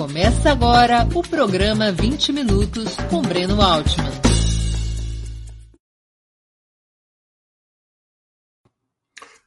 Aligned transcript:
Começa 0.00 0.50
agora 0.50 1.06
o 1.14 1.20
programa 1.20 1.92
20 1.92 2.32
Minutos 2.32 2.96
com 3.10 3.20
Breno 3.20 3.60
Altman. 3.60 4.10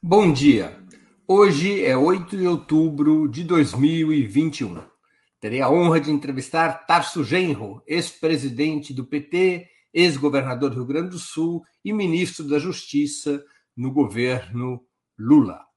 Bom 0.00 0.32
dia. 0.32 0.80
Hoje 1.26 1.84
é 1.84 1.96
8 1.96 2.36
de 2.36 2.46
outubro 2.46 3.26
de 3.26 3.42
2021. 3.42 4.80
Terei 5.40 5.60
a 5.60 5.68
honra 5.68 6.00
de 6.00 6.12
entrevistar 6.12 6.86
Tarso 6.86 7.24
Genro, 7.24 7.82
ex-presidente 7.84 8.94
do 8.94 9.04
PT, 9.04 9.66
ex-governador 9.92 10.70
do 10.70 10.76
Rio 10.76 10.86
Grande 10.86 11.08
do 11.08 11.18
Sul 11.18 11.64
e 11.84 11.92
ministro 11.92 12.46
da 12.46 12.60
Justiça 12.60 13.42
no 13.76 13.92
governo 13.92 14.80
Lula. 15.18 15.73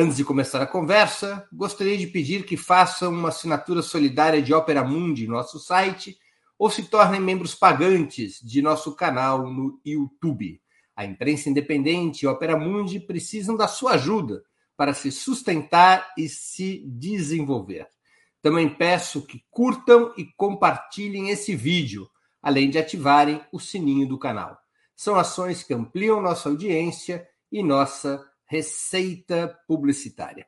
Antes 0.00 0.16
de 0.16 0.24
começar 0.24 0.62
a 0.62 0.66
conversa, 0.66 1.44
gostaria 1.52 1.98
de 1.98 2.06
pedir 2.06 2.46
que 2.46 2.56
façam 2.56 3.10
uma 3.10 3.30
assinatura 3.30 3.82
solidária 3.82 4.40
de 4.40 4.54
Opera 4.54 4.84
Mundi 4.84 5.24
em 5.24 5.28
nosso 5.28 5.58
site 5.58 6.16
ou 6.56 6.70
se 6.70 6.84
tornem 6.84 7.20
membros 7.20 7.52
pagantes 7.52 8.38
de 8.40 8.62
nosso 8.62 8.94
canal 8.94 9.52
no 9.52 9.80
YouTube. 9.84 10.62
A 10.94 11.04
imprensa 11.04 11.50
independente 11.50 12.22
e 12.22 12.28
Opera 12.28 12.56
Mundi 12.56 13.00
precisam 13.00 13.56
da 13.56 13.66
sua 13.66 13.94
ajuda 13.94 14.44
para 14.76 14.94
se 14.94 15.10
sustentar 15.10 16.12
e 16.16 16.28
se 16.28 16.84
desenvolver. 16.86 17.88
Também 18.40 18.68
peço 18.68 19.26
que 19.26 19.42
curtam 19.50 20.14
e 20.16 20.26
compartilhem 20.36 21.30
esse 21.30 21.56
vídeo, 21.56 22.08
além 22.40 22.70
de 22.70 22.78
ativarem 22.78 23.40
o 23.52 23.58
sininho 23.58 24.06
do 24.06 24.16
canal. 24.16 24.56
São 24.94 25.16
ações 25.16 25.64
que 25.64 25.74
ampliam 25.74 26.22
nossa 26.22 26.48
audiência 26.48 27.26
e 27.50 27.64
nossa 27.64 28.24
receita 28.48 29.56
publicitária. 29.66 30.46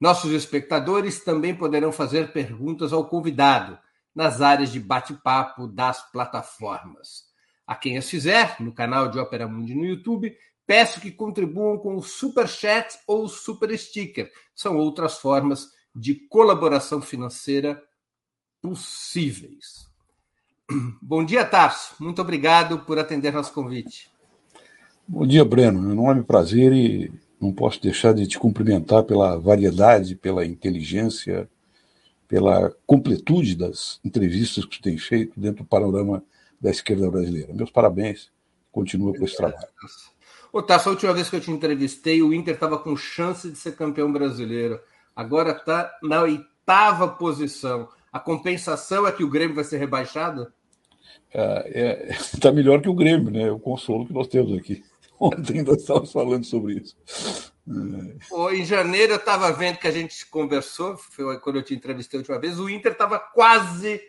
Nossos 0.00 0.32
espectadores 0.32 1.22
também 1.22 1.54
poderão 1.54 1.92
fazer 1.92 2.32
perguntas 2.32 2.92
ao 2.92 3.08
convidado 3.08 3.78
nas 4.14 4.40
áreas 4.40 4.70
de 4.70 4.78
bate-papo 4.78 5.66
das 5.66 6.10
plataformas. 6.10 7.24
A 7.66 7.74
quem 7.74 7.96
as 7.96 8.08
fizer, 8.08 8.56
no 8.60 8.72
canal 8.72 9.08
de 9.08 9.18
Opera 9.18 9.48
Mundi 9.48 9.74
no 9.74 9.84
YouTube, 9.84 10.36
peço 10.66 11.00
que 11.00 11.10
contribuam 11.10 11.78
com 11.78 11.96
o 11.96 12.02
Super 12.02 12.46
Chat 12.46 12.98
ou 13.06 13.26
Super 13.28 13.76
Sticker. 13.76 14.30
São 14.54 14.76
outras 14.76 15.18
formas 15.18 15.70
de 15.94 16.14
colaboração 16.14 17.00
financeira 17.00 17.82
possíveis. 18.60 19.88
Bom 21.00 21.24
dia, 21.24 21.44
Tarso. 21.44 21.94
Muito 21.98 22.20
obrigado 22.20 22.80
por 22.80 22.98
atender 22.98 23.32
nosso 23.32 23.52
convite. 23.52 24.10
Bom 25.06 25.26
dia, 25.26 25.44
Breno. 25.44 25.80
É 25.80 25.86
um 25.88 25.92
enorme 25.92 26.22
prazer 26.22 26.72
e 26.72 27.23
não 27.44 27.52
posso 27.52 27.80
deixar 27.80 28.14
de 28.14 28.26
te 28.26 28.38
cumprimentar 28.38 29.02
pela 29.04 29.38
variedade, 29.38 30.16
pela 30.16 30.46
inteligência, 30.46 31.48
pela 32.26 32.74
completude 32.86 33.54
das 33.54 34.00
entrevistas 34.02 34.64
que 34.64 34.78
tu 34.78 34.82
tem 34.82 34.96
feito 34.96 35.38
dentro 35.38 35.62
do 35.62 35.68
panorama 35.68 36.24
da 36.60 36.70
esquerda 36.70 37.10
brasileira. 37.10 37.52
Meus 37.52 37.70
parabéns. 37.70 38.32
Continua 38.72 39.16
com 39.16 39.24
esse 39.24 39.36
trabalho. 39.36 39.68
Ô, 40.52 40.62
Tasso, 40.62 40.88
a 40.88 40.92
última 40.92 41.12
vez 41.12 41.28
que 41.28 41.36
eu 41.36 41.40
te 41.40 41.50
entrevistei, 41.50 42.22
o 42.22 42.32
Inter 42.32 42.54
estava 42.54 42.78
com 42.78 42.96
chance 42.96 43.48
de 43.48 43.56
ser 43.56 43.76
campeão 43.76 44.12
brasileiro. 44.12 44.80
Agora 45.14 45.50
está 45.50 45.96
na 46.02 46.22
oitava 46.22 47.08
posição. 47.08 47.88
A 48.12 48.18
compensação 48.18 49.06
é 49.06 49.12
que 49.12 49.22
o 49.22 49.30
Grêmio 49.30 49.54
vai 49.54 49.64
ser 49.64 49.78
rebaixado? 49.78 50.52
Está 51.28 51.62
é, 51.66 52.08
é, 52.10 52.16
tá 52.40 52.50
melhor 52.50 52.80
que 52.80 52.88
o 52.88 52.94
Grêmio, 52.94 53.30
né? 53.30 53.50
O 53.50 53.58
consolo 53.58 54.06
que 54.06 54.12
nós 54.12 54.26
temos 54.26 54.56
aqui. 54.56 54.82
Ontem 55.20 55.58
ainda 55.58 55.72
estávamos 55.72 56.12
falando 56.12 56.44
sobre 56.44 56.74
isso. 56.74 56.96
É. 57.66 58.56
Em 58.56 58.64
janeiro 58.64 59.12
eu 59.12 59.18
estava 59.18 59.52
vendo 59.52 59.78
que 59.78 59.88
a 59.88 59.92
gente 59.92 60.26
conversou, 60.26 60.96
foi 60.96 61.38
quando 61.40 61.56
eu 61.56 61.62
te 61.62 61.74
entrevistei 61.74 62.18
a 62.18 62.20
última 62.20 62.38
vez, 62.38 62.58
o 62.58 62.68
Inter 62.68 62.92
estava 62.92 63.18
quase 63.18 64.00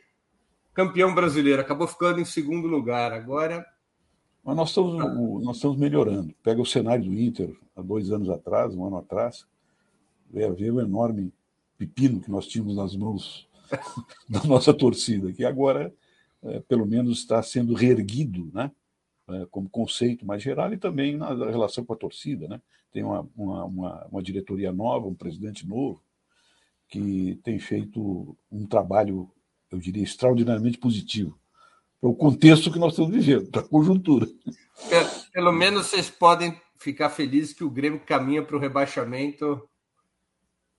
campeão 0.74 1.16
brasileiro, 1.16 1.62
acabou 1.62 1.88
ficando 1.88 2.20
em 2.20 2.26
segundo 2.26 2.68
lugar. 2.68 3.14
Agora 3.14 3.66
mas 4.46 4.56
nós 4.56 4.70
estamos, 4.70 5.44
nós 5.44 5.56
estamos 5.56 5.76
melhorando. 5.76 6.32
Pega 6.44 6.62
o 6.62 6.66
cenário 6.66 7.04
do 7.04 7.20
Inter, 7.20 7.52
há 7.76 7.82
dois 7.82 8.12
anos 8.12 8.30
atrás, 8.30 8.76
um 8.76 8.86
ano 8.86 8.98
atrás, 8.98 9.44
veio 10.30 10.54
ver 10.54 10.72
o 10.72 10.80
enorme 10.80 11.34
pepino 11.80 12.22
que 12.22 12.30
nós 12.30 12.46
tínhamos 12.46 12.76
nas 12.76 12.96
mãos 12.96 13.50
da 14.30 14.44
nossa 14.44 14.72
torcida, 14.72 15.34
que 15.34 15.44
agora, 15.44 15.92
é, 16.44 16.60
pelo 16.60 16.86
menos, 16.86 17.18
está 17.18 17.42
sendo 17.42 17.74
reerguido, 17.74 18.52
né? 18.54 18.72
É, 19.28 19.46
como 19.50 19.68
conceito 19.68 20.24
mais 20.24 20.44
geral 20.44 20.72
e 20.72 20.78
também 20.78 21.18
na 21.18 21.30
relação 21.30 21.84
com 21.84 21.94
a 21.94 21.98
torcida. 21.98 22.48
Né? 22.48 22.62
Tem 22.92 23.04
uma, 23.04 23.28
uma, 23.36 24.06
uma, 24.06 24.24
diretoria 24.24 24.72
nova, 24.72 25.08
um 25.08 25.16
presidente 25.16 25.68
novo, 25.68 26.00
que 26.88 27.40
tem 27.44 27.58
feito 27.58 28.38
um 28.52 28.68
trabalho, 28.68 29.32
eu 29.72 29.80
diria, 29.80 30.04
extraordinariamente 30.04 30.78
positivo 30.78 31.40
para 32.00 32.10
o 32.10 32.16
contexto 32.16 32.72
que 32.72 32.78
nós 32.78 32.94
estamos 32.94 33.12
vivendo, 33.12 33.50
para 33.50 33.62
a 33.62 33.68
conjuntura. 33.68 34.28
Pelo, 34.90 35.10
pelo 35.34 35.52
menos 35.52 35.88
vocês 35.88 36.08
podem 36.08 36.56
ficar 36.78 37.10
felizes 37.10 37.52
que 37.52 37.64
o 37.64 37.70
Grêmio 37.70 38.00
caminha 38.00 38.44
para 38.44 38.56
o 38.56 38.60
rebaixamento 38.60 39.68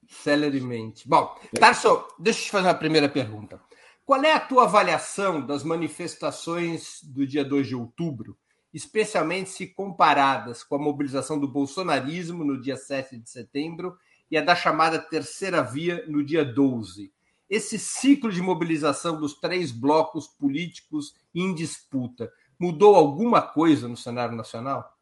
celeremente. 0.09 1.09
Bom, 1.09 1.37
Tarso, 1.59 2.05
deixa 2.17 2.41
eu 2.41 2.45
te 2.45 2.51
fazer 2.53 2.69
uma 2.69 2.75
primeira 2.75 3.09
pergunta. 3.09 3.61
Qual 4.07 4.23
é 4.23 4.33
a 4.33 4.41
tua 4.41 4.65
avaliação 4.65 5.45
das 5.45 5.63
manifestações 5.63 7.03
do 7.03 7.27
dia 7.27 7.45
2 7.45 7.67
de 7.67 7.77
outubro, 7.77 8.39
especialmente 8.73 9.51
se 9.51 9.67
comparadas 9.67 10.63
com 10.63 10.77
a 10.77 10.79
mobilização 10.79 11.39
do 11.39 11.49
bolsonarismo 11.49 12.45
no 12.45 12.59
dia 12.59 12.77
7 12.77 13.19
de 13.19 13.29
setembro 13.29 13.99
e 14.31 14.39
a 14.39 14.43
da 14.43 14.57
chamada 14.57 14.99
terceira 14.99 15.61
via 15.61 16.07
no 16.07 16.25
dia 16.25 16.45
12? 16.45 17.13
esse 17.49 17.79
ciclo 17.79 18.31
de 18.31 18.43
mobilização 18.43 19.19
dos 19.19 19.35
três 19.35 19.71
blocos 19.71 20.27
políticos 20.27 21.15
em 21.35 21.55
disputa 21.55 22.33
mudou 22.59 22.95
alguma 22.95 23.41
coisa 23.41 23.87
no 23.87 23.97
cenário 23.97 24.37
nacional? 24.37 24.97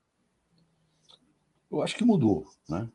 Eu 1.71 1.83
acho 1.83 1.97
que 1.97 2.05
mudou. 2.05 2.47
Né? 2.69 2.89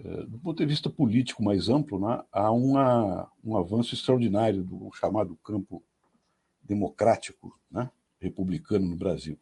É, 0.00 0.24
do 0.24 0.38
ponto 0.38 0.58
de 0.58 0.66
vista 0.66 0.90
político 0.90 1.42
mais 1.42 1.68
amplo, 1.68 2.00
né, 2.00 2.22
há 2.32 2.50
uma, 2.50 3.30
um 3.44 3.56
avanço 3.56 3.94
extraordinário 3.94 4.64
do 4.64 4.90
chamado 4.92 5.36
campo 5.36 5.82
democrático 6.62 7.58
né, 7.70 7.90
republicano 8.20 8.86
no 8.86 8.96
Brasil. 8.96 9.38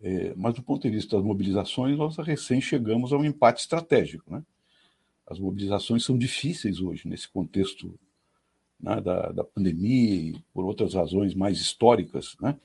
É, 0.00 0.34
mas 0.36 0.54
do 0.54 0.62
ponto 0.62 0.82
de 0.82 0.90
vista 0.90 1.16
das 1.16 1.24
mobilizações, 1.24 1.98
nós 1.98 2.16
recém 2.16 2.60
chegamos 2.60 3.12
a 3.12 3.16
um 3.16 3.24
empate 3.24 3.60
estratégico. 3.60 4.32
Né? 4.32 4.42
As 5.26 5.38
mobilizações 5.38 6.04
são 6.04 6.16
difíceis 6.16 6.80
hoje, 6.80 7.06
nesse 7.06 7.28
contexto 7.28 7.98
né, 8.80 9.00
da, 9.00 9.30
da 9.30 9.44
pandemia 9.44 10.14
e 10.14 10.40
por 10.54 10.64
outras 10.64 10.94
razões 10.94 11.34
mais 11.34 11.58
históricas, 11.60 12.34
né, 12.40 12.58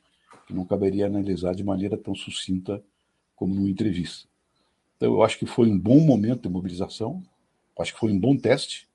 que 0.47 0.53
não 0.53 0.65
caberia 0.65 1.07
analisar 1.07 1.53
de 1.53 1.63
maneira 1.63 1.97
tão 1.97 2.15
sucinta 2.15 2.81
como 3.35 3.53
numa 3.53 3.69
entrevista. 3.69 4.28
Então, 4.99 5.13
eu 5.13 5.23
acho 5.23 5.39
que 5.39 5.45
foi 5.45 5.69
um 5.69 5.79
bom 5.79 5.99
momento 6.01 6.41
de 6.41 6.49
mobilização, 6.49 7.23
acho 7.79 7.93
que 7.93 7.99
foi 7.99 8.11
um 8.11 8.19
bom 8.19 8.35
teste, 8.35 8.87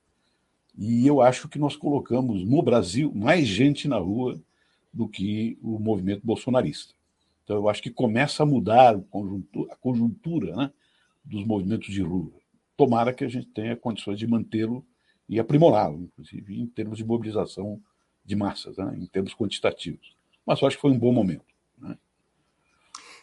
e 0.76 1.06
eu 1.06 1.22
acho 1.22 1.48
que 1.48 1.58
nós 1.58 1.74
colocamos 1.74 2.44
no 2.44 2.62
Brasil 2.62 3.10
mais 3.14 3.48
gente 3.48 3.88
na 3.88 3.96
rua 3.96 4.38
do 4.92 5.08
que 5.08 5.56
o 5.62 5.78
movimento 5.78 6.20
bolsonarista. 6.22 6.92
Então, 7.42 7.56
eu 7.56 7.68
acho 7.68 7.82
que 7.82 7.90
começa 7.90 8.42
a 8.42 8.46
mudar 8.46 8.94
a 8.96 9.76
conjuntura, 9.76 10.54
né, 10.54 10.70
dos 11.24 11.44
movimentos 11.46 11.92
de 11.92 12.02
rua 12.02 12.30
tomara 12.76 13.12
que 13.12 13.24
a 13.24 13.28
gente 13.28 13.46
tenha 13.48 13.76
condições 13.76 14.18
de 14.18 14.26
mantê-lo 14.26 14.84
e 15.28 15.38
aprimorá-lo, 15.38 16.02
inclusive 16.02 16.60
em 16.60 16.66
termos 16.66 16.98
de 16.98 17.04
mobilização 17.04 17.80
de 18.24 18.36
massas, 18.36 18.76
né, 18.76 18.96
em 18.98 19.06
termos 19.06 19.34
quantitativos. 19.34 20.16
Mas 20.46 20.60
eu 20.60 20.68
acho 20.68 20.76
que 20.76 20.82
foi 20.82 20.90
um 20.90 20.98
bom 20.98 21.12
momento. 21.12 21.44
Né? 21.78 21.96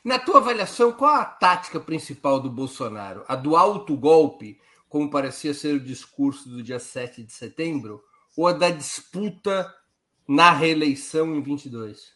Na 0.03 0.17
tua 0.17 0.37
avaliação, 0.37 0.91
qual 0.91 1.13
a 1.13 1.25
tática 1.25 1.79
principal 1.79 2.39
do 2.39 2.49
Bolsonaro? 2.49 3.23
A 3.27 3.35
do 3.35 3.55
autogolpe, 3.55 4.59
como 4.89 5.11
parecia 5.11 5.53
ser 5.53 5.75
o 5.75 5.79
discurso 5.79 6.49
do 6.49 6.63
dia 6.63 6.79
7 6.79 7.23
de 7.23 7.31
setembro, 7.31 8.01
ou 8.35 8.47
a 8.47 8.53
da 8.53 8.71
disputa 8.71 9.71
na 10.27 10.51
reeleição 10.51 11.35
em 11.35 11.41
22? 11.41 12.13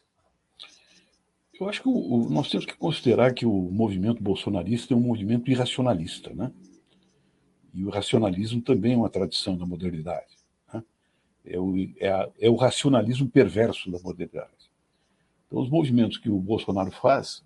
Eu 1.60 1.70
acho 1.70 1.84
que 1.84 1.88
o, 1.88 2.28
nós 2.30 2.50
temos 2.50 2.66
que 2.66 2.76
considerar 2.76 3.34
que 3.34 3.46
o 3.46 3.52
movimento 3.52 4.22
bolsonarista 4.22 4.94
é 4.94 4.98
um 4.98 5.02
movimento 5.02 5.50
irracionalista, 5.52 6.34
né? 6.34 6.52
E 7.72 7.86
o 7.86 7.90
racionalismo 7.90 8.62
também 8.62 8.94
é 8.94 8.98
uma 8.98 9.10
tradição 9.10 9.56
da 9.56 9.66
modernidade. 9.66 10.34
Né? 10.74 10.84
É, 11.46 11.60
o, 11.60 11.76
é, 11.98 12.10
a, 12.10 12.30
é 12.40 12.50
o 12.50 12.56
racionalismo 12.56 13.30
perverso 13.30 13.92
da 13.92 14.00
modernidade. 14.00 14.72
Então, 15.46 15.60
os 15.60 15.70
movimentos 15.70 16.18
que 16.18 16.30
o 16.30 16.40
Bolsonaro 16.40 16.92
faz, 16.92 17.44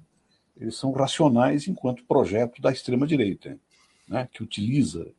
eles 0.59 0.75
são 0.75 0.91
racionais 0.91 1.67
enquanto 1.67 2.03
projeto 2.03 2.61
da 2.61 2.71
extrema-direita, 2.71 3.57
né? 4.07 4.27
que 4.31 4.44
utiliza 4.44 5.09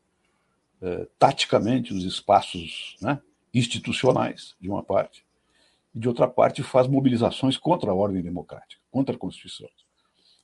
é, 0.82 1.06
taticamente 1.18 1.94
os 1.94 2.04
espaços 2.04 2.96
né? 3.00 3.20
institucionais, 3.52 4.54
de 4.60 4.68
uma 4.68 4.82
parte, 4.82 5.24
e 5.94 5.98
de 5.98 6.06
outra 6.06 6.28
parte 6.28 6.62
faz 6.62 6.86
mobilizações 6.86 7.56
contra 7.56 7.90
a 7.90 7.94
ordem 7.94 8.22
democrática, 8.22 8.80
contra 8.90 9.14
a 9.14 9.18
Constituição. 9.18 9.68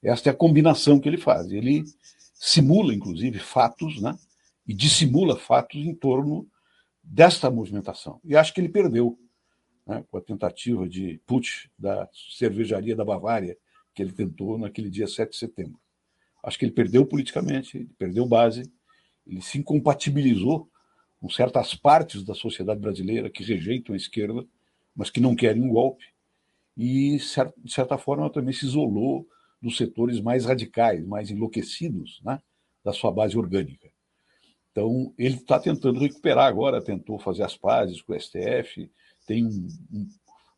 Esta 0.02 0.30
é 0.30 0.32
a 0.32 0.36
combinação 0.36 0.98
que 0.98 1.08
ele 1.08 1.18
faz. 1.18 1.50
Ele 1.50 1.84
simula, 2.34 2.94
inclusive, 2.94 3.38
fatos 3.38 4.00
né, 4.00 4.16
e 4.66 4.74
dissimula 4.74 5.36
fatos 5.36 5.80
em 5.80 5.94
torno 5.94 6.46
desta 7.02 7.50
movimentação. 7.50 8.20
E 8.24 8.36
acho 8.36 8.52
que 8.52 8.60
ele 8.60 8.68
perdeu 8.68 9.18
né, 9.86 10.04
com 10.10 10.18
a 10.18 10.20
tentativa 10.20 10.88
de 10.88 11.20
putsch 11.26 11.68
da 11.78 12.08
cervejaria 12.38 12.96
da 12.96 13.04
Bavária, 13.04 13.56
que 13.96 14.02
ele 14.02 14.12
tentou 14.12 14.58
naquele 14.58 14.90
dia 14.90 15.06
7 15.08 15.30
de 15.30 15.38
setembro. 15.38 15.80
Acho 16.44 16.58
que 16.58 16.66
ele 16.66 16.72
perdeu 16.72 17.06
politicamente, 17.06 17.88
perdeu 17.98 18.26
base, 18.26 18.70
ele 19.26 19.40
se 19.40 19.58
incompatibilizou 19.58 20.70
com 21.18 21.30
certas 21.30 21.74
partes 21.74 22.22
da 22.22 22.34
sociedade 22.34 22.78
brasileira 22.78 23.30
que 23.30 23.42
rejeitam 23.42 23.94
a 23.94 23.96
esquerda, 23.96 24.46
mas 24.94 25.08
que 25.08 25.18
não 25.18 25.34
querem 25.34 25.62
um 25.62 25.70
golpe, 25.70 26.04
e, 26.76 27.16
de 27.16 27.72
certa 27.72 27.96
forma, 27.96 28.28
também 28.28 28.52
se 28.52 28.66
isolou 28.66 29.26
dos 29.62 29.78
setores 29.78 30.20
mais 30.20 30.44
radicais, 30.44 31.04
mais 31.06 31.30
enlouquecidos 31.30 32.20
né, 32.22 32.40
da 32.84 32.92
sua 32.92 33.10
base 33.10 33.36
orgânica. 33.36 33.90
Então, 34.70 35.14
ele 35.16 35.36
está 35.36 35.58
tentando 35.58 35.98
recuperar 35.98 36.46
agora, 36.46 36.84
tentou 36.84 37.18
fazer 37.18 37.44
as 37.44 37.56
pazes 37.56 38.02
com 38.02 38.12
o 38.12 38.20
STF, 38.20 38.90
tem 39.26 39.46
um, 39.46 39.66
um, 39.90 40.08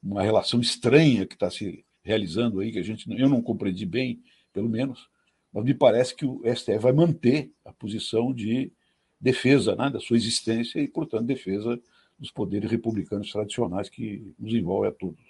uma 0.03 0.23
relação 0.23 0.61
estranha 0.61 1.25
que 1.25 1.35
está 1.35 1.49
se 1.49 1.87
realizando 2.09 2.61
aí, 2.61 2.73
que 2.73 2.79
a 2.79 2.83
gente, 2.83 3.07
eu 3.21 3.29
não 3.29 3.43
compreendi 3.43 3.85
bem, 3.85 4.23
pelo 4.51 4.69
menos, 4.69 5.09
mas 5.53 5.63
me 5.63 5.75
parece 5.75 6.15
que 6.15 6.25
o 6.25 6.41
STF 6.45 6.79
vai 6.79 6.93
manter 6.93 7.53
a 7.65 7.73
posição 7.73 8.33
de 8.33 8.73
defesa 9.21 9.77
né, 9.77 9.91
da 9.91 10.01
sua 10.01 10.17
existência 10.17 10.81
e, 10.81 10.89
portanto, 10.89 11.27
defesa 11.27 11.79
dos 12.19 12.31
poderes 12.31 12.71
republicanos 12.71 13.31
tradicionais 13.31 13.91
que 13.91 14.35
nos 14.39 14.55
envolvem 14.55 14.91
a 14.91 14.93
todos, 14.93 15.23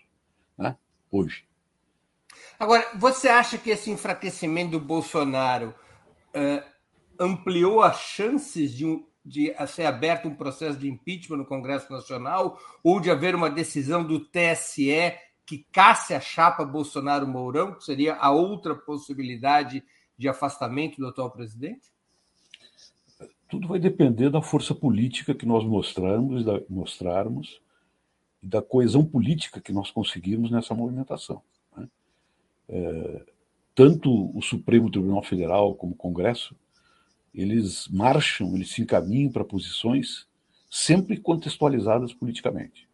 né, 0.57 0.77
hoje. 1.11 1.45
Agora, 2.59 2.87
você 2.97 3.29
acha 3.29 3.59
que 3.59 3.71
esse 3.71 3.91
enfraquecimento 3.91 4.73
do 4.73 4.81
Bolsonaro 4.81 5.75
uh, 6.35 6.65
ampliou 7.19 7.83
as 7.83 7.99
chances 8.01 8.73
de, 8.73 8.87
um, 8.87 9.05
de 9.25 9.53
ser 9.67 9.87
aberto 9.87 10.29
um 10.29 10.35
processo 10.35 10.79
de 10.79 10.89
impeachment 10.89 11.39
no 11.39 11.47
Congresso 11.47 11.91
Nacional 11.93 12.59
ou 12.85 13.01
de 13.01 13.11
haver 13.11 13.35
uma 13.35 13.51
decisão 13.51 14.05
do 14.05 14.21
TSE 14.21 15.19
que 15.49 15.65
casse 15.73 16.13
a 16.13 16.21
chapa 16.21 16.63
Bolsonaro-Mourão, 16.63 17.73
que 17.73 17.83
seria 17.83 18.17
a 18.17 18.31
outra 18.31 18.75
possibilidade 18.75 19.83
de 20.17 20.29
afastamento 20.29 20.99
do 20.99 21.07
atual 21.07 21.31
presidente? 21.31 21.89
Tudo 23.49 23.67
vai 23.67 23.79
depender 23.79 24.29
da 24.29 24.43
força 24.43 24.75
política 24.75 25.35
que 25.35 25.47
nós 25.47 25.65
mostramos, 25.65 26.45
da, 26.45 26.61
mostrarmos 26.69 27.63
e 28.43 28.47
da 28.47 28.61
coesão 28.61 29.03
política 29.03 29.59
que 29.59 29.73
nós 29.73 29.91
conseguimos 29.91 30.51
nessa 30.51 30.75
movimentação. 30.75 31.43
Né? 31.75 31.89
É, 32.69 33.23
tanto 33.75 34.37
o 34.37 34.43
Supremo 34.43 34.91
Tribunal 34.91 35.23
Federal 35.23 35.75
como 35.75 35.95
o 35.95 35.97
Congresso, 35.97 36.55
eles 37.33 37.89
marcham, 37.89 38.55
eles 38.55 38.71
se 38.71 38.83
encaminham 38.83 39.33
para 39.33 39.45
posições 39.45 40.29
sempre 40.71 41.17
contextualizadas 41.17 42.13
politicamente. 42.13 42.88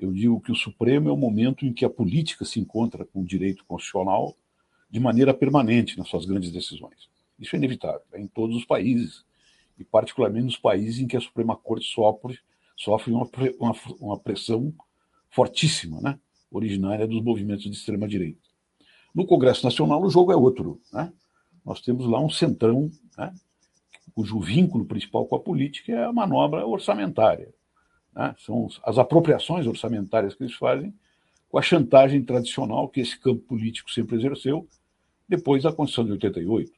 Eu 0.00 0.12
digo 0.12 0.40
que 0.40 0.50
o 0.50 0.56
Supremo 0.56 1.10
é 1.10 1.12
o 1.12 1.16
momento 1.16 1.66
em 1.66 1.74
que 1.74 1.84
a 1.84 1.90
política 1.90 2.46
se 2.46 2.58
encontra 2.58 3.04
com 3.04 3.20
o 3.20 3.24
direito 3.24 3.64
constitucional 3.66 4.34
de 4.90 4.98
maneira 4.98 5.34
permanente 5.34 5.98
nas 5.98 6.08
suas 6.08 6.24
grandes 6.24 6.50
decisões. 6.50 7.10
Isso 7.38 7.54
é 7.54 7.58
inevitável, 7.58 8.00
é 8.14 8.20
em 8.20 8.26
todos 8.26 8.56
os 8.56 8.64
países 8.64 9.24
e 9.78 9.84
particularmente 9.84 10.46
nos 10.46 10.56
países 10.56 11.00
em 11.00 11.06
que 11.06 11.18
a 11.18 11.20
Suprema 11.20 11.54
Corte 11.54 11.86
sofre, 11.86 12.38
sofre 12.74 13.12
uma, 13.12 13.28
uma, 13.58 13.74
uma 14.00 14.18
pressão 14.18 14.72
fortíssima, 15.28 16.00
né? 16.00 16.18
originária 16.50 17.06
dos 17.06 17.22
movimentos 17.22 17.64
de 17.64 17.70
extrema-direita. 17.70 18.40
No 19.14 19.26
Congresso 19.26 19.64
Nacional, 19.64 20.02
o 20.02 20.10
jogo 20.10 20.32
é 20.32 20.36
outro. 20.36 20.80
Né? 20.92 21.12
Nós 21.64 21.82
temos 21.82 22.06
lá 22.06 22.18
um 22.20 22.30
centrão, 22.30 22.90
né? 23.18 23.34
cujo 24.14 24.40
vínculo 24.40 24.86
principal 24.86 25.26
com 25.26 25.36
a 25.36 25.40
política 25.40 25.92
é 25.92 26.04
a 26.04 26.12
manobra 26.12 26.66
orçamentária. 26.66 27.52
Né? 28.14 28.34
São 28.38 28.68
as 28.84 28.98
apropriações 28.98 29.66
orçamentárias 29.66 30.34
que 30.34 30.42
eles 30.42 30.54
fazem 30.54 30.94
com 31.48 31.58
a 31.58 31.62
chantagem 31.62 32.22
tradicional 32.22 32.88
que 32.88 33.00
esse 33.00 33.18
campo 33.18 33.40
político 33.42 33.90
sempre 33.90 34.16
exerceu 34.16 34.68
depois 35.28 35.62
da 35.62 35.72
Constituição 35.72 36.04
de 36.04 36.12
88. 36.12 36.72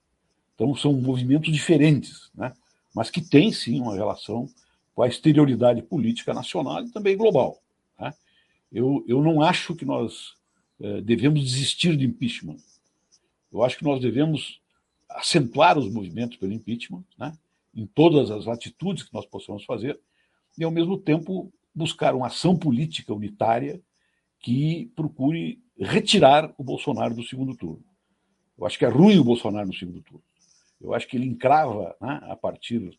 Então, 0.54 0.74
são 0.74 0.92
movimentos 0.92 1.52
diferentes. 1.52 2.30
Né? 2.34 2.52
mas 2.94 3.10
que 3.10 3.20
tem 3.20 3.50
sim 3.52 3.80
uma 3.80 3.94
relação 3.94 4.48
com 4.94 5.02
a 5.02 5.08
exterioridade 5.08 5.82
política 5.82 6.34
nacional 6.34 6.84
e 6.84 6.90
também 6.90 7.16
global. 7.16 7.58
Né? 7.98 8.12
Eu, 8.70 9.04
eu 9.08 9.22
não 9.22 9.40
acho 9.40 9.74
que 9.74 9.84
nós 9.84 10.34
eh, 10.80 11.00
devemos 11.00 11.42
desistir 11.42 11.96
de 11.96 12.04
impeachment. 12.04 12.58
Eu 13.50 13.62
acho 13.62 13.78
que 13.78 13.84
nós 13.84 14.00
devemos 14.00 14.60
acentuar 15.08 15.78
os 15.78 15.90
movimentos 15.90 16.36
pelo 16.36 16.52
impeachment, 16.52 17.04
né? 17.18 17.32
em 17.74 17.86
todas 17.86 18.30
as 18.30 18.46
atitudes 18.46 19.02
que 19.02 19.14
nós 19.14 19.24
possamos 19.26 19.64
fazer, 19.64 19.98
e 20.58 20.64
ao 20.64 20.70
mesmo 20.70 20.98
tempo 20.98 21.52
buscar 21.74 22.14
uma 22.14 22.26
ação 22.26 22.56
política 22.56 23.14
unitária 23.14 23.80
que 24.40 24.90
procure 24.94 25.62
retirar 25.78 26.52
o 26.58 26.64
Bolsonaro 26.64 27.14
do 27.14 27.22
segundo 27.22 27.56
turno. 27.56 27.84
Eu 28.58 28.66
acho 28.66 28.78
que 28.78 28.84
é 28.84 28.88
ruim 28.88 29.18
o 29.18 29.24
Bolsonaro 29.24 29.66
no 29.66 29.74
segundo 29.74 30.02
turno. 30.02 30.22
Eu 30.80 30.92
acho 30.94 31.06
que 31.06 31.16
ele 31.16 31.26
encrava, 31.26 31.96
né, 32.00 32.20
a 32.24 32.36
partir 32.36 32.98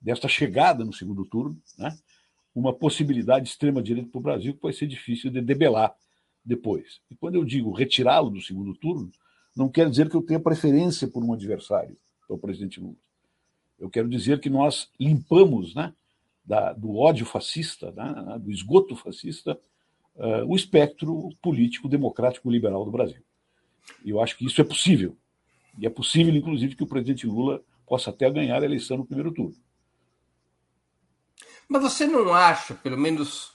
desta 0.00 0.28
chegada 0.28 0.84
no 0.84 0.92
segundo 0.92 1.24
turno, 1.24 1.60
né, 1.76 1.96
uma 2.54 2.72
possibilidade 2.72 3.48
extrema-direita 3.48 4.08
para 4.08 4.18
o 4.18 4.22
Brasil 4.22 4.54
que 4.54 4.62
vai 4.62 4.72
ser 4.72 4.86
difícil 4.86 5.30
de 5.30 5.40
debelar 5.40 5.94
depois. 6.44 7.00
E 7.10 7.16
quando 7.16 7.34
eu 7.34 7.44
digo 7.44 7.72
retirá-lo 7.72 8.30
do 8.30 8.40
segundo 8.40 8.74
turno, 8.74 9.10
não 9.56 9.68
quer 9.68 9.90
dizer 9.90 10.08
que 10.08 10.16
eu 10.16 10.22
tenha 10.22 10.38
preferência 10.38 11.08
por 11.08 11.24
um 11.24 11.32
adversário, 11.32 11.96
que 12.26 12.32
é 12.32 12.34
o 12.34 12.38
presidente 12.38 12.80
Lula. 12.80 12.96
Eu 13.78 13.90
quero 13.90 14.08
dizer 14.08 14.40
que 14.40 14.48
nós 14.48 14.88
limpamos 14.98 15.74
né, 15.74 15.92
da, 16.44 16.72
do 16.72 16.96
ódio 16.96 17.24
fascista, 17.24 17.90
né, 17.92 18.38
do 18.38 18.50
esgoto 18.50 18.94
fascista, 18.94 19.58
uh, 20.16 20.44
o 20.46 20.54
espectro 20.54 21.30
político, 21.42 21.88
democrático, 21.88 22.50
liberal 22.50 22.84
do 22.84 22.90
Brasil. 22.90 23.22
E 24.04 24.10
eu 24.10 24.20
acho 24.20 24.36
que 24.36 24.46
isso 24.46 24.60
é 24.60 24.64
possível. 24.64 25.16
E 25.78 25.86
é 25.86 25.90
possível, 25.90 26.34
inclusive, 26.34 26.76
que 26.76 26.82
o 26.82 26.86
presidente 26.86 27.26
Lula 27.26 27.62
possa 27.86 28.10
até 28.10 28.30
ganhar 28.30 28.62
a 28.62 28.64
eleição 28.64 28.96
no 28.96 29.06
primeiro 29.06 29.32
turno. 29.32 29.56
Mas 31.68 31.82
você 31.82 32.06
não 32.06 32.32
acha, 32.32 32.74
pelo 32.74 32.98
menos 32.98 33.52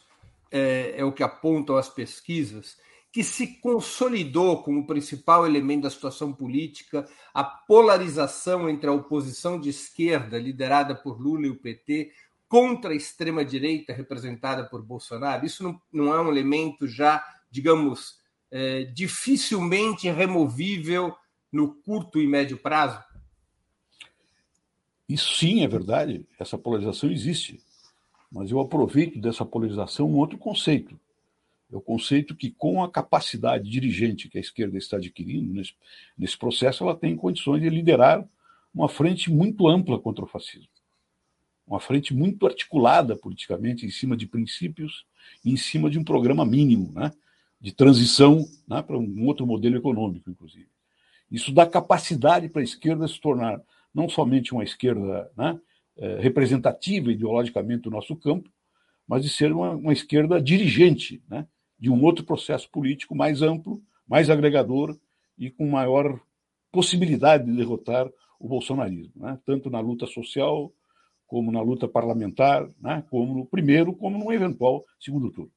é, 0.52 0.96
é 0.98 1.06
o 1.06 1.12
que 1.12 1.24
apontam 1.24 1.78
as 1.78 1.90
pesquisas, 1.90 2.78
que 3.12 3.24
se 3.24 3.60
consolidou 3.60 4.62
como 4.62 4.86
principal 4.86 5.46
elemento 5.46 5.84
da 5.84 5.90
situação 5.90 6.32
política 6.32 7.08
a 7.34 7.44
polarização 7.44 8.70
entre 8.70 8.88
a 8.88 8.94
oposição 8.94 9.60
de 9.60 9.70
esquerda, 9.70 10.38
liderada 10.38 10.94
por 10.94 11.20
Lula 11.20 11.48
e 11.48 11.50
o 11.50 11.60
PT, 11.60 12.12
contra 12.50 12.92
a 12.92 12.96
extrema-direita, 12.96 13.94
representada 13.94 14.66
por 14.66 14.84
Bolsonaro? 14.84 15.46
Isso 15.46 15.64
não, 15.64 15.80
não 15.94 16.14
é 16.14 16.20
um 16.20 16.30
elemento 16.30 16.88
já, 16.88 17.24
digamos, 17.50 18.18
é, 18.52 18.84
dificilmente 18.86 20.10
removível 20.10 21.16
no 21.52 21.76
curto 21.76 22.20
e 22.20 22.28
médio 22.28 22.58
prazo? 22.58 23.02
Isso 25.08 25.36
sim 25.36 25.64
é 25.64 25.68
verdade, 25.68 26.26
essa 26.40 26.58
polarização 26.58 27.12
existe. 27.12 27.62
Mas 28.32 28.52
eu 28.52 28.60
aproveito 28.60 29.20
dessa 29.20 29.46
polarização 29.46 30.08
um 30.10 30.18
outro 30.18 30.38
conceito. 30.38 31.00
É 31.72 31.76
o 31.76 31.82
conceito 31.82 32.36
que, 32.36 32.50
com 32.50 32.84
a 32.84 32.90
capacidade 32.90 33.70
dirigente 33.70 34.28
que 34.28 34.40
a 34.40 34.42
esquerda 34.42 34.78
está 34.78 34.98
adquirindo 34.98 35.54
nesse, 35.54 35.74
nesse 36.18 36.38
processo, 36.38 36.84
ela 36.84 36.96
tem 36.96 37.16
condições 37.16 37.62
de 37.62 37.70
liderar 37.70 38.28
uma 38.74 38.90
frente 38.90 39.32
muito 39.32 39.68
ampla 39.68 40.00
contra 40.00 40.24
o 40.26 40.28
fascismo. 40.28 40.70
Uma 41.70 41.80
frente 41.80 42.16
muito 42.16 42.48
articulada 42.48 43.16
politicamente, 43.16 43.86
em 43.86 43.92
cima 43.92 44.18
de 44.18 44.26
princípios 44.26 45.06
e 45.46 45.52
em 45.52 45.56
cima 45.56 45.88
de 45.88 46.00
um 46.00 46.04
programa 46.04 46.44
mínimo 46.44 46.92
né, 46.92 47.12
de 47.62 47.72
transição 47.72 48.44
né, 48.68 48.82
para 48.82 48.98
um 48.98 49.28
outro 49.28 49.46
modelo 49.46 49.78
econômico, 49.78 50.32
inclusive. 50.32 50.68
Isso 51.32 51.54
dá 51.54 51.68
capacidade 51.68 52.50
para 52.50 52.62
a 52.62 52.64
esquerda 52.64 53.08
se 53.08 53.22
tornar 53.22 53.62
não 53.94 54.10
somente 54.10 54.52
uma 54.52 54.64
esquerda 54.64 55.32
né, 55.38 55.60
é, 55.96 56.20
representativa 56.20 57.12
ideologicamente 57.12 57.84
do 57.84 57.92
nosso 57.92 58.16
campo, 58.16 58.50
mas 59.08 59.22
de 59.24 59.30
ser 59.30 59.52
uma, 59.52 59.72
uma 59.72 59.94
esquerda 59.94 60.42
dirigente 60.42 61.22
né, 61.30 61.46
de 61.80 61.92
um 61.92 62.04
outro 62.04 62.26
processo 62.26 62.68
político 62.72 63.16
mais 63.16 63.44
amplo, 63.44 63.80
mais 64.08 64.28
agregador 64.32 64.98
e 65.38 65.52
com 65.52 65.70
maior 65.70 66.20
possibilidade 66.72 67.46
de 67.46 67.56
derrotar 67.56 68.10
o 68.40 68.48
bolsonarismo, 68.48 69.14
né, 69.18 69.38
tanto 69.46 69.70
na 69.70 69.80
luta 69.80 70.08
social, 70.08 70.74
como 71.30 71.52
na 71.52 71.62
luta 71.62 71.88
parlamentar, 71.88 72.68
né, 72.82 73.06
como 73.10 73.36
no 73.36 73.46
primeiro, 73.46 73.94
como 73.94 74.18
no 74.18 74.34
eventual 74.34 74.84
segundo 75.00 75.32
turno. 75.32 75.52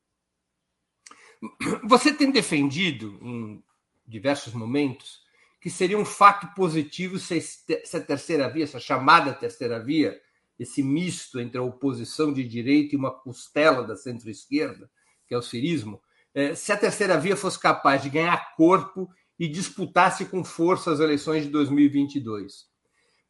Você 1.89 2.13
tem 2.13 2.31
defendido 2.31 3.19
em 3.23 3.65
diversos 4.07 4.53
momentos 4.53 5.23
que 5.61 5.71
seria 5.71 5.99
um 5.99 6.05
fato 6.05 6.55
positivo 6.55 7.19
se 7.19 7.39
essa 7.39 8.01
terceira 8.01 8.49
via, 8.49 8.65
essa 8.65 8.79
chamada 8.79 9.33
terceira 9.33 9.83
via, 9.83 10.21
esse 10.59 10.83
misto 10.83 11.41
entre 11.41 11.59
a 11.59 11.63
oposição 11.63 12.33
de 12.33 12.47
direita 12.47 12.95
e 12.95 12.99
uma 12.99 13.11
costela 13.11 13.83
da 13.83 13.97
centro-esquerda, 13.97 14.91
que 15.27 15.35
é 15.35 15.39
o 15.39 15.43
cirismo, 15.43 16.01
é, 16.35 16.55
se 16.55 16.71
a 16.71 16.77
terceira 16.77 17.19
via 17.19 17.37
fosse 17.37 17.59
capaz 17.59 18.03
de 18.03 18.11
ganhar 18.11 18.55
corpo 18.57 19.09
e 19.39 19.49
disputasse 19.49 20.27
com 20.27 20.45
força 20.45 20.93
as 20.93 21.01
eleições 21.01 21.45
de 21.45 21.51
2022. 21.51 22.72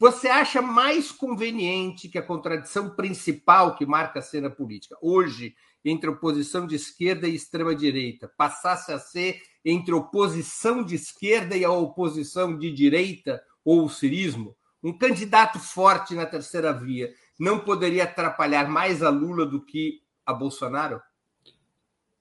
Você 0.02 0.26
acha 0.26 0.60
mais 0.60 1.12
conveniente 1.12 2.08
que 2.08 2.18
a 2.18 2.26
contradição 2.26 2.90
principal 2.90 3.76
que 3.76 3.86
marca 3.86 4.18
a 4.18 4.22
cena 4.22 4.50
política 4.50 4.96
hoje 5.00 5.54
entre 5.84 6.10
oposição 6.10 6.66
de 6.66 6.74
esquerda 6.74 7.28
e 7.28 7.36
extrema-direita 7.36 8.26
passasse 8.36 8.90
a 8.90 8.98
ser 8.98 9.40
entre 9.64 9.94
oposição 9.94 10.82
de 10.82 10.96
esquerda 10.96 11.56
e 11.56 11.64
a 11.64 11.70
oposição 11.70 12.58
de 12.58 12.72
direita 12.72 13.40
ou 13.64 13.84
o 13.84 13.88
cirismo? 13.88 14.56
Um 14.82 14.92
candidato 14.92 15.60
forte 15.60 16.16
na 16.16 16.26
terceira 16.26 16.72
via 16.72 17.14
não 17.38 17.60
poderia 17.60 18.02
atrapalhar 18.02 18.68
mais 18.68 19.04
a 19.04 19.08
Lula 19.08 19.46
do 19.46 19.64
que 19.64 20.02
a 20.26 20.34
Bolsonaro? 20.34 21.00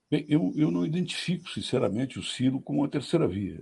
Bem, 0.08 0.24
eu, 0.28 0.52
eu 0.54 0.70
não 0.70 0.86
identifico, 0.86 1.50
sinceramente, 1.50 2.16
o 2.16 2.22
Ciro 2.22 2.60
como 2.60 2.82
uma 2.82 2.88
terceira 2.88 3.26
via. 3.26 3.60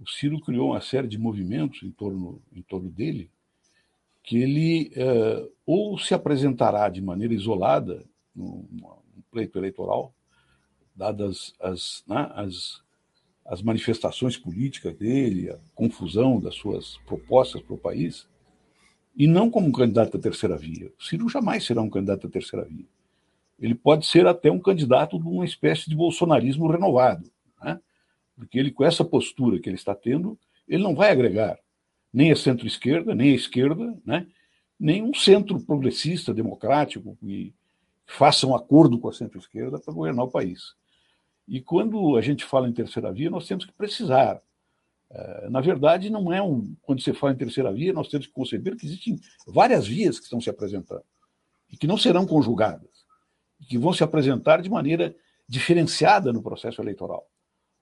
O 0.00 0.08
Ciro 0.08 0.40
criou 0.40 0.70
uma 0.70 0.80
série 0.80 1.06
de 1.06 1.18
movimentos 1.18 1.82
em 1.82 1.90
torno, 1.90 2.42
em 2.52 2.62
torno 2.62 2.90
dele 2.90 3.30
que 4.22 4.38
ele 4.38 4.92
é, 4.94 5.48
ou 5.66 5.98
se 5.98 6.14
apresentará 6.14 6.88
de 6.88 7.00
maneira 7.00 7.34
isolada 7.34 8.04
no, 8.34 8.66
no 8.70 9.22
pleito 9.30 9.58
eleitoral, 9.58 10.14
dadas 10.94 11.54
as, 11.60 12.04
né, 12.06 12.30
as, 12.34 12.82
as 13.44 13.62
manifestações 13.62 14.36
políticas 14.36 14.94
dele, 14.96 15.50
a 15.50 15.58
confusão 15.74 16.38
das 16.40 16.54
suas 16.54 16.98
propostas 17.06 17.62
para 17.62 17.74
o 17.74 17.78
país, 17.78 18.28
e 19.16 19.26
não 19.26 19.50
como 19.50 19.68
um 19.68 19.72
candidato 19.72 20.16
à 20.16 20.20
terceira 20.20 20.56
via. 20.56 20.92
O 20.98 21.02
Ciro 21.02 21.28
jamais 21.28 21.64
será 21.64 21.82
um 21.82 21.90
candidato 21.90 22.26
à 22.26 22.30
terceira 22.30 22.64
via. 22.64 22.86
Ele 23.58 23.74
pode 23.74 24.06
ser 24.06 24.26
até 24.26 24.50
um 24.50 24.60
candidato 24.60 25.18
de 25.18 25.26
uma 25.26 25.44
espécie 25.44 25.88
de 25.90 25.96
bolsonarismo 25.96 26.70
renovado, 26.70 27.30
né? 27.62 27.80
Porque 28.40 28.58
ele, 28.58 28.70
com 28.70 28.82
essa 28.82 29.04
postura 29.04 29.60
que 29.60 29.68
ele 29.68 29.76
está 29.76 29.94
tendo, 29.94 30.38
ele 30.66 30.82
não 30.82 30.94
vai 30.94 31.10
agregar 31.10 31.58
nem 32.12 32.32
a 32.32 32.36
centro-esquerda, 32.36 33.14
nem 33.14 33.32
a 33.32 33.34
esquerda, 33.34 33.94
né? 34.04 34.26
nem 34.78 35.02
um 35.02 35.12
centro 35.12 35.60
progressista, 35.60 36.32
democrático, 36.32 37.14
que 37.16 37.54
faça 38.06 38.46
um 38.46 38.56
acordo 38.56 38.98
com 38.98 39.08
a 39.08 39.12
centro-esquerda 39.12 39.78
para 39.78 39.92
governar 39.92 40.24
o 40.24 40.30
país. 40.30 40.74
E 41.46 41.60
quando 41.60 42.16
a 42.16 42.22
gente 42.22 42.44
fala 42.44 42.66
em 42.66 42.72
terceira 42.72 43.12
via, 43.12 43.28
nós 43.28 43.46
temos 43.46 43.66
que 43.66 43.72
precisar. 43.72 44.40
É, 45.10 45.50
na 45.50 45.60
verdade, 45.60 46.08
não 46.08 46.32
é 46.32 46.40
um. 46.40 46.74
Quando 46.80 47.02
você 47.02 47.12
fala 47.12 47.34
em 47.34 47.36
terceira 47.36 47.70
via, 47.70 47.92
nós 47.92 48.08
temos 48.08 48.26
que 48.26 48.32
conceber 48.32 48.74
que 48.74 48.86
existem 48.86 49.20
várias 49.46 49.86
vias 49.86 50.18
que 50.18 50.24
estão 50.24 50.40
se 50.40 50.48
apresentando 50.48 51.04
e 51.68 51.76
que 51.76 51.86
não 51.86 51.98
serão 51.98 52.26
conjugadas, 52.26 53.04
que 53.68 53.76
vão 53.76 53.92
se 53.92 54.02
apresentar 54.02 54.62
de 54.62 54.70
maneira 54.70 55.14
diferenciada 55.46 56.32
no 56.32 56.42
processo 56.42 56.80
eleitoral. 56.80 57.28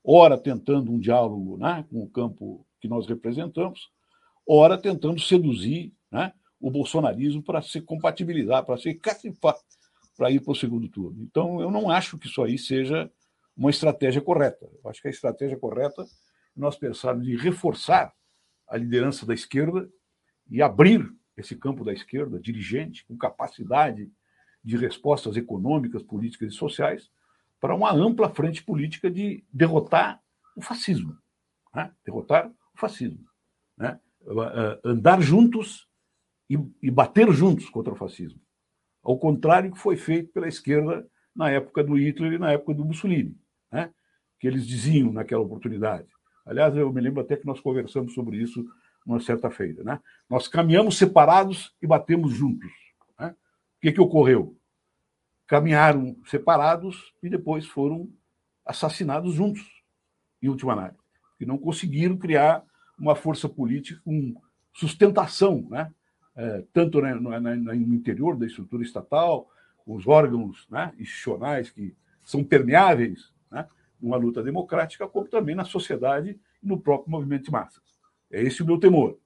Ora, 0.05 0.39
tentando 0.39 0.93
um 0.93 0.99
diálogo 0.99 1.57
né, 1.59 1.85
com 1.91 2.03
o 2.03 2.09
campo 2.09 2.67
que 2.81 2.89
nós 2.89 3.07
representamos, 3.07 3.91
ora, 4.47 4.79
tentando 4.79 5.21
seduzir 5.21 5.93
né, 6.11 6.33
o 6.61 6.71
bolsonarismo 6.71 7.43
para 7.43 7.61
se 7.61 7.81
compatibilizar, 7.81 8.65
para 8.65 8.79
se 8.79 8.95
cacifar, 8.95 9.57
para 10.17 10.31
ir 10.31 10.41
para 10.41 10.53
o 10.53 10.57
segundo 10.57 10.89
turno. 10.89 11.23
Então, 11.23 11.61
eu 11.61 11.71
não 11.71 11.91
acho 11.91 12.19
que 12.19 12.27
isso 12.27 12.43
aí 12.43 12.59
seja 12.59 13.11
uma 13.57 13.71
estratégia 13.71 14.21
correta. 14.21 14.69
Eu 14.83 14.91
acho 14.91 15.03
que 15.03 15.09
a 15.09 15.11
estratégia 15.11 15.59
correta 15.59 16.03
é 16.03 16.07
nós 16.57 16.77
pensarmos 16.77 17.27
em 17.29 17.37
reforçar 17.37 18.13
a 18.67 18.77
liderança 18.77 19.25
da 19.25 19.35
esquerda 19.35 19.89
e 20.51 20.63
abrir 20.63 21.09
esse 21.37 21.57
campo 21.57 21.85
da 21.85 21.93
esquerda, 21.93 22.41
dirigente, 22.41 23.05
com 23.07 23.17
capacidade 23.17 24.11
de 24.63 24.77
respostas 24.77 25.37
econômicas, 25.37 26.03
políticas 26.03 26.53
e 26.53 26.57
sociais, 26.57 27.11
para 27.61 27.75
uma 27.75 27.93
ampla 27.93 28.29
frente 28.31 28.63
política 28.63 29.11
de 29.11 29.45
derrotar 29.53 30.21
o 30.57 30.63
fascismo. 30.63 31.17
Né? 31.75 31.93
Derrotar 32.05 32.49
o 32.75 32.79
fascismo. 32.79 33.25
Né? 33.77 33.99
Andar 34.85 35.21
juntos 35.21 35.89
e, 36.49 36.59
e 36.83 36.91
bater 36.91 37.31
juntos 37.33 37.69
contra 37.69 37.93
o 37.93 37.97
fascismo. 37.97 38.41
Ao 39.03 39.19
contrário 39.19 39.71
do 39.71 39.75
que 39.75 39.79
foi 39.79 39.97
feito 39.97 40.33
pela 40.33 40.49
esquerda 40.49 41.09
na 41.35 41.51
época 41.51 41.83
do 41.85 41.95
Hitler 41.95 42.35
e 42.35 42.39
na 42.39 42.53
época 42.53 42.75
do 42.75 42.85
Mussolini 42.85 43.37
né? 43.71 43.93
que 44.39 44.47
eles 44.47 44.67
diziam 44.67 45.13
naquela 45.13 45.43
oportunidade. 45.43 46.09
Aliás, 46.45 46.77
eu 46.77 46.93
me 46.93 47.01
lembro 47.01 47.21
até 47.21 47.37
que 47.37 47.47
nós 47.47 47.61
conversamos 47.61 48.15
sobre 48.15 48.39
isso 48.39 48.65
uma 49.07 49.21
certa 49.21 49.51
feira. 49.51 49.83
Né? 49.83 50.01
Nós 50.29 50.49
caminhamos 50.49 50.97
separados 50.99 51.75
e 51.81 51.87
batemos 51.87 52.33
juntos. 52.33 52.71
Né? 53.19 53.31
O 53.31 53.81
que, 53.81 53.93
que 53.93 54.01
ocorreu? 54.01 54.57
Caminharam 55.49 56.17
separados 56.27 57.13
e 57.21 57.29
depois 57.29 57.67
foram 57.67 58.09
assassinados 58.65 59.35
juntos, 59.35 59.67
em 60.41 60.49
última 60.49 60.75
análise, 60.75 60.99
e 61.41 61.47
não 61.47 61.59
conseguiram 61.59 62.17
criar 62.17 62.63
uma 62.97 63.17
força 63.17 63.49
política 63.49 64.01
com 64.05 64.41
sustentação, 64.73 65.67
né? 65.69 65.93
É, 66.37 66.65
tanto 66.73 67.01
no, 67.01 67.41
no, 67.41 67.95
interior 67.95 68.37
da 68.37 68.47
estrutura 68.47 68.85
estatal, 68.85 69.51
os 69.85 70.07
órgãos 70.07 70.69
né, 70.71 70.93
institucionais 70.97 71.69
que 71.69 71.97
são 72.23 72.45
permeáveis 72.45 73.33
né, 73.51 73.67
numa 74.01 74.17
luta 74.17 74.41
democrática, 74.41 75.09
como 75.09 75.27
também 75.27 75.57
na 75.57 75.65
sociedade 75.65 76.39
e 76.63 76.67
no 76.67 76.79
próprio 76.79 77.11
movimento 77.11 77.47
de 77.47 77.51
massas. 77.51 77.83
É 78.31 78.41
esse 78.41 78.63
o 78.63 78.67
meu 78.67 78.79
temor. 78.79 79.19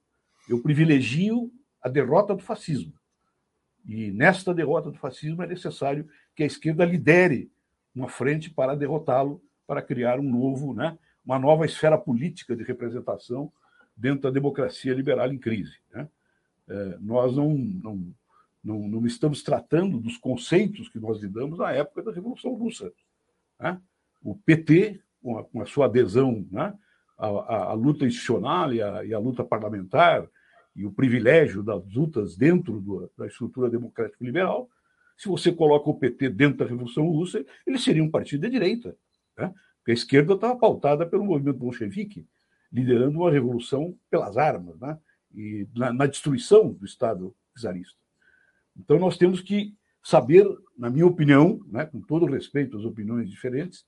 Eu 0.49 0.59
privilegio 0.59 1.51
a 1.81 1.87
derrota 1.87 2.33
do 2.33 2.41
fascismo. 2.41 2.93
E 3.85 4.11
nesta 4.11 4.53
derrota 4.53 4.89
do 4.89 4.97
fascismo 4.97 5.43
é 5.43 5.47
necessário 5.47 6.07
que 6.35 6.43
a 6.43 6.45
esquerda 6.45 6.85
lidere 6.85 7.51
uma 7.93 8.09
frente 8.09 8.49
para 8.49 8.75
derrotá-lo, 8.75 9.41
para 9.67 9.81
criar 9.81 10.19
um 10.19 10.29
novo, 10.29 10.73
né, 10.73 10.97
uma 11.25 11.37
nova 11.37 11.65
esfera 11.65 11.97
política 11.97 12.55
de 12.55 12.63
representação 12.63 13.51
dentro 13.95 14.23
da 14.23 14.31
democracia 14.31 14.93
liberal 14.93 15.31
em 15.31 15.37
crise. 15.37 15.77
Né? 15.91 16.07
É, 16.67 16.97
nós 16.99 17.35
não, 17.35 17.53
não, 17.53 18.13
não, 18.63 18.87
não, 18.87 19.05
estamos 19.05 19.43
tratando 19.43 19.99
dos 19.99 20.17
conceitos 20.17 20.89
que 20.89 20.99
nós 20.99 21.21
lidamos 21.21 21.59
na 21.59 21.71
época 21.71 22.03
da 22.03 22.11
Revolução 22.11 22.53
Russa. 22.53 22.91
Né? 23.59 23.79
o 24.23 24.35
PT, 24.35 25.01
com 25.21 25.37
a, 25.37 25.43
com 25.43 25.61
a 25.61 25.65
sua 25.65 25.85
adesão 25.85 26.47
né, 26.49 26.73
à, 27.17 27.27
à, 27.27 27.63
à, 27.71 27.73
luta 27.73 28.05
institucional 28.05 28.73
e 28.73 28.81
à, 28.81 29.03
e 29.03 29.13
à, 29.13 29.19
luta 29.19 29.43
parlamentar, 29.43 30.27
e 30.75 30.85
o 30.85 30.91
privilégio 30.91 31.61
das 31.61 31.83
lutas 31.93 32.35
dentro 32.35 32.79
do, 32.79 33.11
da 33.17 33.27
estrutura 33.27 33.69
democrática 33.69 34.23
liberal, 34.23 34.69
se 35.15 35.27
você 35.27 35.51
coloca 35.51 35.89
o 35.89 35.97
PT 35.97 36.29
dentro 36.29 36.59
da 36.59 36.65
Revolução 36.65 37.07
Russa, 37.07 37.45
ele 37.65 37.77
seria 37.77 38.03
um 38.03 38.09
partido 38.09 38.41
de 38.41 38.49
direita. 38.49 38.97
Né? 39.37 39.53
Porque 39.77 39.91
a 39.91 39.93
esquerda 39.93 40.33
estava 40.33 40.57
pautada 40.57 41.05
pelo 41.05 41.25
movimento 41.25 41.57
bolchevique, 41.57 42.27
liderando 42.71 43.19
uma 43.19 43.31
revolução 43.31 43.95
pelas 44.09 44.37
armas 44.37 44.79
né? 44.79 44.97
e 45.33 45.67
na, 45.75 45.93
na 45.93 46.05
destruição 46.07 46.73
do 46.73 46.85
Estado 46.85 47.35
czarista. 47.55 47.97
Então, 48.75 48.97
nós 48.97 49.17
temos 49.17 49.41
que 49.41 49.75
saber, 50.03 50.45
na 50.77 50.89
minha 50.89 51.05
opinião, 51.05 51.59
né, 51.67 51.85
com 51.85 52.01
todo 52.01 52.25
respeito 52.25 52.77
às 52.77 52.83
opiniões 52.83 53.29
diferentes, 53.29 53.85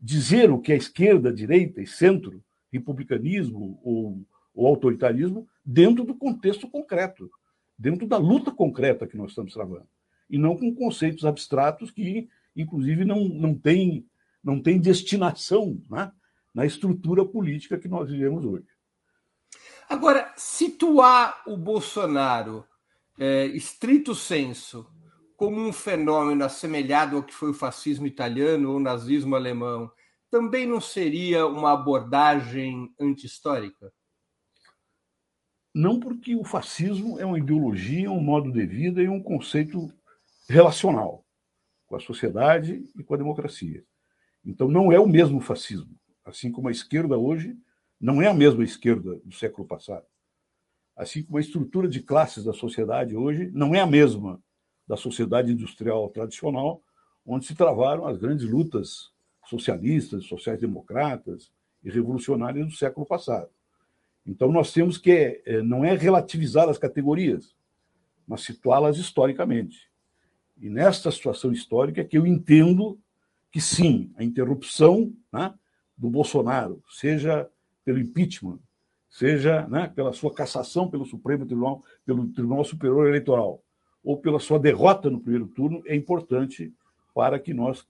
dizer 0.00 0.50
o 0.50 0.58
que 0.58 0.72
é 0.72 0.76
esquerda, 0.76 1.32
direita 1.32 1.80
e 1.80 1.86
centro, 1.86 2.42
republicanismo 2.72 3.78
ou, 3.84 4.26
ou 4.54 4.66
autoritarismo, 4.66 5.48
dentro 5.64 6.04
do 6.04 6.14
contexto 6.14 6.68
concreto, 6.68 7.30
dentro 7.78 8.06
da 8.06 8.16
luta 8.16 8.50
concreta 8.50 9.06
que 9.06 9.16
nós 9.16 9.30
estamos 9.30 9.52
travando. 9.52 9.88
E 10.30 10.38
não 10.38 10.56
com 10.56 10.74
conceitos 10.74 11.24
abstratos 11.24 11.90
que, 11.90 12.28
inclusive, 12.56 13.04
não, 13.04 13.28
não 13.28 13.54
têm 13.54 14.06
não 14.44 14.60
tem 14.60 14.78
destinação 14.78 15.80
né, 15.88 16.12
na 16.54 16.66
estrutura 16.66 17.24
política 17.24 17.78
que 17.78 17.88
nós 17.88 18.10
vivemos 18.10 18.44
hoje. 18.44 18.66
Agora, 19.88 20.32
situar 20.36 21.42
o 21.46 21.56
Bolsonaro, 21.56 22.64
é, 23.18 23.46
estrito 23.46 24.14
senso, 24.14 24.86
como 25.36 25.60
um 25.60 25.72
fenômeno 25.72 26.44
assemelhado 26.44 27.16
ao 27.16 27.22
que 27.22 27.34
foi 27.34 27.50
o 27.50 27.54
fascismo 27.54 28.06
italiano 28.06 28.70
ou 28.70 28.76
o 28.76 28.80
nazismo 28.80 29.34
alemão, 29.34 29.90
também 30.30 30.66
não 30.66 30.80
seria 30.80 31.46
uma 31.46 31.72
abordagem 31.72 32.92
anti-histórica? 33.00 33.92
Não, 35.74 35.98
porque 35.98 36.36
o 36.36 36.44
fascismo 36.44 37.18
é 37.18 37.26
uma 37.26 37.38
ideologia, 37.38 38.10
um 38.10 38.20
modo 38.20 38.52
de 38.52 38.64
vida 38.64 39.02
e 39.02 39.08
um 39.08 39.20
conceito 39.20 39.92
relacional 40.48 41.24
com 41.86 41.96
a 41.96 42.00
sociedade 42.00 42.88
e 42.96 43.02
com 43.02 43.14
a 43.14 43.18
democracia. 43.18 43.84
Então, 44.44 44.68
não 44.68 44.92
é 44.92 45.00
o 45.00 45.08
mesmo 45.08 45.40
fascismo. 45.40 45.90
Assim 46.24 46.52
como 46.52 46.68
a 46.68 46.70
esquerda 46.70 47.18
hoje 47.18 47.56
não 48.00 48.22
é 48.22 48.28
a 48.28 48.34
mesma 48.34 48.62
esquerda 48.62 49.16
do 49.24 49.34
século 49.34 49.66
passado. 49.66 50.06
Assim 50.96 51.24
como 51.24 51.38
a 51.38 51.40
estrutura 51.40 51.88
de 51.88 52.00
classes 52.00 52.44
da 52.44 52.52
sociedade 52.52 53.16
hoje 53.16 53.50
não 53.52 53.74
é 53.74 53.80
a 53.80 53.86
mesma 53.86 54.40
da 54.86 54.96
sociedade 54.96 55.50
industrial 55.50 56.08
tradicional, 56.10 56.82
onde 57.26 57.46
se 57.46 57.54
travaram 57.54 58.06
as 58.06 58.16
grandes 58.16 58.48
lutas 58.48 59.10
socialistas, 59.46 60.26
sociais-democratas 60.26 61.50
e 61.82 61.90
revolucionárias 61.90 62.66
do 62.66 62.72
século 62.72 63.04
passado. 63.04 63.50
Então, 64.26 64.50
nós 64.50 64.72
temos 64.72 64.96
que, 64.96 65.42
eh, 65.44 65.62
não 65.62 65.84
é 65.84 65.94
relativizar 65.94 66.68
as 66.68 66.78
categorias, 66.78 67.54
mas 68.26 68.42
situá-las 68.42 68.96
historicamente. 68.96 69.90
E 70.56 70.70
nesta 70.70 71.10
situação 71.10 71.52
histórica 71.52 72.00
é 72.00 72.04
que 72.04 72.16
eu 72.16 72.26
entendo 72.26 72.98
que, 73.52 73.60
sim, 73.60 74.12
a 74.16 74.24
interrupção 74.24 75.12
né, 75.32 75.52
do 75.96 76.08
Bolsonaro, 76.08 76.82
seja 76.88 77.48
pelo 77.84 77.98
impeachment, 77.98 78.58
seja 79.10 79.68
né, 79.68 79.88
pela 79.94 80.12
sua 80.12 80.32
cassação 80.32 80.90
pelo 80.90 81.04
Supremo 81.04 81.46
Tribunal, 81.46 81.84
pelo 82.04 82.26
Tribunal 82.32 82.64
Superior 82.64 83.06
Eleitoral, 83.06 83.62
ou 84.02 84.16
pela 84.18 84.40
sua 84.40 84.58
derrota 84.58 85.08
no 85.10 85.20
primeiro 85.20 85.46
turno, 85.46 85.82
é 85.86 85.94
importante 85.94 86.72
para 87.14 87.38
que 87.38 87.54
nós 87.54 87.86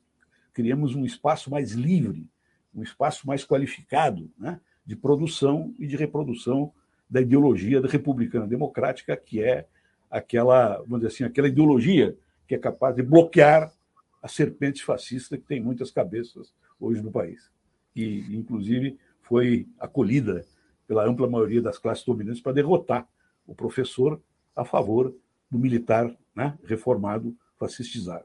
criemos 0.52 0.94
um 0.94 1.04
espaço 1.04 1.50
mais 1.50 1.72
livre, 1.72 2.28
um 2.74 2.82
espaço 2.82 3.26
mais 3.26 3.44
qualificado 3.44 4.30
né, 4.38 4.60
de 4.84 4.94
produção 4.94 5.74
e 5.78 5.86
de 5.86 5.96
reprodução 5.96 6.72
da 7.08 7.20
ideologia 7.20 7.80
republicana 7.80 8.46
democrática, 8.46 9.16
que 9.16 9.42
é 9.42 9.66
aquela, 10.10 10.78
vamos 10.78 11.00
dizer 11.00 11.08
assim, 11.08 11.24
aquela 11.24 11.48
ideologia 11.48 12.16
que 12.46 12.54
é 12.54 12.58
capaz 12.58 12.94
de 12.94 13.02
bloquear 13.02 13.72
a 14.22 14.28
serpente 14.28 14.84
fascista 14.84 15.36
que 15.36 15.44
tem 15.44 15.60
muitas 15.60 15.90
cabeças 15.90 16.52
hoje 16.80 17.02
no 17.02 17.10
país. 17.10 17.50
E, 17.94 18.36
inclusive, 18.36 18.98
foi 19.22 19.66
acolhida 19.78 20.44
pela 20.86 21.06
ampla 21.06 21.28
maioria 21.28 21.62
das 21.62 21.78
classes 21.78 22.04
dominantes 22.04 22.40
para 22.40 22.52
derrotar 22.52 23.08
o 23.46 23.54
professor 23.54 24.20
a 24.54 24.64
favor 24.64 25.14
do 25.50 25.58
militar 25.58 26.14
né, 26.34 26.58
reformado 26.64 27.36
fascistizado. 27.58 28.24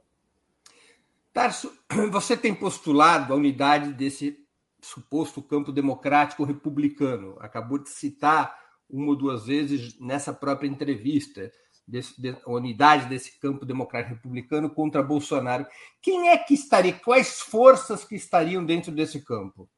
Tarso, 1.34 1.72
você 2.12 2.36
tem 2.36 2.54
postulado 2.54 3.34
a 3.34 3.36
unidade 3.36 3.94
desse 3.94 4.38
suposto 4.82 5.42
campo 5.42 5.72
democrático 5.72 6.44
republicano. 6.44 7.36
Acabou 7.40 7.78
de 7.78 7.90
citar 7.90 8.58
uma 8.90 9.08
ou 9.08 9.16
duas 9.16 9.46
vezes 9.46 10.00
nessa 10.00 10.34
própria 10.34 10.68
entrevista 10.68 11.52
desse, 11.88 12.20
de, 12.20 12.30
a 12.30 12.52
unidade 12.52 13.08
desse 13.08 13.40
campo 13.40 13.66
democrático 13.66 14.16
republicano 14.16 14.70
contra 14.70 15.04
Bolsonaro. 15.04 15.66
Quem 16.02 16.30
é 16.30 16.38
que 16.38 16.54
estaria? 16.54 16.94
Quais 16.94 17.40
forças 17.40 18.04
que 18.04 18.16
estariam 18.16 18.64
dentro 18.64 18.92
desse 18.92 19.22
campo? 19.22 19.70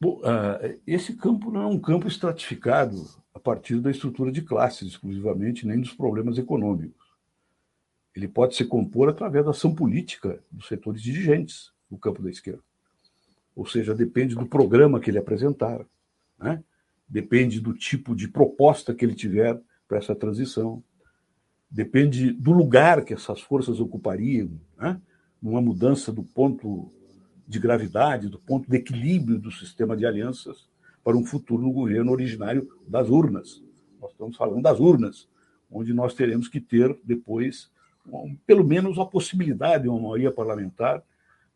Bom, 0.00 0.20
uh, 0.20 0.80
esse 0.86 1.14
campo 1.14 1.50
não 1.50 1.62
é 1.62 1.66
um 1.66 1.78
campo 1.78 2.08
estratificado 2.08 3.06
a 3.34 3.38
partir 3.38 3.80
da 3.80 3.90
estrutura 3.90 4.32
de 4.32 4.40
classes 4.42 4.88
exclusivamente, 4.88 5.66
nem 5.66 5.80
dos 5.80 5.92
problemas 5.92 6.38
econômicos. 6.38 7.10
Ele 8.14 8.26
pode 8.26 8.56
se 8.56 8.64
compor 8.64 9.08
através 9.08 9.44
da 9.44 9.50
ação 9.50 9.74
política 9.74 10.42
dos 10.50 10.66
setores 10.66 11.02
dirigentes 11.02 11.72
do 11.90 11.98
campo 11.98 12.22
da 12.22 12.30
esquerda. 12.30 12.62
Ou 13.54 13.66
seja, 13.66 13.94
depende 13.94 14.34
do 14.34 14.46
programa 14.46 15.00
que 15.00 15.10
ele 15.10 15.18
apresentar, 15.18 15.84
né? 16.38 16.62
depende 17.08 17.60
do 17.60 17.74
tipo 17.74 18.14
de 18.14 18.28
proposta 18.28 18.94
que 18.94 19.04
ele 19.04 19.14
tiver 19.14 19.60
para 19.88 19.98
essa 19.98 20.14
transição, 20.14 20.82
depende 21.70 22.32
do 22.32 22.52
lugar 22.52 23.04
que 23.04 23.12
essas 23.12 23.40
forças 23.40 23.80
ocupariam, 23.80 24.50
né? 24.78 25.00
numa 25.42 25.60
mudança 25.60 26.12
do 26.12 26.22
ponto 26.22 26.92
de 27.46 27.58
gravidade, 27.58 28.28
do 28.28 28.38
ponto 28.38 28.70
de 28.70 28.76
equilíbrio 28.76 29.38
do 29.38 29.50
sistema 29.50 29.96
de 29.96 30.06
alianças 30.06 30.68
para 31.02 31.16
um 31.16 31.24
futuro 31.24 31.62
no 31.62 31.72
governo 31.72 32.12
originário 32.12 32.68
das 32.86 33.08
urnas. 33.08 33.62
Nós 34.00 34.12
estamos 34.12 34.36
falando 34.36 34.62
das 34.62 34.78
urnas, 34.78 35.28
onde 35.70 35.92
nós 35.92 36.14
teremos 36.14 36.48
que 36.48 36.60
ter 36.60 36.96
depois, 37.04 37.70
pelo 38.46 38.64
menos, 38.64 38.98
a 38.98 39.04
possibilidade 39.04 39.84
de 39.84 39.88
uma 39.88 40.00
maioria 40.00 40.30
parlamentar 40.30 41.02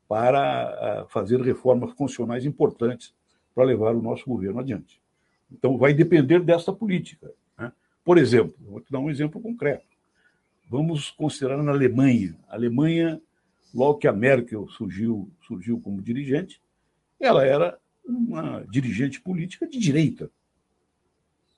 para 0.08 0.40
ah, 0.40 1.06
fazer 1.08 1.40
reformas 1.40 1.92
constitucionais 1.92 2.44
importantes 2.44 3.14
para 3.54 3.64
levar 3.64 3.94
o 3.94 4.02
nosso 4.02 4.24
governo 4.26 4.60
adiante. 4.60 5.00
Então, 5.50 5.78
vai 5.78 5.94
depender 5.94 6.40
dessa 6.40 6.72
política. 6.72 7.30
Né? 7.56 7.72
Por 8.04 8.18
exemplo, 8.18 8.54
vou 8.60 8.80
te 8.80 8.90
dar 8.90 8.98
um 8.98 9.10
exemplo 9.10 9.40
concreto. 9.40 9.86
Vamos 10.68 11.10
considerar 11.10 11.62
na 11.62 11.72
Alemanha. 11.72 12.36
A 12.48 12.54
Alemanha 12.54 13.20
logo 13.74 13.98
que 13.98 14.06
a 14.06 14.12
Merkel 14.12 14.68
surgiu, 14.68 15.28
surgiu 15.42 15.80
como 15.80 16.00
dirigente, 16.00 16.62
ela 17.18 17.44
era 17.44 17.76
uma 18.06 18.64
dirigente 18.70 19.20
política 19.20 19.66
de 19.66 19.78
direita, 19.78 20.30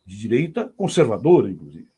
de 0.04 0.18
direita 0.18 0.68
conservadora, 0.76 1.50
inclusive. 1.50 1.88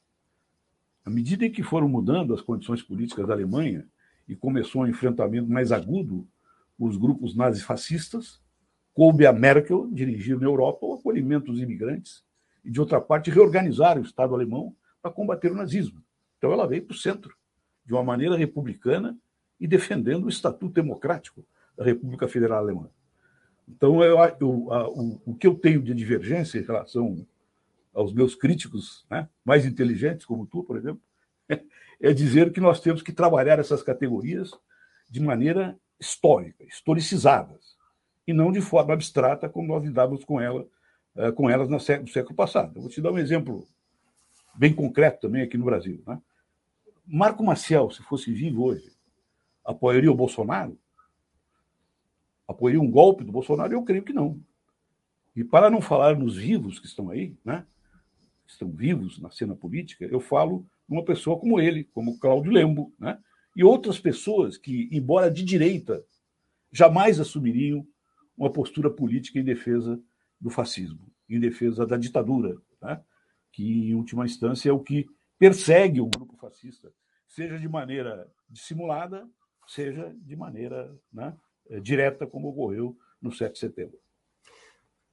À 1.04 1.10
medida 1.10 1.46
em 1.46 1.52
que 1.52 1.62
foram 1.62 1.88
mudando 1.88 2.34
as 2.34 2.40
condições 2.40 2.82
políticas 2.82 3.26
da 3.26 3.34
Alemanha 3.34 3.86
e 4.26 4.34
começou 4.34 4.82
um 4.82 4.86
enfrentamento 4.86 5.50
mais 5.50 5.70
agudo 5.70 6.26
os 6.78 6.96
grupos 6.96 7.34
nazifascistas, 7.34 8.40
coube 8.94 9.26
a 9.26 9.32
Merkel 9.32 9.88
dirigir 9.90 10.38
na 10.38 10.46
Europa 10.46 10.86
o 10.86 10.94
acolhimento 10.94 11.52
dos 11.52 11.60
imigrantes 11.60 12.24
e, 12.64 12.70
de 12.70 12.80
outra 12.80 13.00
parte, 13.00 13.30
reorganizar 13.30 13.98
o 13.98 14.02
Estado 14.02 14.34
alemão 14.34 14.74
para 15.02 15.10
combater 15.10 15.50
o 15.50 15.54
nazismo. 15.54 16.02
Então, 16.36 16.52
ela 16.52 16.66
veio 16.66 16.84
para 16.84 16.94
o 16.94 16.98
centro, 16.98 17.34
de 17.84 17.92
uma 17.92 18.04
maneira 18.04 18.36
republicana 18.36 19.18
e 19.58 19.66
defendendo 19.66 20.24
o 20.24 20.28
Estatuto 20.28 20.74
Democrático 20.74 21.44
da 21.76 21.84
República 21.84 22.28
Federal 22.28 22.58
Alemã. 22.58 22.88
Então, 23.68 24.02
eu, 24.02 24.18
eu, 24.40 24.72
a, 24.72 24.88
o, 24.88 25.20
o, 25.26 25.34
que 25.34 25.46
eu 25.46 25.54
tenho 25.54 25.82
de 25.82 25.94
divergência 25.94 26.58
em 26.58 26.64
relação 26.64 27.26
aos 27.92 28.12
meus 28.12 28.34
críticos 28.34 29.06
né, 29.10 29.28
mais 29.44 29.66
inteligentes, 29.66 30.24
como 30.24 30.46
tu, 30.46 30.62
por 30.62 30.76
exemplo, 30.76 31.00
é 32.00 32.12
dizer 32.12 32.52
que 32.52 32.60
nós 32.60 32.80
temos 32.80 33.02
que 33.02 33.12
trabalhar 33.12 33.58
essas 33.58 33.82
categorias 33.82 34.50
de 35.10 35.20
maneira 35.20 35.78
histórica, 35.98 36.64
historicizadas, 36.64 37.76
e 38.26 38.32
não 38.32 38.52
de 38.52 38.60
forma 38.60 38.92
abstrata, 38.92 39.48
como 39.48 39.68
nós 39.68 39.82
lidávamos 39.82 40.24
com, 40.24 40.40
ela, 40.40 40.66
eh, 41.16 41.32
com 41.32 41.48
elas 41.48 41.68
no 41.68 41.80
século, 41.80 42.34
passado. 42.34 42.76
Eu 42.76 42.82
vou 42.82 42.90
te 42.90 43.00
dar 43.00 43.10
um 43.10 43.18
exemplo 43.18 43.66
bem 44.54 44.74
concreto 44.74 45.20
também 45.20 45.42
aqui 45.42 45.56
no 45.56 45.64
Brasil. 45.64 46.02
Né? 46.06 46.20
Marco 47.06 47.42
Maciel, 47.42 47.90
se 47.90 48.02
fosse 48.02 48.32
vivo 48.32 48.64
hoje, 48.64 48.92
apoiaria 49.64 50.12
o 50.12 50.14
Bolsonaro? 50.14 50.78
Apoiaria 52.46 52.80
um 52.80 52.90
golpe 52.90 53.24
do 53.24 53.32
Bolsonaro? 53.32 53.72
Eu 53.72 53.82
creio 53.82 54.02
que 54.02 54.12
não. 54.12 54.38
E 55.34 55.42
para 55.42 55.70
não 55.70 55.80
falar 55.80 56.16
nos 56.18 56.36
vivos 56.36 56.78
que 56.78 56.86
estão 56.86 57.10
aí, 57.10 57.36
né, 57.44 57.64
estão 58.46 58.70
vivos 58.70 59.18
na 59.20 59.30
cena 59.30 59.54
política, 59.54 60.04
eu 60.04 60.20
falo 60.20 60.66
numa 60.88 61.04
pessoa 61.04 61.38
como 61.38 61.60
ele, 61.60 61.84
como 61.84 62.18
Cláudio 62.18 62.52
Lembo, 62.52 62.92
né, 62.98 63.18
e 63.58 63.64
outras 63.64 63.98
pessoas 63.98 64.56
que, 64.56 64.88
embora 64.90 65.30
de 65.30 65.44
direita, 65.44 66.02
jamais 66.72 67.20
assumiriam 67.20 67.86
uma 68.36 68.50
postura 68.50 68.88
política 68.88 69.38
em 69.38 69.44
defesa 69.44 70.00
do 70.40 70.48
fascismo, 70.48 71.12
em 71.28 71.40
defesa 71.40 71.84
da 71.84 71.96
ditadura, 71.96 72.56
né, 72.80 73.02
que, 73.52 73.90
em 73.90 73.94
última 73.94 74.24
instância, 74.24 74.70
é 74.70 74.72
o 74.72 74.78
que 74.78 75.06
persegue 75.38 76.00
o 76.00 76.06
grupo 76.06 76.36
fascista, 76.36 76.90
seja 77.26 77.58
de 77.58 77.68
maneira 77.68 78.32
dissimulada 78.48 79.28
seja 79.68 80.14
de 80.22 80.34
maneira 80.34 80.90
né, 81.12 81.36
eh, 81.68 81.78
direta, 81.78 82.26
como 82.26 82.48
ocorreu 82.48 82.96
no 83.20 83.30
7 83.30 83.52
de 83.52 83.58
setembro. 83.58 83.98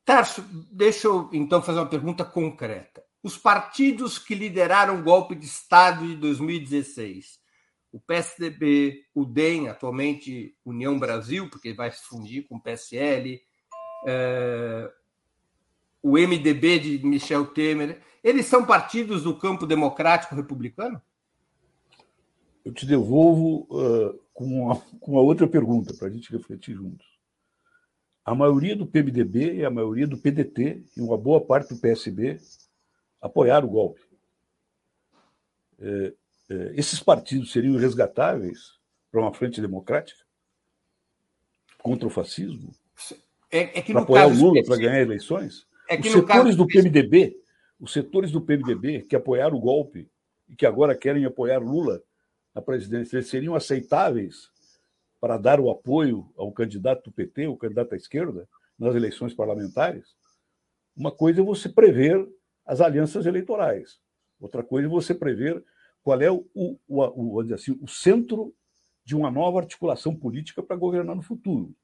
Tarso, 0.03 0.43
deixa 0.71 1.07
eu 1.07 1.29
então 1.33 1.61
fazer 1.61 1.79
uma 1.79 1.89
pergunta 1.89 2.23
concreta. 2.23 3.03
Os 3.21 3.37
partidos 3.37 4.17
que 4.17 4.35
lideraram 4.35 4.99
o 4.99 5.03
golpe 5.03 5.35
de 5.35 5.45
Estado 5.45 6.07
de 6.07 6.15
2016, 6.15 7.39
o 7.95 7.99
PSDB, 8.01 9.05
o 9.13 9.23
DEM, 9.23 9.69
atualmente 9.69 10.53
União 10.65 10.99
Brasil, 10.99 11.49
porque 11.49 11.71
vai 11.71 11.89
se 11.89 12.03
fundir 12.03 12.45
com 12.45 12.57
o 12.57 12.61
PSL, 12.61 13.41
é, 14.05 14.91
o 16.03 16.17
MDB 16.17 16.79
de 16.79 17.07
Michel 17.07 17.45
Temer, 17.45 18.01
eles 18.21 18.47
são 18.47 18.65
partidos 18.65 19.23
do 19.23 19.39
campo 19.39 19.65
democrático 19.65 20.35
republicano? 20.35 21.01
Eu 22.65 22.73
te 22.73 22.85
devolvo 22.85 23.65
uh, 23.71 24.19
com, 24.33 24.71
a, 24.73 24.75
com 24.99 25.13
outra 25.13 25.47
pergunta, 25.47 25.93
para 25.93 26.09
a 26.09 26.11
gente 26.11 26.33
refletir 26.33 26.75
juntos. 26.75 27.07
A 28.25 28.35
maioria 28.35 28.75
do 28.75 28.85
PMDB 28.85 29.53
e 29.53 29.63
a 29.63 29.71
maioria 29.71 30.05
do 30.05 30.17
PDT 30.17 30.83
e 30.97 31.01
uma 31.01 31.17
boa 31.17 31.39
parte 31.39 31.73
do 31.73 31.79
PSB 31.79 32.41
apoiaram 33.21 33.69
o 33.69 33.71
golpe. 33.71 34.01
É, 35.79 36.13
esses 36.75 36.99
partidos 36.99 37.51
seriam 37.51 37.75
resgatáveis 37.77 38.75
para 39.11 39.21
uma 39.21 39.33
frente 39.33 39.61
democrática 39.61 40.23
contra 41.81 42.07
o 42.07 42.11
fascismo? 42.11 42.71
É, 43.51 43.79
é 43.79 43.81
para 43.81 44.01
apoiar 44.01 44.27
o 44.27 44.33
Lula 44.33 44.63
para 44.63 44.77
ganhar 44.77 45.01
eleições? 45.01 45.65
É 45.89 45.99
os 45.99 46.11
setores 46.11 46.55
do 46.55 46.67
PMDB, 46.67 47.37
os 47.79 47.93
setores 47.93 48.31
do 48.31 48.41
PMDB 48.41 49.03
que 49.03 49.15
apoiaram 49.15 49.57
o 49.57 49.61
golpe 49.61 50.09
e 50.49 50.55
que 50.55 50.65
agora 50.65 50.95
querem 50.95 51.25
apoiar 51.25 51.59
Lula 51.59 52.01
à 52.53 52.61
presidência, 52.61 53.17
eles 53.17 53.29
seriam 53.29 53.55
aceitáveis 53.55 54.49
para 55.19 55.37
dar 55.37 55.59
o 55.59 55.69
apoio 55.69 56.29
ao 56.37 56.51
candidato 56.51 57.05
do 57.05 57.11
PT, 57.11 57.47
o 57.47 57.57
candidato 57.57 57.93
à 57.93 57.95
esquerda, 57.95 58.47
nas 58.77 58.95
eleições 58.95 59.33
parlamentares? 59.33 60.15
Uma 60.95 61.11
coisa 61.11 61.41
é 61.41 61.43
você 61.43 61.67
prever 61.67 62.27
as 62.65 62.81
alianças 62.81 63.25
eleitorais, 63.25 63.99
outra 64.39 64.63
coisa 64.63 64.87
é 64.87 64.89
você 64.89 65.13
prever 65.13 65.63
qual 66.05 66.21
é 66.21 66.29
o, 66.29 66.45
o, 66.53 66.77
o, 66.87 67.41
o, 67.41 67.53
assim, 67.55 67.75
o 67.81 67.87
centro 67.87 68.53
de 69.03 69.15
uma 69.15 69.31
nova 69.31 69.57
articulação 69.57 70.15
política 70.15 70.61
para 70.61 70.75
governar 70.75 71.15
no 71.15 71.23
futuro. 71.23 71.75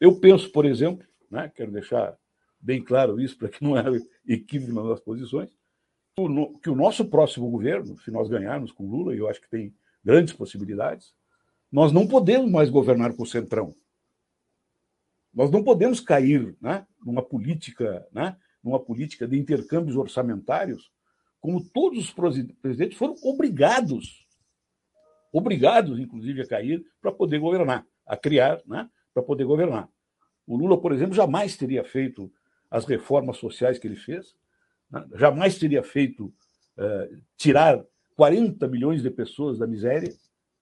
Eu 0.00 0.18
penso, 0.18 0.50
por 0.50 0.66
exemplo, 0.66 1.06
né, 1.30 1.48
quero 1.54 1.70
deixar 1.70 2.18
bem 2.58 2.82
claro 2.82 3.20
isso 3.20 3.38
para 3.38 3.48
que 3.48 3.62
não 3.62 3.76
haja 3.76 4.04
equívoco 4.26 4.72
nas 4.72 4.84
nossas 4.84 5.04
posições, 5.04 5.50
que 6.60 6.68
o 6.68 6.74
nosso 6.74 7.08
próximo 7.08 7.48
governo, 7.48 7.96
se 8.00 8.10
nós 8.10 8.28
ganharmos 8.28 8.72
com 8.72 8.90
Lula, 8.90 9.14
e 9.14 9.18
eu 9.18 9.28
acho 9.28 9.40
que 9.40 9.48
tem 9.48 9.72
grandes 10.04 10.34
possibilidades, 10.34 11.14
nós 11.70 11.92
não 11.92 12.08
podemos 12.08 12.50
mais 12.50 12.68
governar 12.68 13.14
com 13.14 13.22
o 13.22 13.26
Centrão. 13.26 13.76
Nós 15.32 15.52
não 15.52 15.62
podemos 15.62 16.00
cair 16.00 16.56
né, 16.60 16.84
numa 17.04 17.22
política, 17.22 18.08
né, 18.10 18.36
numa 18.60 18.80
política 18.80 19.28
de 19.28 19.38
intercâmbios 19.38 19.96
orçamentários, 19.96 20.90
como 21.46 21.62
todos 21.62 22.00
os 22.00 22.12
presidentes 22.60 22.98
foram 22.98 23.14
obrigados, 23.22 24.26
obrigados, 25.32 25.96
inclusive, 26.00 26.42
a 26.42 26.46
cair 26.48 26.84
para 27.00 27.12
poder 27.12 27.38
governar, 27.38 27.86
a 28.04 28.16
criar, 28.16 28.60
né, 28.66 28.90
para 29.14 29.22
poder 29.22 29.44
governar. 29.44 29.88
O 30.44 30.56
Lula, 30.56 30.76
por 30.76 30.92
exemplo, 30.92 31.14
jamais 31.14 31.56
teria 31.56 31.84
feito 31.84 32.32
as 32.68 32.84
reformas 32.84 33.36
sociais 33.36 33.78
que 33.78 33.86
ele 33.86 33.94
fez, 33.94 34.34
né, 34.90 35.06
jamais 35.14 35.56
teria 35.56 35.84
feito 35.84 36.24
uh, 36.24 37.22
tirar 37.36 37.80
40 38.16 38.66
milhões 38.66 39.00
de 39.00 39.10
pessoas 39.10 39.56
da 39.56 39.68
miséria 39.68 40.12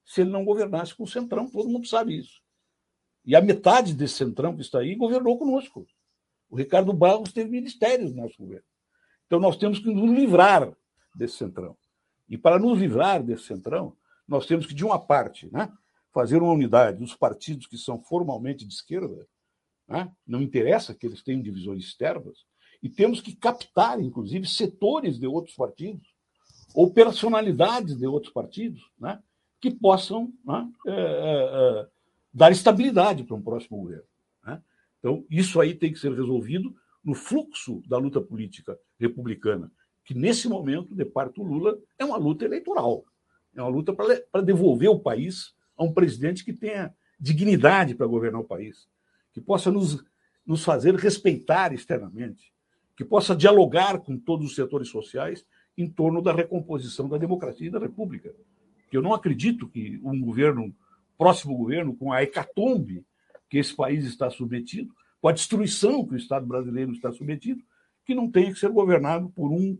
se 0.05 0.21
ele 0.21 0.29
não 0.29 0.45
governasse 0.45 0.95
com 0.95 1.05
o 1.05 1.09
Centrão, 1.09 1.49
todo 1.49 1.71
mundo 1.71 1.87
sabe 1.87 2.19
isso. 2.19 2.43
E 3.25 3.35
a 3.35 3.41
metade 3.41 3.95
desse 3.95 4.17
Centrão 4.17 4.55
que 4.55 4.61
está 4.61 4.81
aí 4.81 4.95
governou 4.95 5.39
conosco. 5.39 5.87
O 6.51 6.57
Ricardo 6.57 6.93
Barros 6.93 7.33
teve 7.33 7.49
ministérios 7.49 8.11
no 8.11 8.21
nosso 8.21 8.37
governo. 8.37 8.67
Então 9.27 9.41
nós 9.41 9.57
temos 9.57 9.79
que 9.79 9.93
nos 9.93 10.11
livrar 10.11 10.73
desse 11.15 11.37
Centrão. 11.37 11.77
E 12.29 12.39
para 12.39 12.59
nos 12.59 12.79
livrar 12.79 13.23
desse 13.23 13.45
Centrão, 13.45 13.97
nós 14.27 14.47
temos 14.47 14.67
que, 14.67 14.75
de 14.75 14.85
uma 14.85 14.99
parte, 14.99 15.49
né, 15.53 15.71
fazer 16.13 16.43
uma 16.43 16.53
unidade 16.53 16.99
dos 16.99 17.15
partidos 17.15 17.67
que 17.67 17.77
são 17.77 18.01
formalmente 18.01 18.65
de 18.65 18.73
esquerda, 18.73 19.27
né, 19.87 20.11
não 20.27 20.41
interessa 20.41 20.95
que 20.95 21.07
eles 21.07 21.23
tenham 21.23 21.43
divisões 21.43 21.85
externas, 21.85 22.47
e 22.83 22.89
temos 22.89 23.21
que 23.21 23.35
captar, 23.35 24.01
inclusive, 24.01 24.47
setores 24.47 25.19
de 25.19 25.27
outros 25.27 25.55
partidos 25.55 26.15
ou 26.75 26.93
personalidades 26.93 27.97
de 27.97 28.07
outros 28.07 28.33
partidos 28.33 28.91
né, 28.99 29.23
que 29.61 29.71
possam 29.71 30.33
né, 30.45 30.71
é, 30.87 30.93
é, 30.93 31.89
dar 32.33 32.51
estabilidade 32.51 33.25
para 33.25 33.37
um 33.37 33.43
próximo 33.43 33.79
governo. 33.79 34.05
Né? 34.45 34.63
Então, 34.99 35.25
isso 35.31 35.61
aí 35.61 35.75
tem 35.75 35.93
que 35.93 35.99
ser 35.99 36.13
resolvido 36.13 36.75
no 37.05 37.15
fluxo 37.15 37.83
da 37.87 37.99
luta 37.99 38.21
política 38.21 38.79
republicana, 38.99 39.71
que 40.05 40.15
nesse 40.15 40.49
momento, 40.49 40.95
de 40.95 41.05
parte 41.05 41.37
do 41.37 41.43
Lula, 41.43 41.79
é 41.99 42.05
uma 42.05 42.17
luta 42.17 42.45
eleitoral. 42.45 43.05
É 43.55 43.63
uma 43.63 43.71
luta 43.71 43.93
para 43.93 44.43
devolver 44.43 44.89
o 44.89 44.99
país 44.99 45.55
a 45.77 45.85
um 45.85 45.93
presidente 45.93 46.45
que 46.45 46.53
tenha 46.53 46.95
dignidade 47.19 47.95
para 47.95 48.07
governar 48.07 48.41
o 48.41 48.47
país, 48.47 48.89
que 49.33 49.41
possa 49.41 49.71
nos, 49.71 50.05
nos 50.45 50.65
fazer 50.65 50.95
respeitar 50.95 51.73
externamente, 51.73 52.53
que 52.97 53.05
possa 53.05 53.35
dialogar 53.35 54.01
com 54.01 54.19
todos 54.19 54.47
os 54.47 54.55
setores 54.55 54.89
sociais 54.89 55.45
em 55.77 55.89
torno 55.89 56.23
da 56.23 56.33
recomposição 56.33 57.09
da 57.09 57.19
democracia 57.19 57.67
e 57.67 57.71
da 57.71 57.79
república. 57.79 58.35
Eu 58.93 59.03
não 59.03 59.13
acredito 59.13 59.69
que 59.69 60.01
um 60.05 60.21
governo 60.21 60.75
próximo 61.19 61.57
governo, 61.57 61.97
com 61.97 62.13
a 62.13 62.23
hecatombe 62.23 63.05
que 63.49 63.59
esse 63.59 63.75
país 63.75 64.05
está 64.05 64.31
submetido, 64.31 64.95
com 65.25 65.29
a 65.29 65.33
destruição 65.33 66.05
que 66.05 66.13
o 66.13 66.19
Estado 66.19 66.45
brasileiro 66.45 66.93
está 66.93 67.11
submetido, 67.11 67.63
que 68.05 68.15
não 68.15 68.31
tenha 68.31 68.53
que 68.53 68.59
ser 68.59 68.69
governado 68.69 69.31
por 69.31 69.51
um, 69.51 69.75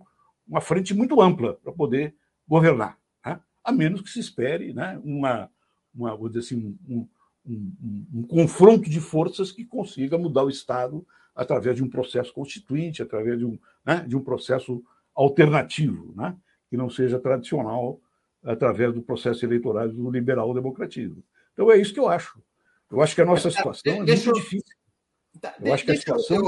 uma 0.49 0.63
frente 0.63 0.95
muito 0.95 1.21
ampla 1.21 1.53
para 1.63 1.71
poder 1.71 2.15
governar, 2.49 2.99
né? 3.23 3.39
a 3.63 3.71
menos 3.71 4.01
que 4.01 4.09
se 4.09 4.19
espere 4.19 4.73
né, 4.73 4.99
uma, 5.05 5.51
uma, 5.95 6.17
vou 6.17 6.29
dizer 6.29 6.41
assim, 6.41 6.75
um, 6.89 6.97
um, 6.97 7.09
um, 7.47 8.07
um 8.15 8.23
confronto 8.23 8.89
de 8.89 8.99
forças 9.03 9.53
que 9.53 9.67
consiga 9.67 10.17
mudar 10.17 10.45
o 10.45 10.49
Estado 10.49 11.07
através 11.37 11.77
de 11.77 11.85
um 11.85 11.91
processo 11.91 12.33
constituinte, 12.33 13.03
através 13.03 13.39
de 13.39 13.45
um, 13.45 13.59
né, 13.85 14.03
de 14.09 14.17
um 14.17 14.25
processo 14.25 14.83
alternativo, 15.15 16.15
né, 16.17 16.35
que 16.71 16.77
não 16.79 16.89
seja 16.89 17.19
tradicional 17.19 18.01
através 18.43 18.95
do 18.95 19.03
processo 19.03 19.45
eleitoral 19.45 19.91
do 19.91 20.11
liberal-democratismo. 20.11 21.23
Então 21.53 21.71
é 21.71 21.77
isso 21.77 21.93
que 21.93 22.01
eu 22.01 22.09
acho. 22.09 22.43
Eu 22.91 23.03
acho 23.03 23.15
que 23.15 23.21
a 23.21 23.27
nossa 23.27 23.51
situação 23.51 23.93
é 23.93 23.99
muito 23.99 24.33
difícil. 24.33 24.75
Tá, 25.45 25.55
eu 25.61 25.75
acho 25.75 25.85
que 25.85 25.91
a 25.91 25.97
situação 25.97 26.43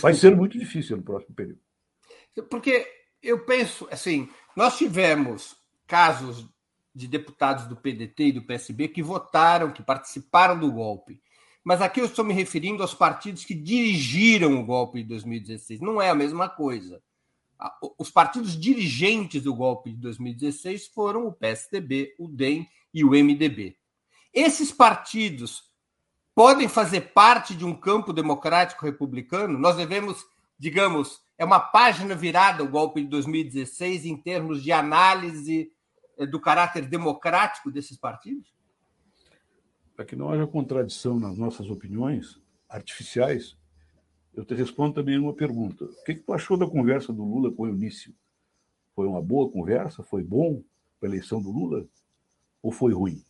vai 0.00 0.14
ser 0.14 0.36
muito 0.36 0.58
difícil 0.58 0.96
no 0.96 1.02
próximo 1.02 1.34
período. 1.34 1.60
Porque 2.48 2.86
eu 3.22 3.44
penso, 3.44 3.88
assim, 3.90 4.28
nós 4.56 4.78
tivemos 4.78 5.56
casos 5.86 6.48
de 6.94 7.08
deputados 7.08 7.66
do 7.66 7.76
PDT 7.76 8.24
e 8.24 8.32
do 8.32 8.42
PSB 8.42 8.88
que 8.88 9.02
votaram, 9.02 9.72
que 9.72 9.82
participaram 9.82 10.58
do 10.58 10.70
golpe. 10.70 11.20
Mas 11.64 11.80
aqui 11.80 12.00
eu 12.00 12.06
estou 12.06 12.24
me 12.24 12.34
referindo 12.34 12.82
aos 12.82 12.94
partidos 12.94 13.44
que 13.44 13.54
dirigiram 13.54 14.60
o 14.60 14.64
golpe 14.64 15.02
de 15.02 15.08
2016. 15.08 15.80
Não 15.80 16.00
é 16.00 16.10
a 16.10 16.14
mesma 16.14 16.48
coisa 16.48 17.02
os 17.98 18.10
partidos 18.10 18.58
dirigentes 18.58 19.42
do 19.42 19.54
golpe 19.54 19.90
de 19.90 19.96
2016 19.98 20.88
foram 20.88 21.26
o 21.26 21.32
PSDB, 21.32 22.14
o 22.18 22.28
DEM 22.28 22.68
e 22.92 23.04
o 23.04 23.10
MDB. 23.10 23.76
Esses 24.32 24.72
partidos 24.72 25.64
podem 26.34 26.68
fazer 26.68 27.12
parte 27.12 27.54
de 27.54 27.64
um 27.64 27.74
campo 27.74 28.12
democrático 28.12 28.84
republicano? 28.84 29.58
Nós 29.58 29.76
devemos, 29.76 30.24
digamos, 30.58 31.20
é 31.38 31.44
uma 31.44 31.60
página 31.60 32.14
virada 32.14 32.62
o 32.62 32.68
golpe 32.68 33.02
de 33.02 33.08
2016 33.08 34.06
em 34.06 34.16
termos 34.16 34.62
de 34.62 34.72
análise 34.72 35.72
eh, 36.16 36.26
do 36.26 36.40
caráter 36.40 36.86
democrático 36.86 37.70
desses 37.70 37.96
partidos? 37.96 38.52
Para 39.94 40.04
que 40.04 40.16
não 40.16 40.30
haja 40.30 40.46
contradição 40.46 41.18
nas 41.18 41.36
nossas 41.36 41.68
opiniões 41.68 42.40
artificiais, 42.68 43.56
eu 44.32 44.44
te 44.44 44.54
respondo 44.54 44.94
também 44.94 45.18
uma 45.18 45.34
pergunta. 45.34 45.84
O 45.84 46.04
que, 46.04 46.14
que 46.14 46.22
tu 46.22 46.32
achou 46.32 46.56
da 46.56 46.66
conversa 46.66 47.12
do 47.12 47.22
Lula 47.22 47.52
com 47.52 47.64
o 47.64 47.68
Eunício? 47.68 48.14
Foi 48.94 49.06
uma 49.06 49.20
boa 49.20 49.50
conversa? 49.50 50.02
Foi 50.02 50.22
bom 50.22 50.62
para 50.98 51.08
a 51.08 51.12
eleição 51.12 51.42
do 51.42 51.50
Lula? 51.50 51.86
Ou 52.62 52.72
foi 52.72 52.94
ruim? 52.94 53.22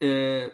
É, 0.00 0.52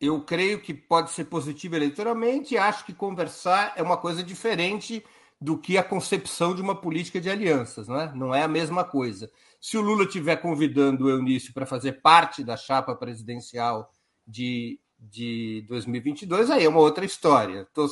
eu 0.00 0.20
creio 0.22 0.60
que 0.60 0.72
pode 0.72 1.10
ser 1.10 1.24
positivo 1.24 1.76
eleitoralmente 1.76 2.54
e 2.54 2.58
acho 2.58 2.84
que 2.84 2.92
conversar 2.92 3.72
é 3.76 3.82
uma 3.82 3.96
coisa 3.96 4.22
diferente 4.22 5.04
do 5.40 5.56
que 5.56 5.78
a 5.78 5.84
concepção 5.84 6.54
de 6.54 6.62
uma 6.62 6.74
política 6.74 7.20
de 7.20 7.30
alianças, 7.30 7.86
não 7.86 8.00
é? 8.00 8.14
Não 8.14 8.34
é 8.34 8.42
a 8.42 8.48
mesma 8.48 8.84
coisa. 8.84 9.30
Se 9.60 9.76
o 9.76 9.80
Lula 9.80 10.04
estiver 10.04 10.36
convidando 10.36 11.04
o 11.04 11.10
Eunício 11.10 11.52
para 11.52 11.66
fazer 11.66 12.00
parte 12.00 12.42
da 12.42 12.56
chapa 12.56 12.94
presidencial 12.94 13.90
de, 14.26 14.80
de 14.98 15.64
2022, 15.68 16.50
aí 16.50 16.64
é 16.64 16.68
uma 16.68 16.80
outra 16.80 17.04
história. 17.04 17.66
Tô, 17.72 17.86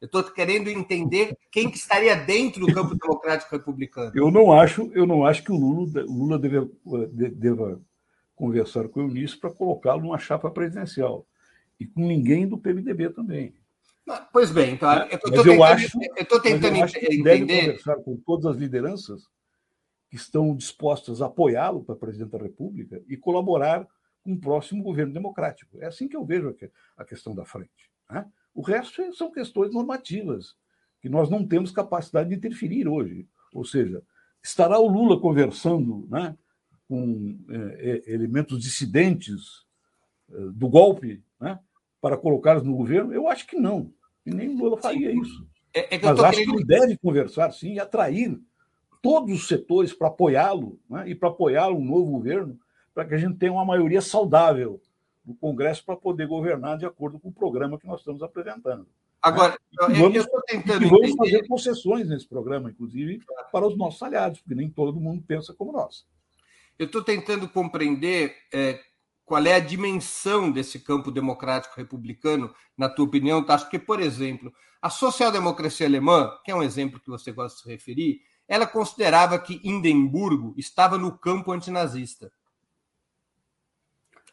eu 0.00 0.06
estou 0.06 0.24
querendo 0.24 0.68
entender 0.68 1.36
quem 1.50 1.70
que 1.70 1.76
estaria 1.76 2.14
dentro 2.16 2.66
do 2.66 2.72
campo 2.72 2.94
democrático 2.94 3.54
republicano. 3.54 4.12
Eu 4.14 4.30
não 4.30 4.52
acho, 4.52 4.90
eu 4.94 5.06
não 5.06 5.24
acho 5.24 5.42
que 5.42 5.52
o 5.52 5.56
Lula, 5.56 6.02
Lula 6.06 6.38
deva, 6.38 6.68
deva 7.12 7.80
conversar 8.36 8.88
com 8.88 9.00
o 9.00 9.02
Eunício 9.04 9.40
para 9.40 9.50
colocá-lo 9.50 10.02
numa 10.02 10.18
chapa 10.18 10.50
presidencial. 10.50 11.26
E 11.80 11.86
com 11.86 12.06
ninguém 12.06 12.46
do 12.46 12.58
PMDB 12.58 13.10
também. 13.10 13.54
Pois 14.32 14.52
bem, 14.52 14.74
então, 14.74 14.92
eu 15.08 15.16
estou 15.16 15.42
tentando, 15.42 15.64
acho, 15.64 15.98
eu 16.16 16.40
tentando 16.40 16.76
eu 16.76 16.84
acho 16.84 16.94
que 16.94 17.06
entender. 17.06 17.44
Deve 17.44 17.60
conversar 17.60 17.96
com 17.96 18.16
todas 18.18 18.46
as 18.46 18.56
lideranças 18.56 19.24
que 20.08 20.14
estão 20.14 20.54
dispostas 20.54 21.20
a 21.20 21.26
apoiá-lo 21.26 21.82
para 21.82 21.96
presidente 21.96 22.30
da 22.30 22.38
República 22.38 23.02
e 23.08 23.16
colaborar 23.16 23.84
um 24.24 24.38
próximo 24.38 24.82
governo 24.82 25.12
democrático. 25.12 25.80
É 25.80 25.86
assim 25.86 26.06
que 26.06 26.16
eu 26.16 26.24
vejo 26.24 26.54
a 26.96 27.04
questão 27.04 27.34
da 27.34 27.44
frente. 27.44 27.90
Né? 28.08 28.24
O 28.54 28.62
resto 28.62 29.12
são 29.14 29.30
questões 29.30 29.72
normativas, 29.72 30.54
que 31.00 31.08
nós 31.08 31.28
não 31.28 31.46
temos 31.46 31.72
capacidade 31.72 32.28
de 32.28 32.36
interferir 32.36 32.86
hoje. 32.86 33.28
Ou 33.52 33.64
seja, 33.64 34.02
estará 34.42 34.78
o 34.78 34.88
Lula 34.88 35.20
conversando 35.20 36.06
né, 36.08 36.36
com 36.88 37.38
é, 37.48 38.02
é 38.06 38.12
elementos 38.12 38.60
dissidentes 38.60 39.64
é, 40.30 40.36
do 40.52 40.68
golpe 40.68 41.22
né, 41.40 41.58
para 42.00 42.16
colocá-los 42.16 42.62
no 42.62 42.76
governo? 42.76 43.12
Eu 43.12 43.28
acho 43.28 43.46
que 43.46 43.56
não. 43.56 43.92
E 44.24 44.30
nem 44.30 44.48
o 44.48 44.56
Lula 44.56 44.76
faria 44.76 45.12
isso. 45.12 45.46
É, 45.72 45.94
é 45.94 46.00
Mas 46.02 46.18
acho 46.18 46.38
querendo... 46.38 46.50
que 46.50 46.56
ele 46.58 46.64
deve 46.64 46.96
conversar, 46.96 47.52
sim, 47.52 47.74
e 47.74 47.80
atrair 47.80 48.40
todos 49.02 49.34
os 49.34 49.46
setores 49.46 49.92
para 49.92 50.08
apoiá-lo 50.08 50.80
né, 50.88 51.08
e 51.08 51.14
para 51.14 51.28
apoiar 51.28 51.70
um 51.70 51.84
novo 51.84 52.10
governo 52.12 52.58
para 52.94 53.04
que 53.04 53.14
a 53.14 53.18
gente 53.18 53.36
tenha 53.36 53.52
uma 53.52 53.64
maioria 53.64 54.00
saudável 54.00 54.80
no 55.24 55.34
Congresso 55.34 55.84
para 55.84 55.96
poder 55.96 56.26
governar 56.26 56.78
de 56.78 56.86
acordo 56.86 57.18
com 57.18 57.28
o 57.28 57.32
programa 57.32 57.78
que 57.78 57.86
nós 57.86 58.00
estamos 58.00 58.22
apresentando. 58.22 58.86
Agora, 59.20 59.52
né? 59.52 59.94
vamos, 59.98 60.16
eu 60.16 60.22
estou 60.22 60.42
tentando 60.42 60.88
vamos 60.88 61.14
fazer 61.14 61.46
concessões 61.46 62.08
nesse 62.08 62.26
programa, 62.28 62.70
inclusive, 62.70 63.20
para 63.52 63.66
os 63.66 63.76
nossos 63.76 64.02
aliados, 64.02 64.40
porque 64.40 64.54
nem 64.54 64.70
todo 64.70 65.00
mundo 65.00 65.22
pensa 65.26 65.52
como 65.52 65.72
nós. 65.72 66.06
Eu 66.78 66.86
estou 66.86 67.02
tentando 67.02 67.48
compreender 67.48 68.36
é, 68.52 68.80
qual 69.24 69.44
é 69.44 69.54
a 69.54 69.60
dimensão 69.60 70.50
desse 70.50 70.78
campo 70.80 71.10
democrático 71.10 71.76
republicano, 71.76 72.54
na 72.76 72.88
tua 72.88 73.04
opinião, 73.04 73.44
Tasso? 73.44 73.64
Porque, 73.64 73.78
por 73.78 74.00
exemplo, 74.00 74.52
a 74.80 74.90
social-democracia 74.90 75.86
alemã, 75.86 76.30
que 76.44 76.50
é 76.50 76.54
um 76.54 76.62
exemplo 76.62 77.00
que 77.00 77.10
você 77.10 77.32
gosta 77.32 77.56
de 77.56 77.62
se 77.64 77.68
referir, 77.68 78.20
ela 78.46 78.66
considerava 78.66 79.38
que 79.38 79.60
Hindenburgo 79.64 80.54
estava 80.56 80.96
no 80.96 81.16
campo 81.18 81.52
antinazista 81.52 82.30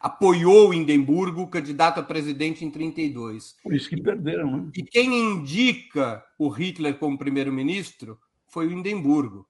apoiou 0.04 0.74
Hindenburgo, 0.74 1.48
candidato 1.48 1.98
a 1.98 2.02
presidente 2.02 2.62
em 2.62 2.70
32. 2.70 3.56
Por 3.62 3.74
isso 3.74 3.88
que 3.88 3.96
perderam, 3.96 4.58
né? 4.58 4.70
E 4.76 4.82
quem 4.82 5.32
indica 5.32 6.22
o 6.38 6.50
Hitler 6.50 6.98
como 6.98 7.16
primeiro-ministro 7.16 8.18
foi 8.46 8.66
o 8.66 8.72
Hindenburgo. 8.72 9.48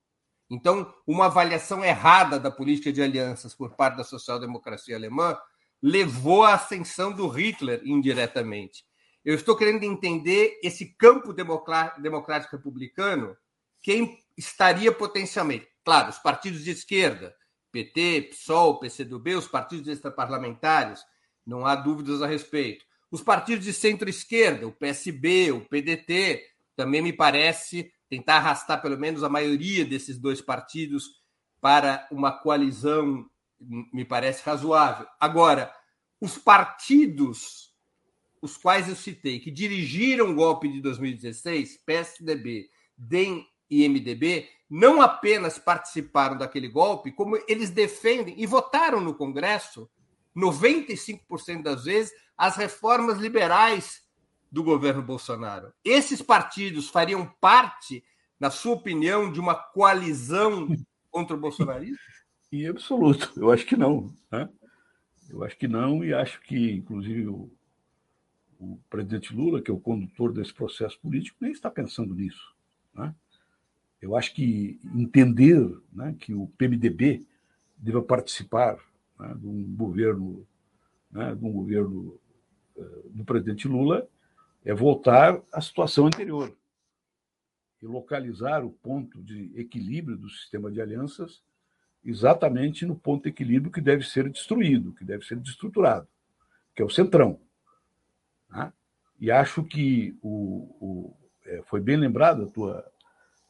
Então, 0.54 0.92
uma 1.06 1.26
avaliação 1.26 1.84
errada 1.84 2.38
da 2.38 2.50
política 2.50 2.92
de 2.92 3.02
alianças 3.02 3.54
por 3.54 3.74
parte 3.74 3.96
da 3.96 4.04
social-democracia 4.04 4.96
alemã 4.96 5.38
levou 5.82 6.44
à 6.44 6.54
ascensão 6.54 7.12
do 7.12 7.28
Hitler 7.28 7.82
indiretamente. 7.84 8.84
Eu 9.24 9.34
estou 9.34 9.56
querendo 9.56 9.84
entender 9.84 10.58
esse 10.62 10.94
campo 10.94 11.32
democrático 11.32 12.56
republicano, 12.56 13.36
quem 13.82 14.18
estaria 14.36 14.92
potencialmente. 14.92 15.68
Claro, 15.84 16.10
os 16.10 16.18
partidos 16.18 16.62
de 16.62 16.70
esquerda, 16.70 17.34
PT, 17.70 18.28
PSOL, 18.30 18.78
PCdoB, 18.78 19.34
os 19.34 19.48
partidos 19.48 19.88
extraparlamentários, 19.88 21.02
não 21.46 21.66
há 21.66 21.74
dúvidas 21.74 22.22
a 22.22 22.26
respeito. 22.26 22.84
Os 23.10 23.22
partidos 23.22 23.64
de 23.64 23.72
centro-esquerda, 23.72 24.66
o 24.66 24.72
PSB, 24.72 25.52
o 25.52 25.60
PDT, 25.60 26.42
também 26.74 27.00
me 27.00 27.12
parece 27.12 27.92
tentar 28.08 28.36
arrastar 28.36 28.80
pelo 28.80 28.98
menos 28.98 29.22
a 29.22 29.28
maioria 29.28 29.84
desses 29.84 30.18
dois 30.18 30.40
partidos 30.40 31.22
para 31.60 32.06
uma 32.10 32.30
coalizão, 32.30 33.28
me 33.60 34.04
parece 34.04 34.42
razoável. 34.44 35.06
Agora, 35.18 35.72
os 36.20 36.36
partidos, 36.36 37.72
os 38.42 38.56
quais 38.56 38.88
eu 38.88 38.94
citei, 38.94 39.40
que 39.40 39.50
dirigiram 39.50 40.30
o 40.30 40.34
golpe 40.34 40.68
de 40.68 40.80
2016, 40.80 41.78
PSDB, 41.84 42.68
DEM 42.96 43.46
e 43.70 43.88
MDB, 43.88 44.48
não 44.68 45.00
apenas 45.00 45.58
participaram 45.58 46.36
daquele 46.36 46.68
golpe, 46.68 47.12
como 47.12 47.38
eles 47.48 47.70
defendem 47.70 48.34
e 48.38 48.46
votaram 48.46 49.00
no 49.00 49.14
Congresso 49.14 49.88
95% 50.36 51.62
das 51.62 51.84
vezes, 51.84 52.12
as 52.36 52.56
reformas 52.56 53.18
liberais 53.18 54.03
do 54.54 54.62
governo 54.62 55.02
Bolsonaro. 55.02 55.72
Esses 55.84 56.22
partidos 56.22 56.88
fariam 56.88 57.26
parte, 57.40 58.04
na 58.38 58.52
sua 58.52 58.74
opinião, 58.74 59.32
de 59.32 59.40
uma 59.40 59.56
coalizão 59.56 60.68
contra 61.10 61.34
o 61.34 61.40
bolsonarismo? 61.40 61.98
Em 62.52 62.68
absoluto, 62.68 63.32
eu 63.36 63.50
acho 63.50 63.66
que 63.66 63.76
não. 63.76 64.14
Né? 64.30 64.48
Eu 65.28 65.42
acho 65.42 65.58
que 65.58 65.66
não, 65.66 66.04
e 66.04 66.14
acho 66.14 66.40
que, 66.42 66.70
inclusive, 66.70 67.26
o, 67.26 67.50
o 68.60 68.78
presidente 68.88 69.34
Lula, 69.34 69.60
que 69.60 69.72
é 69.72 69.74
o 69.74 69.80
condutor 69.80 70.32
desse 70.32 70.54
processo 70.54 71.00
político, 71.00 71.38
nem 71.40 71.50
está 71.50 71.68
pensando 71.68 72.14
nisso. 72.14 72.54
Né? 72.94 73.12
Eu 74.00 74.14
acho 74.14 74.32
que 74.32 74.78
entender 74.94 75.68
né, 75.92 76.14
que 76.16 76.32
o 76.32 76.46
PMDB 76.56 77.26
deva 77.76 78.00
participar 78.00 78.78
né, 79.18 79.34
de 79.34 79.48
um 79.48 79.74
governo, 79.74 80.46
né, 81.10 81.34
de 81.34 81.44
um 81.44 81.50
governo 81.50 82.20
uh, 82.76 83.10
do 83.10 83.24
presidente 83.24 83.66
Lula, 83.66 84.08
é 84.64 84.72
voltar 84.72 85.40
à 85.52 85.60
situação 85.60 86.06
anterior 86.06 86.56
e 87.82 87.86
localizar 87.86 88.64
o 88.64 88.70
ponto 88.70 89.22
de 89.22 89.52
equilíbrio 89.54 90.16
do 90.16 90.28
sistema 90.28 90.70
de 90.70 90.80
alianças 90.80 91.42
exatamente 92.04 92.84
no 92.84 92.94
ponto 92.94 93.24
de 93.24 93.30
equilíbrio 93.30 93.72
que 93.72 93.80
deve 93.80 94.04
ser 94.04 94.28
destruído, 94.30 94.92
que 94.92 95.04
deve 95.04 95.24
ser 95.24 95.38
destruturado, 95.38 96.06
que 96.74 96.82
é 96.82 96.84
o 96.84 96.90
centrão. 96.90 97.40
Né? 98.50 98.72
E 99.18 99.30
acho 99.30 99.64
que 99.64 100.16
o, 100.22 100.76
o 100.80 101.16
é, 101.46 101.62
foi 101.66 101.80
bem 101.80 101.96
lembrado 101.96 102.44
a 102.44 102.46
tua, 102.46 102.92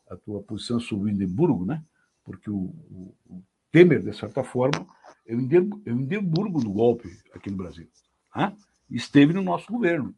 a 0.08 0.16
tua 0.16 0.42
posição 0.42 0.78
sobre 0.78 1.10
o 1.10 1.14
Hindenburgo, 1.14 1.64
né? 1.64 1.82
porque 2.24 2.50
o, 2.50 2.56
o, 2.56 3.14
o 3.26 3.42
Temer, 3.72 4.02
de 4.02 4.16
certa 4.16 4.44
forma, 4.44 4.86
é 5.26 5.34
o 5.34 5.40
Hindenburgo 5.40 6.62
do 6.62 6.72
golpe 6.72 7.08
aqui 7.32 7.50
no 7.50 7.56
Brasil. 7.56 7.88
Né? 8.34 8.56
Esteve 8.90 9.32
no 9.32 9.42
nosso 9.42 9.72
governo. 9.72 10.14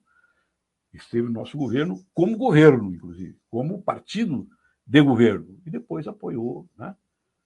Esteve 0.96 1.26
no 1.26 1.32
nosso 1.32 1.56
governo 1.56 2.04
como 2.12 2.36
governo, 2.36 2.94
inclusive, 2.94 3.38
como 3.50 3.82
partido 3.82 4.48
de 4.86 5.02
governo. 5.02 5.60
E 5.66 5.70
depois 5.70 6.06
apoiou, 6.06 6.68
né? 6.78 6.94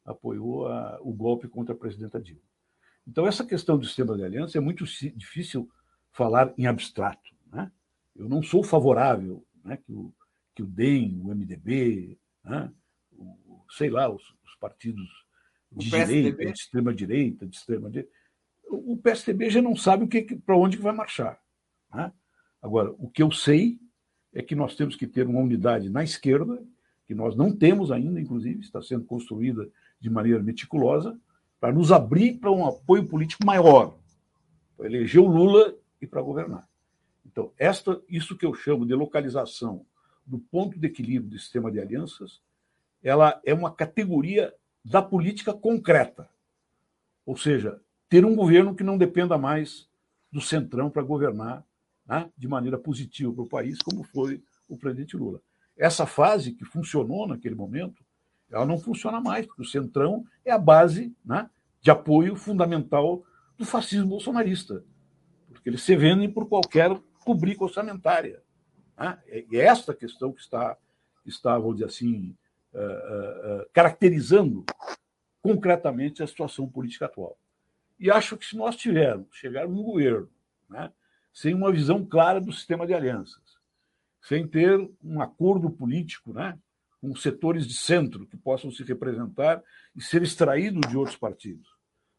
apoiou 0.05 0.69
a, 0.69 0.99
o 1.03 1.13
golpe 1.13 1.49
contra 1.49 1.75
a 1.75 1.79
presidenta 1.79 2.21
Dilma. 2.21 2.43
Então, 3.07 3.27
essa 3.27 3.45
questão 3.45 3.79
do 3.79 3.87
sistema 3.87 4.17
de 4.17 4.25
aliança 4.25 4.59
é 4.59 4.61
muito 4.61 4.85
difícil 5.17 5.69
falar 6.13 6.53
em 6.57 6.67
abstrato. 6.67 7.35
Né? 7.51 7.71
Eu 8.15 8.29
não 8.29 8.43
sou 8.43 8.63
favorável 8.63 9.45
né, 9.65 9.77
que, 9.77 9.93
o, 9.93 10.13
que 10.55 10.63
o 10.63 10.67
DEM, 10.67 11.21
o 11.23 11.35
MDB, 11.35 12.19
né, 12.45 12.71
o, 13.13 13.65
sei 13.71 13.91
lá, 13.91 14.09
os, 14.09 14.23
os 14.45 14.55
partidos 14.57 15.09
de 15.73 15.91
direita, 15.91 16.45
de 16.45 16.53
extrema 16.53 16.95
direita, 16.95 17.47
de 17.47 17.57
extrema 17.57 17.91
direita. 17.91 18.13
O 18.69 18.97
PSDB 18.97 19.51
já 19.51 19.61
não 19.61 19.75
sabe 19.75 20.05
o 20.05 20.09
que, 20.09 20.37
para 20.37 20.57
onde 20.57 20.77
que 20.77 20.83
vai 20.83 20.93
marchar. 20.93 21.41
Né? 21.93 22.13
Agora, 22.62 22.92
o 22.99 23.09
que 23.09 23.23
eu 23.23 23.31
sei 23.31 23.79
é 24.33 24.42
que 24.42 24.55
nós 24.55 24.75
temos 24.75 24.96
que 24.96 25.07
ter 25.07 25.27
uma 25.27 25.40
unidade 25.40 25.88
na 25.88 26.05
esquerda, 26.05 26.62
que 27.07 27.14
nós 27.14 27.35
não 27.35 27.55
temos 27.55 27.90
ainda, 27.90 28.20
inclusive, 28.20 28.61
está 28.61 28.81
sendo 28.81 29.05
construída 29.05 29.68
de 29.99 30.09
maneira 30.09 30.42
meticulosa, 30.42 31.18
para 31.59 31.73
nos 31.73 31.92
abrir 31.92 32.38
para 32.38 32.51
um 32.51 32.66
apoio 32.66 33.07
político 33.07 33.44
maior, 33.44 33.99
para 34.77 34.87
eleger 34.87 35.20
o 35.20 35.27
Lula 35.27 35.75
e 36.01 36.07
para 36.07 36.23
governar. 36.23 36.68
Então, 37.27 37.53
esta, 37.59 38.01
isso 38.09 38.37
que 38.37 38.46
eu 38.46 38.55
chamo 38.55 38.87
de 38.87 38.94
localização 38.94 39.85
do 40.25 40.38
ponto 40.38 40.79
de 40.79 40.87
equilíbrio 40.87 41.31
do 41.31 41.38
sistema 41.38 41.70
de 41.70 41.81
alianças, 41.81 42.40
ela 43.03 43.40
é 43.44 43.53
uma 43.53 43.73
categoria 43.73 44.55
da 44.85 45.03
política 45.03 45.53
concreta. 45.53 46.29
Ou 47.27 47.37
seja, 47.37 47.81
ter 48.09 48.25
um 48.25 48.35
governo 48.35 48.75
que 48.75 48.85
não 48.85 48.96
dependa 48.96 49.37
mais 49.37 49.88
do 50.33 50.40
centrão 50.40 50.90
para 50.90 51.03
governar 51.03 51.64
né, 52.11 52.29
de 52.37 52.49
maneira 52.49 52.77
positiva 52.77 53.33
para 53.33 53.42
o 53.44 53.49
país, 53.49 53.79
como 53.79 54.03
foi 54.03 54.42
o 54.68 54.77
presidente 54.77 55.16
Lula. 55.16 55.40
Essa 55.79 56.05
fase 56.05 56.51
que 56.53 56.64
funcionou 56.64 57.29
naquele 57.29 57.55
momento, 57.55 58.05
ela 58.51 58.66
não 58.66 58.81
funciona 58.81 59.20
mais, 59.20 59.46
porque 59.46 59.62
o 59.62 59.64
centrão 59.64 60.25
é 60.44 60.51
a 60.51 60.59
base 60.59 61.14
né, 61.25 61.49
de 61.81 61.88
apoio 61.88 62.35
fundamental 62.35 63.23
do 63.57 63.64
fascismo 63.64 64.09
bolsonarista, 64.09 64.85
porque 65.51 65.68
eles 65.68 65.83
se 65.83 65.94
vendem 65.94 66.29
por 66.29 66.49
qualquer 66.49 66.90
rubrica 67.20 67.62
orçamentária. 67.62 68.42
Né? 68.99 69.16
É 69.29 69.59
esta 69.59 69.94
questão 69.94 70.33
que 70.33 70.40
está, 70.40 70.77
está 71.25 71.57
vamos 71.57 71.77
dizer 71.77 71.87
assim, 71.87 72.37
uh, 72.75 73.62
uh, 73.62 73.66
caracterizando 73.73 74.64
concretamente 75.40 76.25
a 76.25 76.27
situação 76.27 76.68
política 76.68 77.07
atual. 77.07 77.38
E 78.01 78.11
acho 78.11 78.37
que 78.37 78.44
se 78.44 78.57
nós 78.57 78.75
tivermos, 78.75 79.29
chegarmos 79.31 79.77
no 79.77 79.85
governo, 79.85 80.29
né, 80.68 80.90
sem 81.33 81.55
uma 81.55 81.73
visão 81.73 82.05
clara 82.05 82.40
do 82.40 82.53
sistema 82.53 82.87
de 82.87 82.95
alianças, 82.95 83.43
sem 84.21 84.47
ter 84.47 84.79
um 85.03 85.21
acordo 85.21 85.71
político 85.71 86.33
né, 86.33 86.59
com 87.01 87.14
setores 87.14 87.66
de 87.66 87.75
centro 87.75 88.27
que 88.27 88.37
possam 88.37 88.71
se 88.71 88.83
representar 88.83 89.62
e 89.97 90.03
ser 90.03 90.23
extraídos 90.23 90.88
de 90.88 90.97
outros 90.97 91.16
partidos, 91.16 91.69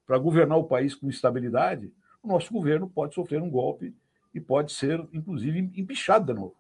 para 0.06 0.18
governar 0.18 0.58
o 0.58 0.64
país 0.64 0.96
com 0.96 1.10
estabilidade, 1.10 1.94
o 2.24 2.28
nosso 2.28 2.52
governo 2.52 2.90
pode 2.90 3.14
sofrer 3.14 3.42
um 3.42 3.50
golpe 3.50 3.96
e 4.34 4.40
pode 4.40 4.72
ser, 4.72 5.00
inclusive, 5.14 5.60
empichado 5.76 6.26
de 6.26 6.34
novo. 6.34 6.56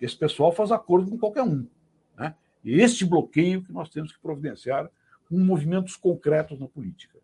Esse 0.00 0.16
pessoal 0.16 0.52
faz 0.52 0.70
acordo 0.70 1.10
com 1.10 1.18
qualquer 1.18 1.42
um. 1.42 1.66
Né? 2.16 2.34
este 2.64 3.04
bloqueio 3.04 3.62
que 3.62 3.72
nós 3.72 3.88
temos 3.88 4.12
que 4.12 4.20
providenciar 4.20 4.90
com 5.28 5.38
movimentos 5.38 5.96
concretos 5.96 6.58
na 6.58 6.66
política. 6.66 7.18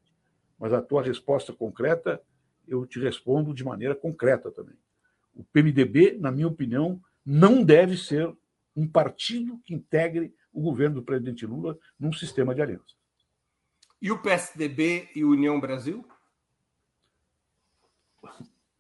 Mas 0.59 0.73
a 0.73 0.81
tua 0.81 1.03
resposta 1.03 1.53
concreta, 1.53 2.21
eu 2.66 2.87
te 2.87 2.98
respondo 2.98 3.55
de 3.55 3.64
maneira 3.64 3.94
concreta 3.94 4.50
também. 4.50 4.77
O 5.35 5.44
PMDB, 5.44 6.16
na 6.18 6.31
minha 6.31 6.48
opinião, 6.48 7.00
não 7.24 7.62
deve 7.62 7.96
ser 7.96 8.33
um 8.77 8.87
partido 8.87 9.59
que 9.64 9.74
integre 9.74 10.35
o 10.53 10.61
governo 10.61 10.96
do 10.96 11.03
presidente 11.03 11.46
Lula 11.46 11.79
num 11.98 12.12
sistema 12.12 12.55
de 12.55 12.62
aliança. 12.62 12.94
E 14.00 14.11
o 14.11 14.20
PSDB 14.20 15.09
e 15.14 15.24
União 15.24 15.59
Brasil? 15.59 16.07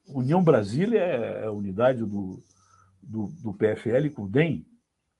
União 0.06 0.42
Brasil 0.42 0.92
é 0.94 1.44
a 1.44 1.50
unidade 1.50 2.00
do, 2.00 2.42
do, 3.02 3.28
do 3.42 3.54
PFL 3.54 4.10
com 4.14 4.24
o 4.24 4.28
DEM. 4.28 4.66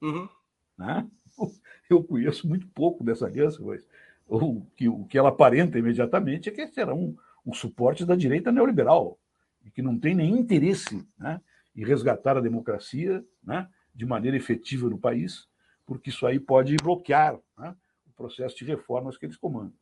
Uhum. 0.03 0.29
Né? 0.77 1.09
eu 1.88 2.05
conheço 2.05 2.46
muito 2.46 2.66
pouco 2.68 3.03
dessa 3.03 3.27
aliança, 3.27 3.62
mas 3.62 3.87
o 4.27 4.64
que, 4.77 4.88
o 4.88 5.05
que 5.05 5.18
ela 5.18 5.31
aparenta 5.31 5.79
imediatamente 5.79 6.48
é 6.48 6.53
que 6.53 6.66
será 6.68 6.94
um, 6.94 7.16
um 7.45 7.53
suporte 7.53 8.05
da 8.05 8.17
direita 8.17 8.51
neoliberal, 8.51 9.19
e 9.65 9.71
que 9.71 9.83
não 9.83 9.99
tem 9.99 10.15
nenhum 10.15 10.37
interesse 10.37 11.07
né, 11.19 11.41
em 11.75 11.85
resgatar 11.85 12.37
a 12.37 12.41
democracia 12.41 13.25
né, 13.43 13.69
de 13.95 14.05
maneira 14.05 14.37
efetiva 14.37 14.89
no 14.89 14.99
país, 14.99 15.49
porque 15.87 16.11
isso 16.11 16.27
aí 16.27 16.39
pode 16.39 16.77
bloquear 16.77 17.39
né, 17.59 17.75
o 18.07 18.13
processo 18.13 18.57
de 18.57 18.65
reformas 18.65 19.17
que 19.17 19.27
eles 19.27 19.37
comandam. 19.37 19.75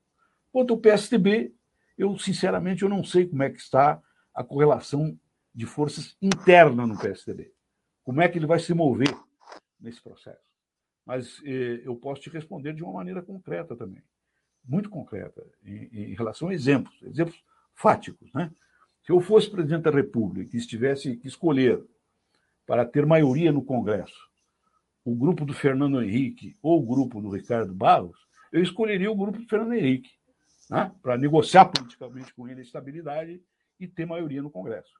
Quanto 0.53 0.75
ao 0.75 0.81
PSDB, 0.81 1.55
eu 1.97 2.19
sinceramente 2.19 2.83
eu 2.83 2.89
não 2.89 3.05
sei 3.05 3.27
como 3.27 3.43
é 3.43 3.51
que 3.51 3.59
está 3.59 4.01
a 4.35 4.43
correlação 4.43 5.19
de 5.55 5.67
forças 5.67 6.17
interna 6.21 6.87
no 6.87 6.99
PSDB. 6.99 7.53
Como 8.03 8.21
é 8.21 8.29
que 8.29 8.39
ele 8.39 8.47
vai 8.47 8.59
se 8.59 8.75
mover 8.75 9.15
nesse 9.81 10.03
processo? 10.03 10.53
mas 11.05 11.41
eh, 11.45 11.83
eu 11.85 11.97
posso 11.97 12.23
te 12.23 12.31
responder 12.31 12.73
de 12.73 12.83
uma 12.83 12.93
maneira 12.93 13.23
concreta 13.23 13.77
também, 13.77 14.03
muito 14.65 14.89
concreta, 14.89 15.45
em, 15.65 15.89
em, 15.93 16.15
relação 16.15 16.49
a 16.49 16.55
exemplos, 16.55 16.95
exemplos 17.03 17.43
fáticos. 17.75 18.33
Né? 18.33 18.51
Se 19.05 19.13
eu 19.13 19.21
fosse 19.21 19.51
presidente 19.51 19.83
da 19.83 19.91
República 19.91 20.57
e 20.57 20.59
estivesse 20.59 21.17
que 21.17 21.29
escolher 21.29 21.83
para 22.67 22.85
ter 22.85 23.05
maioria 23.05 23.53
no 23.53 23.65
Congresso 23.65 24.31
o 25.05 25.15
grupo 25.15 25.45
do 25.45 25.53
Fernando 25.53 26.01
Henrique 26.01 26.57
ou 26.63 26.81
o 26.81 26.87
grupo 26.87 27.21
do 27.21 27.31
Ricardo 27.31 27.75
Barros, 27.75 28.17
eu 28.53 28.63
escolheria 28.63 29.11
o 29.11 29.17
grupo 29.17 29.39
de 29.39 29.47
Fernando 29.47 29.75
Henrique, 29.75 30.13
né? 30.71 30.93
para 31.03 31.19
negociar 31.19 31.67
politicamente 31.67 32.33
com 32.35 32.47
ele 32.47 32.61
a 32.61 32.63
estabilidade 32.63 33.43
e 33.81 33.89
ter 33.89 34.07
maioria 34.07 34.43
no 34.43 34.51
Congresso. 34.51 34.93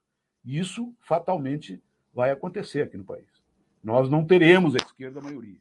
Isso 0.43 0.93
fatalmente 0.99 1.81
vai 2.13 2.31
acontecer 2.31 2.81
aqui 2.81 2.97
no 2.97 3.05
país. 3.05 3.27
Nós 3.81 4.09
não 4.09 4.25
teremos 4.25 4.75
a 4.75 4.77
esquerda 4.77 5.21
maioria. 5.21 5.59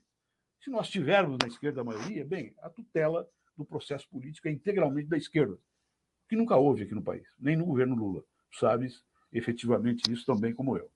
Se 0.61 0.71
nós 0.71 0.89
tivermos 0.89 1.39
na 1.41 1.49
esquerda 1.49 1.81
a 1.81 1.85
maioria, 1.85 2.25
bem, 2.25 2.55
a 2.61 2.69
tutela 2.69 3.29
do 3.57 3.65
processo 3.65 4.09
político 4.09 4.49
é 4.49 4.51
integralmente 4.51 5.09
da 5.09 5.17
esquerda, 5.17 5.57
que 6.33 6.37
nunca 6.37 6.57
houve 6.57 6.85
aqui 6.85 6.95
no 6.95 7.03
país, 7.03 7.29
nem 7.39 7.59
no 7.59 7.67
governo 7.67 7.95
Lula. 7.95 8.25
Sabes 8.59 9.05
efetivamente 9.31 10.11
isso 10.11 10.25
também 10.25 10.55
como 10.55 10.79
eu. 10.79 10.91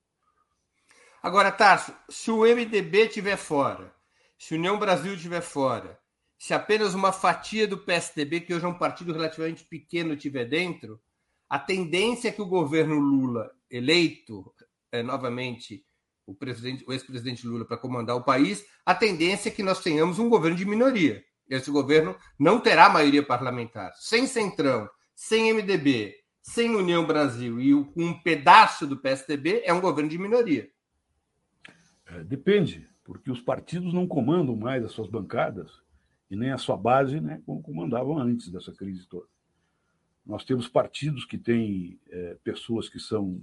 Agora, 1.23 1.53
Tarso, 1.53 1.95
se 2.09 2.31
o 2.31 2.41
MDB 2.41 3.09
estiver 3.09 3.37
fora, 3.37 3.95
se 4.39 4.55
União 4.55 4.79
Brasil 4.79 5.13
estiver 5.13 5.43
fora, 5.43 6.01
se 6.39 6.55
apenas 6.55 6.95
uma 6.95 7.13
fatia 7.13 7.69
do 7.69 7.77
PSDB, 7.77 8.41
que 8.41 8.55
hoje 8.55 8.65
é 8.65 8.69
um 8.69 8.79
partido 8.79 9.13
relativamente 9.13 9.63
pequeno, 9.65 10.15
estiver 10.15 10.47
dentro, 10.47 10.99
a 11.51 11.59
tendência 11.59 12.31
é 12.31 12.33
que 12.33 12.41
o 12.41 12.47
governo 12.47 12.99
Lula, 12.99 13.51
eleito 13.71 14.51
é, 14.91 15.03
novamente 15.03 15.85
o, 16.25 16.35
presidente, 16.35 16.83
o 16.89 16.95
ex-presidente 16.95 17.47
Lula 17.47 17.67
para 17.67 17.77
comandar 17.77 18.17
o 18.17 18.25
país, 18.25 18.65
a 18.87 18.95
tendência 18.95 19.51
é 19.51 19.53
que 19.53 19.63
nós 19.63 19.83
tenhamos 19.83 20.19
um 20.19 20.31
governo 20.31 20.57
de 20.57 20.65
minoria. 20.65 21.23
Esse 21.47 21.71
governo 21.71 22.17
não 22.39 22.59
terá 22.59 22.89
maioria 22.89 23.23
parlamentar. 23.23 23.93
Sem 23.97 24.27
Centrão, 24.27 24.89
sem 25.17 25.51
MDB, 25.51 26.15
sem 26.43 26.77
União 26.77 27.05
Brasil 27.07 27.59
e 27.59 27.75
um 27.75 28.21
pedaço 28.23 28.87
do 28.87 28.99
PSDB, 28.99 29.63
é 29.65 29.73
um 29.73 29.81
governo 29.81 30.11
de 30.11 30.19
minoria. 30.19 30.71
É, 32.05 32.23
depende, 32.23 32.87
porque 33.03 33.31
os 33.31 33.41
partidos 33.41 33.95
não 33.95 34.07
comandam 34.07 34.55
mais 34.55 34.85
as 34.85 34.93
suas 34.93 35.09
bancadas 35.09 35.81
e 36.31 36.37
nem 36.37 36.53
a 36.53 36.59
sua 36.59 36.77
base, 36.77 37.19
né, 37.19 37.43
como 37.47 37.63
comandavam 37.63 38.19
antes 38.19 38.51
dessa 38.51 38.73
crise 38.73 39.07
toda. 39.07 39.27
Nós 40.25 40.45
temos 40.45 40.69
partidos 40.69 41.25
que 41.25 41.39
têm 41.39 41.99
é, 42.11 42.37
pessoas 42.45 42.89
que 42.89 43.01
são 43.01 43.41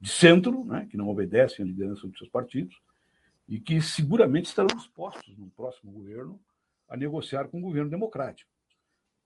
de 0.00 0.10
centro, 0.10 0.64
né, 0.64 0.86
que 0.90 0.96
não 0.96 1.08
obedecem 1.08 1.64
à 1.64 1.68
liderança 1.68 2.08
dos 2.08 2.18
seus 2.18 2.28
partidos, 2.28 2.76
e 3.48 3.60
que 3.60 3.80
seguramente 3.80 4.48
estarão 4.48 4.74
dispostos 4.76 5.36
no 5.38 5.48
próximo 5.50 5.92
governo 5.92 6.40
a 6.88 6.96
negociar 6.96 7.46
com 7.46 7.58
o 7.58 7.62
governo 7.62 7.90
democrático. 7.90 8.50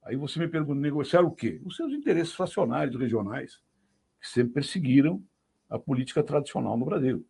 Aí 0.08 0.16
você 0.16 0.38
me 0.38 0.48
pergunta, 0.48 0.80
negociar 0.80 1.20
o 1.20 1.30
quê? 1.30 1.60
Os 1.66 1.76
seus 1.76 1.92
interesses 1.92 2.32
fracionários 2.32 2.98
regionais, 2.98 3.60
que 4.18 4.26
sempre 4.26 4.54
perseguiram 4.54 5.22
a 5.68 5.78
política 5.78 6.22
tradicional 6.22 6.78
no 6.78 6.86
Brasil. 6.86 7.28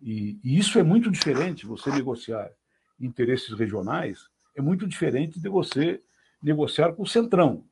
E, 0.00 0.40
e, 0.42 0.58
isso 0.58 0.78
é 0.78 0.82
muito 0.82 1.10
diferente, 1.10 1.66
você 1.66 1.90
negociar 1.90 2.50
interesses 2.98 3.52
regionais, 3.52 4.30
é 4.56 4.62
muito 4.62 4.88
diferente 4.88 5.38
de 5.38 5.46
você 5.46 6.02
negociar 6.42 6.94
com 6.94 7.02
o 7.02 7.06
Centrão. 7.06 7.66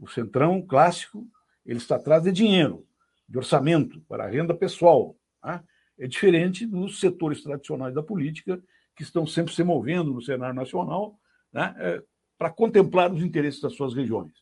O 0.00 0.08
Centrão 0.08 0.62
clássico, 0.62 1.28
ele 1.66 1.76
está 1.76 1.96
atrás 1.96 2.22
de 2.22 2.32
dinheiro 2.32 2.86
de 3.28 3.36
orçamento 3.36 4.00
para 4.08 4.24
a 4.24 4.28
renda 4.28 4.54
pessoal. 4.54 5.14
Tá? 5.42 5.62
É 5.98 6.06
diferente 6.06 6.64
dos 6.64 6.98
setores 6.98 7.42
tradicionais 7.42 7.94
da 7.94 8.02
política, 8.02 8.62
que 8.96 9.02
estão 9.02 9.26
sempre 9.26 9.54
se 9.54 9.62
movendo 9.62 10.10
no 10.10 10.22
cenário 10.22 10.54
nacional 10.54 11.18
né? 11.52 12.02
Para 12.38 12.50
contemplar 12.50 13.12
os 13.12 13.22
interesses 13.22 13.60
das 13.60 13.74
suas 13.74 13.94
regiões. 13.94 14.32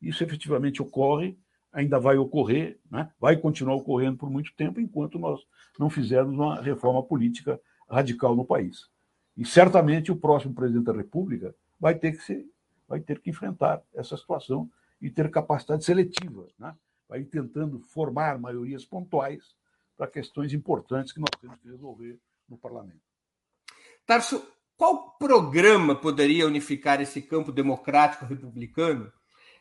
Isso 0.00 0.22
efetivamente 0.22 0.82
ocorre, 0.82 1.38
ainda 1.72 1.98
vai 1.98 2.16
ocorrer, 2.16 2.78
né? 2.90 3.10
vai 3.18 3.36
continuar 3.36 3.74
ocorrendo 3.76 4.16
por 4.16 4.30
muito 4.30 4.54
tempo, 4.56 4.80
enquanto 4.80 5.18
nós 5.18 5.40
não 5.78 5.90
fizermos 5.90 6.34
uma 6.34 6.60
reforma 6.60 7.02
política 7.02 7.60
radical 7.88 8.34
no 8.34 8.44
país. 8.44 8.88
E 9.36 9.44
certamente 9.44 10.10
o 10.10 10.16
próximo 10.16 10.54
presidente 10.54 10.84
da 10.84 10.92
República 10.92 11.54
vai 11.78 11.94
ter 11.94 12.12
que, 12.12 12.46
vai 12.88 13.00
ter 13.00 13.20
que 13.20 13.30
enfrentar 13.30 13.82
essa 13.94 14.16
situação 14.16 14.70
e 15.00 15.10
ter 15.10 15.30
capacidade 15.30 15.84
seletiva, 15.84 16.46
né? 16.58 16.74
vai 17.08 17.24
tentando 17.24 17.80
formar 17.80 18.38
maiorias 18.38 18.84
pontuais 18.84 19.54
para 19.96 20.06
questões 20.06 20.52
importantes 20.52 21.12
que 21.12 21.20
nós 21.20 21.30
temos 21.40 21.58
que 21.58 21.68
resolver 21.68 22.18
no 22.48 22.56
parlamento. 22.56 23.00
Tarso, 24.06 24.46
qual 24.76 25.16
programa 25.18 25.94
poderia 25.94 26.46
unificar 26.46 27.00
esse 27.00 27.22
campo 27.22 27.50
democrático 27.50 28.26
republicano? 28.26 29.10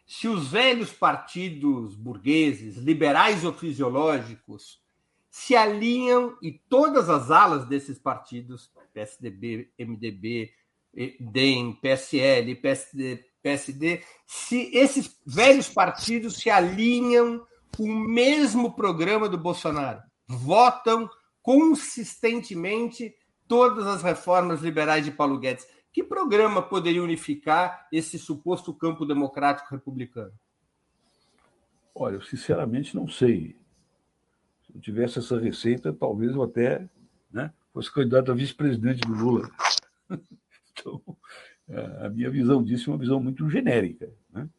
Se 0.05 0.27
os 0.27 0.49
velhos 0.49 0.91
partidos 0.91 1.95
burgueses, 1.95 2.75
liberais 2.77 3.43
ou 3.43 3.53
fisiológicos, 3.53 4.79
se 5.29 5.55
alinham 5.55 6.37
e 6.41 6.51
todas 6.51 7.09
as 7.09 7.31
alas 7.31 7.65
desses 7.67 7.97
partidos, 7.97 8.71
PSDB, 8.93 9.69
MDB, 9.79 10.53
DEM, 11.19 11.73
PSL, 11.81 12.55
PSD, 12.55 13.25
PSD, 13.41 14.03
se 14.25 14.69
esses 14.73 15.19
velhos 15.25 15.67
partidos 15.69 16.37
se 16.37 16.49
alinham 16.49 17.45
com 17.75 17.83
o 17.83 18.07
mesmo 18.07 18.73
programa 18.73 19.27
do 19.27 19.37
Bolsonaro, 19.37 20.01
votam 20.27 21.09
consistentemente 21.41 23.13
todas 23.47 23.85
as 23.87 24.01
reformas 24.01 24.61
liberais 24.61 25.05
de 25.05 25.11
Paulo 25.11 25.39
Guedes. 25.39 25.67
Que 25.91 26.03
programa 26.03 26.61
poderia 26.61 27.01
unificar 27.01 27.87
esse 27.91 28.19
suposto 28.19 28.73
campo 28.73 29.05
democrático 29.05 29.73
republicano? 29.73 30.33
Olha, 31.93 32.15
eu 32.15 32.21
sinceramente 32.21 32.93
não 32.95 33.07
sei. 33.07 33.55
Se 34.65 34.75
eu 34.75 34.81
tivesse 34.81 35.19
essa 35.19 35.39
receita, 35.39 35.93
talvez 35.93 36.33
eu 36.33 36.43
até 36.43 36.89
né, 37.31 37.53
fosse 37.73 37.93
candidato 37.93 38.31
a 38.31 38.35
vice-presidente 38.35 39.01
do 39.07 39.13
Lula. 39.13 39.49
então, 40.73 41.01
a 42.01 42.09
minha 42.09 42.29
visão 42.29 42.61
disso 42.61 42.89
é 42.89 42.93
uma 42.93 42.99
visão 42.99 43.21
muito 43.21 43.49
genérica. 43.49 44.11
Né? 44.29 44.49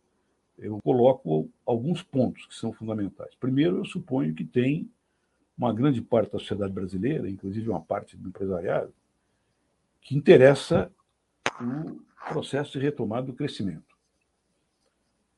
Eu 0.57 0.79
coloco 0.83 1.51
alguns 1.67 2.03
pontos 2.03 2.47
que 2.47 2.55
são 2.55 2.73
fundamentais. 2.73 3.35
Primeiro, 3.35 3.77
eu 3.79 3.85
suponho 3.85 4.35
que 4.35 4.45
tem 4.45 4.91
uma 5.57 5.73
grande 5.73 6.03
parte 6.03 6.33
da 6.33 6.39
sociedade 6.39 6.73
brasileira, 6.73 7.29
inclusive 7.29 7.69
uma 7.69 7.81
parte 7.81 8.17
do 8.17 8.29
empresariado, 8.29 8.93
que 10.01 10.17
interessa 10.17 10.91
o 11.61 12.01
processo 12.29 12.73
de 12.73 12.79
retomada 12.79 13.27
do 13.27 13.33
crescimento. 13.33 13.97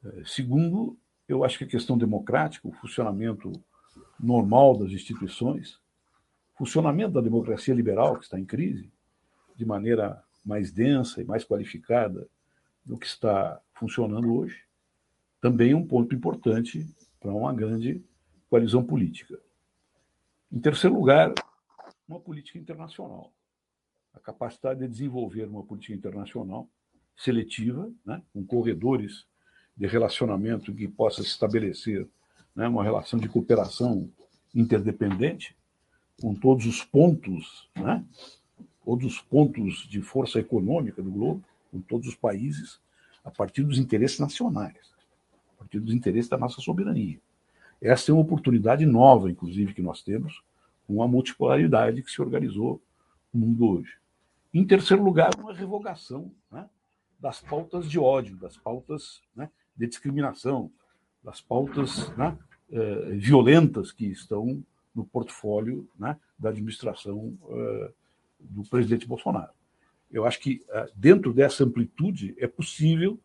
É, 0.04 0.24
segundo, 0.24 0.96
eu 1.28 1.44
acho 1.44 1.59
que 1.59 1.64
a 1.64 1.68
questão 1.68 1.96
democrática, 1.96 2.66
o 2.66 2.72
funcionamento 2.72 3.52
normal 4.18 4.76
das 4.76 4.90
instituições, 4.90 5.78
funcionamento 6.57 7.12
da 7.12 7.20
democracia 7.20 7.74
liberal, 7.74 8.16
que 8.16 8.24
está 8.24 8.38
em 8.38 8.44
crise, 8.44 8.90
de 9.54 9.64
maneira 9.64 10.22
mais 10.44 10.72
densa 10.72 11.20
e 11.20 11.24
mais 11.24 11.44
qualificada 11.44 12.26
do 12.85 12.98
que 12.98 13.07
está 13.07 13.61
funcionando 13.74 14.35
hoje, 14.35 14.64
também 15.40 15.72
é 15.72 15.76
um 15.76 15.87
ponto 15.87 16.14
importante 16.14 16.87
para 17.20 17.33
uma 17.33 17.52
grande 17.52 18.02
coalizão 18.48 18.83
política. 18.83 19.38
Em 20.50 20.61
terceiro 20.61 20.96
lugar, 20.96 21.32
uma 22.08 22.20
política 22.20 22.58
internacional. 22.58 23.32
A 24.14 24.20
capacidade 24.20 24.80
de 24.80 24.88
desenvolver 24.88 25.44
uma 25.44 25.62
política 25.62 25.94
internacional 25.94 26.68
seletiva, 27.16 27.90
né, 28.04 28.22
com 28.32 28.44
corredores 28.44 29.26
de 29.76 29.87
relacionamento 29.87 30.74
que 30.74 30.88
possa 30.88 31.22
se 31.22 31.28
estabelecer 31.28 32.08
né, 32.54 32.66
uma 32.66 32.82
relação 32.82 33.18
de 33.18 33.28
cooperação 33.28 34.11
interdependente, 34.54 35.56
com 36.20 36.34
todos 36.34 36.66
os 36.66 36.82
pontos 36.82 37.68
né, 37.76 38.04
todos 38.88 39.04
os 39.04 39.20
pontos 39.20 39.87
de 39.87 40.00
força 40.00 40.38
econômica 40.38 41.02
do 41.02 41.11
globo, 41.11 41.44
com 41.70 41.78
todos 41.78 42.08
os 42.08 42.14
países, 42.14 42.80
a 43.22 43.30
partir 43.30 43.62
dos 43.62 43.78
interesses 43.78 44.18
nacionais, 44.18 44.94
a 45.52 45.58
partir 45.58 45.78
dos 45.78 45.92
interesses 45.92 46.30
da 46.30 46.38
nossa 46.38 46.62
soberania. 46.62 47.20
Essa 47.81 48.11
é 48.11 48.14
uma 48.14 48.23
oportunidade 48.23 48.85
nova, 48.85 49.31
inclusive, 49.31 49.75
que 49.75 49.83
nós 49.83 50.03
temos, 50.03 50.43
com 50.87 51.03
a 51.03 51.09
multipolaridade 51.09 52.03
que 52.03 52.11
se 52.11 52.21
organizou 52.21 52.81
no 53.33 53.47
mundo 53.47 53.69
hoje. 53.69 53.97
Em 54.53 54.67
terceiro 54.67 55.03
lugar, 55.03 55.31
uma 55.38 55.53
revogação 55.53 56.33
né, 56.51 56.69
das 57.21 57.41
pautas 57.41 57.88
de 57.88 57.99
ódio, 57.99 58.37
das 58.37 58.57
pautas 58.57 59.23
né, 59.37 59.51
de 59.77 59.87
discriminação, 59.87 60.71
das 61.23 61.41
pautas 61.41 62.09
né, 62.16 62.37
eh, 62.70 63.11
violentas 63.12 63.93
que 63.93 64.07
estão 64.07 64.62
no 64.95 65.05
portfólio 65.05 65.89
né, 65.99 66.18
da 66.39 66.49
administração 66.49 67.37
eh, 67.51 67.93
do 68.41 68.62
presidente 68.62 69.07
Bolsonaro. 69.07 69.53
Eu 70.11 70.24
acho 70.24 70.41
que, 70.41 70.64
eh, 70.70 70.91
dentro 70.95 71.33
dessa 71.33 71.64
amplitude, 71.64 72.35
é 72.39 72.47
possível 72.47 73.20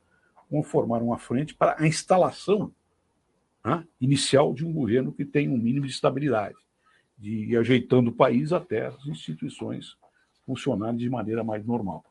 conformar 0.50 1.02
uma 1.02 1.18
frente 1.18 1.56
para 1.56 1.82
a 1.82 1.88
instalação 1.88 2.72
né, 3.64 3.86
inicial 4.00 4.54
de 4.54 4.66
um 4.66 4.74
governo 4.74 5.12
que 5.12 5.26
tenha 5.26 5.50
um 5.50 5.58
mínimo 5.58 5.86
de 5.86 5.92
estabilidade, 5.92 6.58
de 7.18 7.52
ir 7.52 7.58
ajeitando 7.58 8.10
o 8.10 8.16
país 8.16 8.52
até 8.52 8.88
as 8.88 9.06
instituições 9.06 9.96
funcionarem 10.46 10.98
de 10.98 11.10
maneira 11.10 11.44
mais 11.44 11.66
normal. 11.66 12.04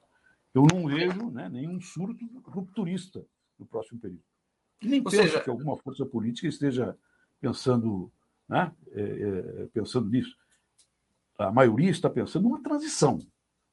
Eu 0.54 0.66
não 0.72 0.86
vejo 0.86 1.30
né, 1.30 1.48
nenhum 1.48 1.80
surto 1.80 2.24
rupturista 2.44 3.24
no 3.58 3.66
próximo 3.66 4.00
período. 4.00 4.22
E 4.80 4.88
nem 4.88 5.00
Ou 5.00 5.10
penso 5.10 5.22
seja... 5.22 5.40
que 5.40 5.50
alguma 5.50 5.76
força 5.78 6.04
política 6.04 6.48
esteja 6.48 6.96
pensando, 7.40 8.10
né, 8.48 8.72
é, 8.92 9.02
é, 9.02 9.66
pensando 9.72 10.08
nisso 10.08 10.36
a 11.38 11.50
maioria 11.50 11.90
está 11.90 12.08
pensando 12.08 12.44
numa 12.44 12.62
transição, 12.62 13.18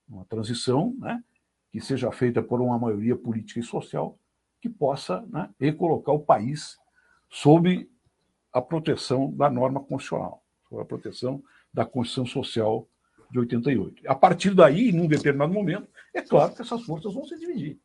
uma 0.08 0.26
transição 0.26 0.96
né, 0.98 1.24
que 1.72 1.80
seja 1.80 2.12
feita 2.12 2.42
por 2.42 2.62
uma 2.62 2.80
maioria 2.80 3.16
política 3.16 3.60
e 3.60 3.64
social 3.64 4.18
que 4.62 4.70
possa 4.70 5.22
né, 5.28 5.50
recolocar 5.60 6.14
o 6.14 6.20
país 6.20 6.78
sob 7.30 7.90
a 8.52 8.62
proteção 8.62 9.32
da 9.32 9.50
norma 9.50 9.80
constitucional, 9.80 10.44
sob 10.68 10.82
a 10.82 10.86
proteção 10.86 11.44
da 11.74 11.86
Constituição 11.86 12.26
Social 12.26 12.88
de 13.30 13.40
88. 13.40 14.10
A 14.10 14.16
partir 14.16 14.54
daí, 14.54 14.92
num 14.92 15.08
determinado 15.08 15.54
momento, 15.54 15.88
é 16.14 16.22
claro 16.22 16.54
que 16.56 16.62
essas 16.62 16.82
forças 16.84 17.14
vão 17.14 17.26
se 17.26 17.38
dividir. 17.38 17.80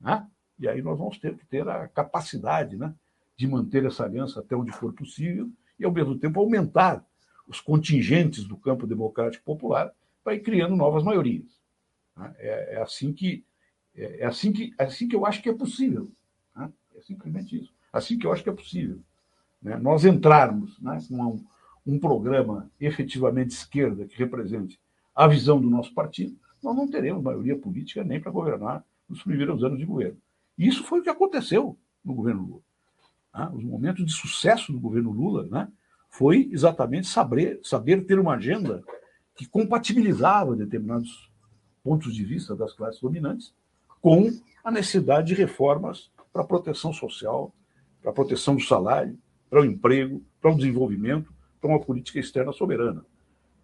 Né? 0.00 0.26
E 0.58 0.66
aí 0.66 0.80
nós 0.80 0.98
vamos 0.98 1.18
ter 1.18 1.36
que 1.36 1.44
ter 1.46 1.68
a 1.68 1.86
capacidade 1.88 2.76
né, 2.76 2.94
de 3.36 3.46
manter 3.46 3.84
essa 3.84 4.04
aliança 4.04 4.40
até 4.40 4.56
onde 4.56 4.72
for 4.72 4.92
possível 4.94 5.50
e, 5.78 5.84
ao 5.84 5.92
mesmo 5.92 6.18
tempo, 6.18 6.40
aumentar 6.40 7.04
os 7.46 7.60
contingentes 7.60 8.44
do 8.44 8.56
campo 8.56 8.86
democrático 8.86 9.44
popular 9.44 9.92
para 10.24 10.34
ir 10.34 10.40
criando 10.40 10.74
novas 10.74 11.04
maiorias. 11.04 11.60
Né? 12.16 12.34
É, 12.38 12.74
é, 12.74 12.82
assim 12.82 13.12
que 13.12 13.44
é, 13.94 14.22
é, 14.22 14.26
assim 14.26 14.52
que 14.52 14.74
é 14.78 14.84
assim 14.84 15.08
que 15.08 15.14
eu 15.14 15.26
acho 15.26 15.42
que 15.42 15.48
é 15.48 15.54
possível. 15.54 16.10
Né? 16.54 16.72
É 16.96 17.02
simplesmente 17.02 17.56
isso. 17.56 17.75
Assim 17.96 18.18
que 18.18 18.26
eu 18.26 18.32
acho 18.32 18.42
que 18.42 18.48
é 18.48 18.52
possível. 18.52 18.98
Né? 19.62 19.76
Nós 19.76 20.04
entrarmos 20.04 20.78
né, 20.80 20.98
com 21.08 21.14
um, 21.14 21.44
um 21.86 21.98
programa 21.98 22.70
efetivamente 22.80 23.50
esquerda 23.50 24.06
que 24.06 24.16
represente 24.16 24.78
a 25.14 25.26
visão 25.26 25.60
do 25.60 25.70
nosso 25.70 25.94
partido, 25.94 26.36
nós 26.62 26.76
não 26.76 26.88
teremos 26.88 27.22
maioria 27.22 27.56
política 27.56 28.04
nem 28.04 28.20
para 28.20 28.30
governar 28.30 28.84
nos 29.08 29.22
primeiros 29.22 29.62
anos 29.62 29.78
de 29.78 29.86
governo. 29.86 30.18
E 30.58 30.66
isso 30.66 30.84
foi 30.84 31.00
o 31.00 31.02
que 31.02 31.10
aconteceu 31.10 31.78
no 32.04 32.14
governo 32.14 32.42
Lula. 32.46 32.62
Ah, 33.32 33.50
os 33.52 33.62
momentos 33.62 34.04
de 34.04 34.12
sucesso 34.12 34.72
do 34.72 34.80
governo 34.80 35.10
Lula 35.10 35.46
né, 35.50 35.68
foi 36.08 36.48
exatamente 36.50 37.06
saber, 37.06 37.60
saber 37.62 38.04
ter 38.04 38.18
uma 38.18 38.34
agenda 38.34 38.82
que 39.34 39.46
compatibilizava 39.46 40.56
determinados 40.56 41.30
pontos 41.84 42.14
de 42.14 42.24
vista 42.24 42.56
das 42.56 42.72
classes 42.72 43.00
dominantes 43.00 43.54
com 44.00 44.30
a 44.64 44.70
necessidade 44.70 45.28
de 45.28 45.34
reformas 45.34 46.10
para 46.32 46.42
a 46.42 46.46
proteção 46.46 46.92
social, 46.92 47.54
para 48.06 48.12
a 48.12 48.14
proteção 48.14 48.54
do 48.54 48.62
salário, 48.62 49.18
para 49.50 49.62
o 49.62 49.64
emprego, 49.64 50.24
para 50.40 50.52
o 50.52 50.56
desenvolvimento, 50.56 51.34
para 51.60 51.70
uma 51.70 51.80
política 51.80 52.20
externa 52.20 52.52
soberana. 52.52 53.04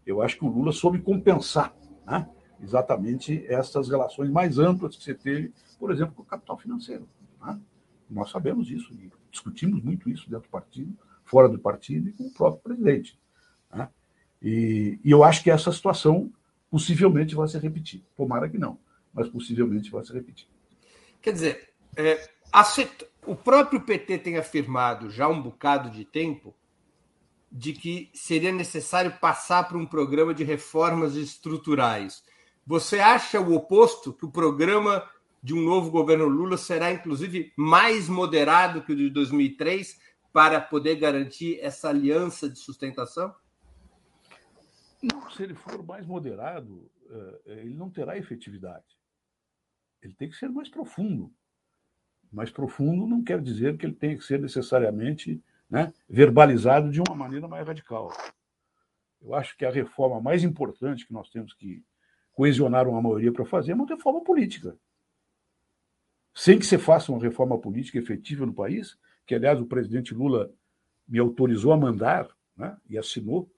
Eu 0.04 0.20
acho 0.20 0.36
que 0.36 0.44
o 0.44 0.48
Lula 0.48 0.72
soube 0.72 0.98
compensar 0.98 1.72
né, 2.04 2.28
exatamente 2.60 3.46
essas 3.46 3.88
relações 3.88 4.28
mais 4.30 4.58
amplas 4.58 4.96
que 4.96 5.04
você 5.04 5.14
teve, 5.14 5.52
por 5.78 5.92
exemplo, 5.92 6.12
com 6.16 6.22
o 6.22 6.26
capital 6.26 6.58
financeiro. 6.58 7.08
Né? 7.40 7.60
Nós 8.10 8.30
sabemos 8.30 8.68
isso 8.68 8.92
discutimos 9.30 9.80
muito 9.80 10.10
isso 10.10 10.28
dentro 10.28 10.48
do 10.48 10.50
partido, 10.50 10.92
fora 11.24 11.48
do 11.48 11.60
partido 11.60 12.08
e 12.08 12.12
com 12.12 12.24
o 12.24 12.32
próprio 12.32 12.62
presidente. 12.62 13.16
Né? 13.72 13.88
E, 14.42 14.98
e, 15.04 15.10
eu 15.12 15.22
acho 15.22 15.40
que 15.44 15.52
essa 15.52 15.70
situação 15.70 16.32
possivelmente 16.68 17.36
vai 17.36 17.46
se 17.46 17.58
repetir. 17.58 18.02
Tomara 18.16 18.48
que 18.48 18.58
não, 18.58 18.76
mas 19.14 19.28
possivelmente 19.28 19.88
vai 19.88 20.04
se 20.04 20.12
repetir. 20.12 20.48
Quer 21.22 21.32
dizer, 21.32 21.68
é, 21.96 22.28
o 23.26 23.36
próprio 23.36 23.80
PT 23.80 24.18
tem 24.18 24.36
afirmado 24.36 25.10
já 25.10 25.26
há 25.26 25.28
um 25.28 25.40
bocado 25.40 25.90
de 25.90 26.04
tempo 26.04 26.54
de 27.50 27.72
que 27.72 28.10
seria 28.14 28.50
necessário 28.50 29.18
passar 29.18 29.68
por 29.68 29.76
um 29.76 29.86
programa 29.86 30.32
de 30.32 30.42
reformas 30.42 31.14
estruturais. 31.14 32.24
Você 32.66 32.98
acha 32.98 33.40
o 33.40 33.54
oposto, 33.54 34.12
que 34.12 34.24
o 34.24 34.30
programa 34.30 35.08
de 35.42 35.52
um 35.52 35.60
novo 35.60 35.90
governo 35.90 36.26
Lula 36.26 36.56
será, 36.56 36.90
inclusive, 36.92 37.52
mais 37.56 38.08
moderado 38.08 38.82
que 38.82 38.92
o 38.92 38.96
de 38.96 39.10
2003 39.10 40.00
para 40.32 40.60
poder 40.60 40.96
garantir 40.96 41.58
essa 41.60 41.90
aliança 41.90 42.48
de 42.48 42.58
sustentação? 42.58 43.34
Não, 45.02 45.30
se 45.30 45.42
ele 45.42 45.54
for 45.54 45.84
mais 45.84 46.06
moderado, 46.06 46.90
eh, 47.10 47.40
ele 47.46 47.74
não 47.74 47.90
terá 47.90 48.16
efetividade. 48.16 48.96
Ele 50.00 50.14
tem 50.14 50.30
que 50.30 50.36
ser 50.36 50.48
mais 50.48 50.68
profundo. 50.68 51.30
Mais 52.32 52.50
profundo 52.50 53.06
não 53.06 53.22
quer 53.22 53.40
dizer 53.40 53.76
que 53.76 53.84
ele 53.86 53.94
tenha 53.94 54.16
que 54.16 54.24
ser 54.24 54.40
necessariamente 54.40 55.42
né, 55.68 55.92
verbalizado 56.08 56.90
de 56.90 57.00
uma 57.00 57.14
maneira 57.14 57.46
mais 57.46 57.66
radical. 57.66 58.10
Eu 59.20 59.34
acho 59.34 59.56
que 59.56 59.64
a 59.64 59.70
reforma 59.70 60.20
mais 60.20 60.42
importante 60.42 61.06
que 61.06 61.12
nós 61.12 61.30
temos 61.30 61.54
que 61.54 61.82
coesionar 62.32 62.88
uma 62.88 63.00
maioria 63.00 63.32
para 63.32 63.44
fazer 63.44 63.72
é 63.72 63.74
uma 63.74 63.86
reforma 63.86 64.22
política. 64.22 64.76
Sem 66.34 66.58
que 66.58 66.66
se 66.66 66.78
faça 66.78 67.12
uma 67.12 67.20
reforma 67.20 67.58
política 67.58 67.98
efetiva 67.98 68.46
no 68.46 68.54
país, 68.54 68.96
que, 69.26 69.34
aliás, 69.34 69.60
o 69.60 69.66
presidente 69.66 70.14
Lula 70.14 70.50
me 71.06 71.18
autorizou 71.18 71.72
a 71.72 71.76
mandar 71.76 72.28
né, 72.56 72.76
e 72.88 72.96
assinou 72.96 73.50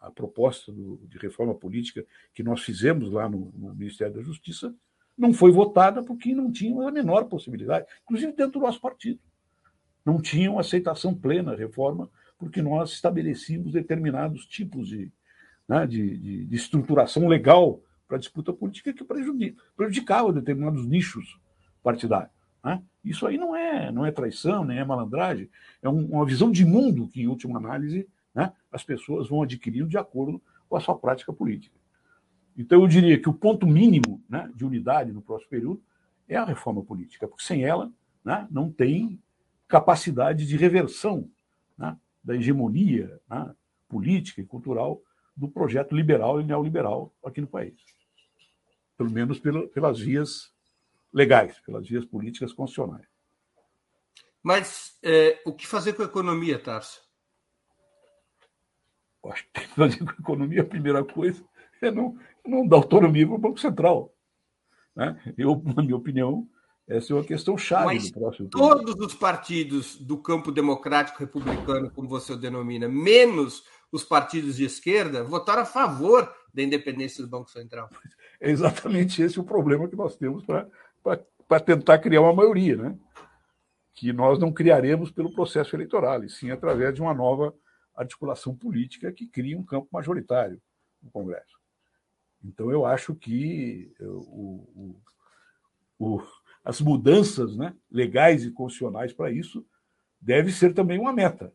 a 0.00 0.10
proposta 0.10 0.72
do, 0.72 1.00
de 1.06 1.16
reforma 1.18 1.54
política 1.54 2.04
que 2.34 2.42
nós 2.42 2.62
fizemos 2.62 3.10
lá 3.10 3.28
no, 3.28 3.52
no, 3.54 3.74
Ministério 3.74 4.14
da 4.14 4.22
Justiça, 4.22 4.74
não 5.22 5.32
foi 5.32 5.50
votada 5.50 6.02
porque 6.02 6.34
não 6.34 6.52
tinha 6.52 6.86
a 6.86 6.92
menor 6.92 7.24
possibilidade, 7.24 7.86
inclusive 8.02 8.32
dentro 8.32 8.60
do 8.60 8.60
nosso 8.60 8.80
partido 8.80 9.18
não 10.04 10.20
tinham 10.20 10.58
aceitação 10.58 11.14
plena 11.14 11.52
a 11.52 11.56
reforma, 11.56 12.10
porque 12.38 12.60
nós 12.60 12.92
estabelecíamos 12.92 13.72
determinados 13.72 14.46
tipos 14.46 14.88
de, 14.88 15.12
né, 15.68 15.86
de, 15.86 16.18
de, 16.18 16.44
de 16.46 16.56
estruturação 16.56 17.28
legal 17.28 17.80
para 18.06 18.16
a 18.16 18.20
disputa 18.20 18.52
política 18.52 18.92
que 18.92 19.04
prejudicava 19.76 20.32
determinados 20.32 20.84
nichos 20.86 21.38
partidários. 21.82 22.32
Né? 22.64 22.82
Isso 23.04 23.26
aí 23.26 23.38
não 23.38 23.54
é, 23.54 23.90
não 23.92 24.04
é 24.04 24.10
traição, 24.10 24.64
nem 24.64 24.78
é 24.78 24.84
malandragem, 24.84 25.48
é 25.80 25.88
um, 25.88 26.06
uma 26.06 26.26
visão 26.26 26.50
de 26.50 26.64
mundo 26.64 27.08
que, 27.08 27.22
em 27.22 27.28
última 27.28 27.58
análise, 27.58 28.08
né, 28.34 28.52
as 28.70 28.82
pessoas 28.82 29.28
vão 29.28 29.42
adquirindo 29.42 29.88
de 29.88 29.98
acordo 29.98 30.42
com 30.68 30.76
a 30.76 30.80
sua 30.80 30.98
prática 30.98 31.32
política. 31.32 31.76
Então, 32.56 32.82
eu 32.82 32.88
diria 32.88 33.20
que 33.20 33.28
o 33.28 33.34
ponto 33.34 33.66
mínimo 33.66 34.22
né, 34.28 34.50
de 34.54 34.64
unidade 34.64 35.12
no 35.12 35.22
próximo 35.22 35.50
período 35.50 35.82
é 36.28 36.36
a 36.36 36.44
reforma 36.44 36.82
política, 36.82 37.26
porque 37.26 37.44
sem 37.44 37.64
ela 37.64 37.90
né, 38.24 38.46
não 38.50 38.70
tem 38.70 39.20
capacidade 39.66 40.46
de 40.46 40.56
reversão 40.56 41.28
né, 41.76 41.96
da 42.22 42.36
hegemonia 42.36 43.20
né, 43.28 43.54
política 43.88 44.40
e 44.40 44.46
cultural 44.46 45.02
do 45.34 45.48
projeto 45.48 45.94
liberal 45.94 46.40
e 46.40 46.44
neoliberal 46.44 47.12
aqui 47.24 47.40
no 47.40 47.46
país. 47.46 47.74
Pelo 48.98 49.10
menos 49.10 49.40
pelas 49.40 49.98
vias 49.98 50.52
legais, 51.12 51.58
pelas 51.60 51.88
vias 51.88 52.04
políticas 52.04 52.52
constitucionais. 52.52 53.06
Mas 54.42 54.98
é, 55.02 55.40
o 55.46 55.52
que 55.52 55.66
fazer 55.66 55.94
com 55.94 56.02
a 56.02 56.06
economia, 56.06 56.58
Tarso? 56.58 57.00
Acho 59.24 59.44
que 59.44 59.52
tem 59.52 59.68
que 59.68 59.74
fazer 59.74 59.98
com 59.98 60.10
a 60.10 60.14
economia, 60.14 60.62
a 60.62 60.66
primeira 60.66 61.04
coisa 61.04 61.42
é 61.82 61.90
não, 61.92 62.16
não 62.46 62.66
dar 62.66 62.76
autonomia 62.76 63.26
para 63.26 63.36
o 63.36 63.38
Banco 63.38 63.60
Central. 63.60 64.12
Né? 64.94 65.20
Eu, 65.36 65.60
na 65.76 65.82
minha 65.82 65.96
opinião, 65.96 66.48
essa 66.86 67.12
é 67.12 67.16
uma 67.16 67.24
questão 67.24 67.56
chave 67.56 67.86
Mas 67.86 68.10
do 68.10 68.18
próximo 68.18 68.48
Todos 68.48 68.94
os 68.96 69.14
partidos 69.14 69.96
do 69.96 70.18
campo 70.18 70.50
democrático 70.50 71.18
republicano, 71.18 71.90
como 71.90 72.08
você 72.08 72.32
o 72.32 72.36
denomina, 72.36 72.88
menos 72.88 73.64
os 73.90 74.02
partidos 74.04 74.56
de 74.56 74.64
esquerda, 74.64 75.22
votaram 75.22 75.62
a 75.62 75.66
favor 75.66 76.30
da 76.52 76.62
independência 76.62 77.22
do 77.22 77.30
Banco 77.30 77.50
Central. 77.50 77.88
É 78.40 78.50
exatamente 78.50 79.22
esse 79.22 79.38
o 79.38 79.44
problema 79.44 79.88
que 79.88 79.96
nós 79.96 80.16
temos 80.16 80.44
para 80.44 81.60
tentar 81.60 81.98
criar 81.98 82.22
uma 82.22 82.34
maioria, 82.34 82.76
né? 82.76 82.98
que 83.94 84.12
nós 84.12 84.38
não 84.38 84.52
criaremos 84.52 85.10
pelo 85.10 85.32
processo 85.32 85.76
eleitoral, 85.76 86.24
e 86.24 86.28
sim 86.28 86.50
através 86.50 86.94
de 86.94 87.02
uma 87.02 87.14
nova 87.14 87.54
articulação 87.94 88.56
política 88.56 89.12
que 89.12 89.26
crie 89.26 89.54
um 89.54 89.62
campo 89.62 89.88
majoritário 89.92 90.60
no 91.02 91.10
Congresso. 91.10 91.61
Então, 92.44 92.70
eu 92.70 92.84
acho 92.84 93.14
que 93.14 93.92
o, 94.00 94.96
o, 95.98 96.16
o 96.16 96.22
as 96.64 96.80
mudanças 96.80 97.56
né, 97.56 97.74
legais 97.90 98.44
e 98.44 98.50
constitucionais 98.50 99.12
para 99.12 99.32
isso 99.32 99.66
deve 100.20 100.52
ser 100.52 100.72
também 100.72 100.98
uma 100.98 101.12
meta. 101.12 101.52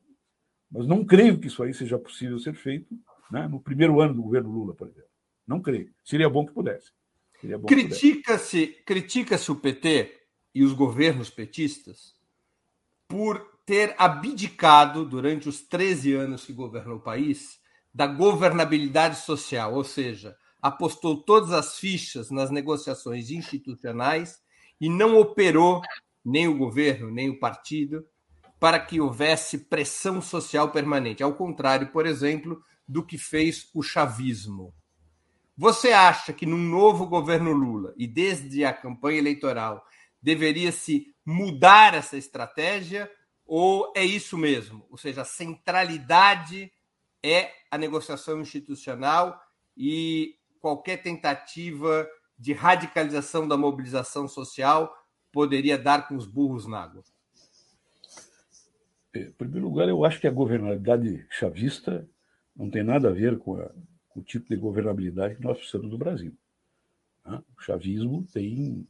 Mas 0.69 0.85
não 0.85 1.05
creio 1.05 1.39
que 1.39 1.47
isso 1.47 1.63
aí 1.63 1.73
seja 1.73 1.97
possível 1.97 2.38
ser 2.39 2.53
feito 2.53 2.93
né, 3.31 3.47
no 3.47 3.59
primeiro 3.59 4.01
ano 4.01 4.15
do 4.15 4.21
governo 4.21 4.51
Lula, 4.51 4.73
por 4.73 4.88
exemplo. 4.88 5.09
Não 5.47 5.61
creio. 5.61 5.93
Seria 6.03 6.29
bom 6.29 6.45
que 6.45 6.51
pudesse. 6.51 6.91
Critica-se 7.65 8.67
critica 8.85 9.39
o 9.49 9.55
PT 9.55 10.13
e 10.53 10.63
os 10.63 10.73
governos 10.73 11.29
petistas 11.29 12.15
por 13.07 13.57
ter 13.65 13.95
abdicado, 13.97 15.05
durante 15.05 15.47
os 15.47 15.61
13 15.61 16.13
anos 16.13 16.45
que 16.45 16.53
governou 16.53 16.97
o 16.97 17.01
país, 17.01 17.59
da 17.93 18.07
governabilidade 18.07 19.19
social, 19.19 19.73
ou 19.73 19.83
seja, 19.83 20.35
apostou 20.62 21.22
todas 21.24 21.51
as 21.51 21.78
fichas 21.78 22.32
nas 22.32 22.49
negociações 22.49 23.30
institucionais 23.30 24.41
e 24.80 24.89
não 24.89 25.18
operou 25.18 25.82
nem 26.24 26.47
o 26.47 26.58
governo, 26.58 27.10
nem 27.12 27.30
o 27.30 27.39
partido 27.39 28.05
para 28.60 28.80
que 28.80 28.99
houvesse 28.99 29.60
pressão 29.60 30.22
social 30.22 30.72
permanente. 30.72 31.24
Ao 31.24 31.34
contrário, 31.34 31.91
por 31.91 32.05
exemplo, 32.05 32.62
do 32.88 33.03
que 33.03 33.18
fez 33.18 33.70
o 33.74 33.84
chavismo. 33.84 34.74
Você 35.55 35.91
acha 35.91 36.34
que 36.34 36.45
num 36.45 36.58
novo 36.58 37.08
governo 37.08 37.51
Lula 37.51 37.93
e 37.97 38.08
desde 38.08 38.64
a 38.64 38.74
campanha 38.74 39.18
eleitoral 39.18 39.84
deveria 40.22 40.72
se 40.72 41.14
mudar 41.26 41.93
essa 41.93 42.18
estratégia 42.18 43.10
ou 43.45 43.91
é 43.95 44.03
isso 44.03 44.38
mesmo? 44.38 44.86
Ou 44.89 44.97
seja, 44.97 45.22
a 45.22 45.26
centralidade 45.26 46.72
é 47.24 47.51
a 47.72 47.78
negociação 47.78 48.39
institucional 48.41 49.39
e 49.76 50.36
qualquer 50.68 51.01
tentativa 51.01 52.05
de 52.38 52.51
radicalização 52.51 53.47
da 53.47 53.55
mobilização 53.55 54.28
social 54.28 54.93
poderia 55.32 55.78
dar 55.78 56.09
com 56.09 56.15
os 56.18 56.28
burros 56.28 56.68
na 56.68 56.84
água? 56.84 57.03
Em 59.15 59.32
primeiro 59.32 59.65
lugar, 59.65 59.88
eu 59.88 60.03
acho 60.03 60.20
que 60.20 60.28
a 60.28 60.32
governabilidade 60.32 61.26
chavista 61.30 62.05
não 62.53 62.70
tem 62.70 62.84
nada 62.84 63.07
a 63.07 63.13
ver 63.13 63.39
com, 63.39 63.55
a, 63.55 63.72
com 64.09 64.20
o 64.20 64.24
tipo 64.24 64.49
de 64.49 64.57
governabilidade 64.57 65.36
que 65.36 65.41
nós 65.41 65.57
precisamos 65.57 65.89
do 65.89 65.97
Brasil. 65.97 66.38
Né? 67.26 67.41
O 67.57 67.61
chavismo 67.61 68.28
tem 68.34 68.86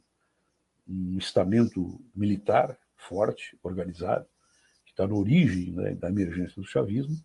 um 0.88 1.16
estamento 1.20 2.04
militar 2.16 2.76
forte, 2.96 3.56
organizado, 3.62 4.26
que 4.84 4.94
está 4.94 5.08
na 5.08 5.14
origem 5.14 5.74
né, 5.74 5.94
da 5.94 6.10
emergência 6.10 6.60
do 6.60 6.68
chavismo, 6.68 7.16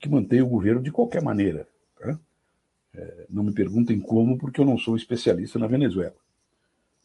que 0.00 0.08
mantém 0.08 0.42
o 0.42 0.48
governo 0.48 0.82
de 0.82 0.90
qualquer 0.90 1.22
maneira. 1.22 1.68
Tá? 1.96 2.18
É, 2.94 3.26
não 3.28 3.42
me 3.42 3.52
perguntem 3.52 3.98
como, 4.00 4.38
porque 4.38 4.60
eu 4.60 4.64
não 4.64 4.78
sou 4.78 4.96
especialista 4.96 5.58
na 5.58 5.66
Venezuela. 5.66 6.16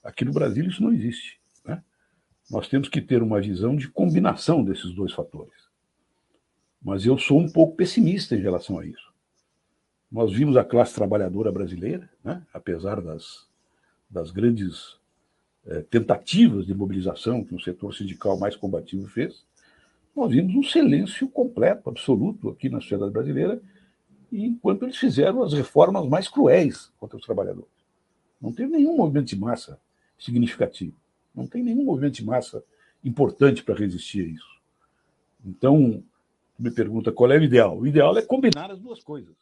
Aqui 0.04 0.24
no 0.24 0.32
Brasil 0.32 0.68
isso 0.68 0.84
não 0.84 0.94
existe. 0.94 1.40
Né? 1.66 1.84
Nós 2.50 2.68
temos 2.68 2.88
que 2.90 3.02
ter 3.02 3.24
uma 3.24 3.42
visão 3.42 3.76
de 3.76 3.90
combinação 3.90 4.64
desses 4.64 4.94
dois 4.94 5.14
fatores. 5.14 5.70
Mas 6.82 7.06
eu 7.06 7.18
sou 7.18 7.40
um 7.40 7.50
pouco 7.50 7.76
pessimista 7.76 8.36
em 8.36 8.42
relação 8.42 8.80
a 8.80 8.86
isso. 8.86 9.10
Nós 10.12 10.32
vimos 10.32 10.58
a 10.58 10.64
classe 10.64 10.96
trabalhadora 10.96 11.52
brasileira, 11.52 12.10
né? 12.24 12.46
apesar 12.54 13.02
das, 13.02 13.48
das 14.10 14.32
grandes 14.32 14.98
é, 15.66 15.82
tentativas 15.82 16.66
de 16.66 16.74
mobilização 16.74 17.44
que 17.44 17.54
o 17.54 17.60
setor 17.60 17.94
sindical 17.94 18.38
mais 18.38 18.56
combativo 18.56 19.08
fez, 19.08 19.44
nós 20.16 20.32
vimos 20.32 20.56
um 20.56 20.64
silêncio 20.64 21.30
completo, 21.30 21.90
absoluto 21.90 22.50
aqui 22.50 22.70
na 22.70 22.82
sociedade 22.82 23.12
brasileira, 23.12 23.62
enquanto 24.32 24.84
eles 24.84 24.98
fizeram 24.98 25.44
as 25.44 25.54
reformas 25.54 26.08
mais 26.08 26.28
cruéis 26.28 26.92
contra 26.98 27.18
os 27.18 27.26
trabalhadores. 27.26 27.70
Não 28.42 28.54
teve 28.54 28.72
nenhum 28.72 28.96
movimento 28.96 29.28
de 29.28 29.40
massa 29.40 29.80
significativo. 30.18 30.96
Não 31.34 31.48
tem 31.48 31.64
nenhum 31.64 31.84
movimento 31.84 32.16
de 32.16 32.26
massa 32.26 32.64
importante 33.04 33.64
para 33.64 33.76
resistir 33.76 34.26
a 34.26 34.28
isso. 34.28 34.60
Então, 35.46 36.04
me 36.58 36.72
pergunta 36.72 37.12
qual 37.12 37.32
é 37.32 37.38
o 37.38 37.44
ideal. 37.44 37.78
O 37.78 37.88
ideal 37.88 38.18
é 38.18 38.22
combinar 38.22 38.72
as 38.72 38.80
duas 38.80 39.02
coisas. 39.02 39.36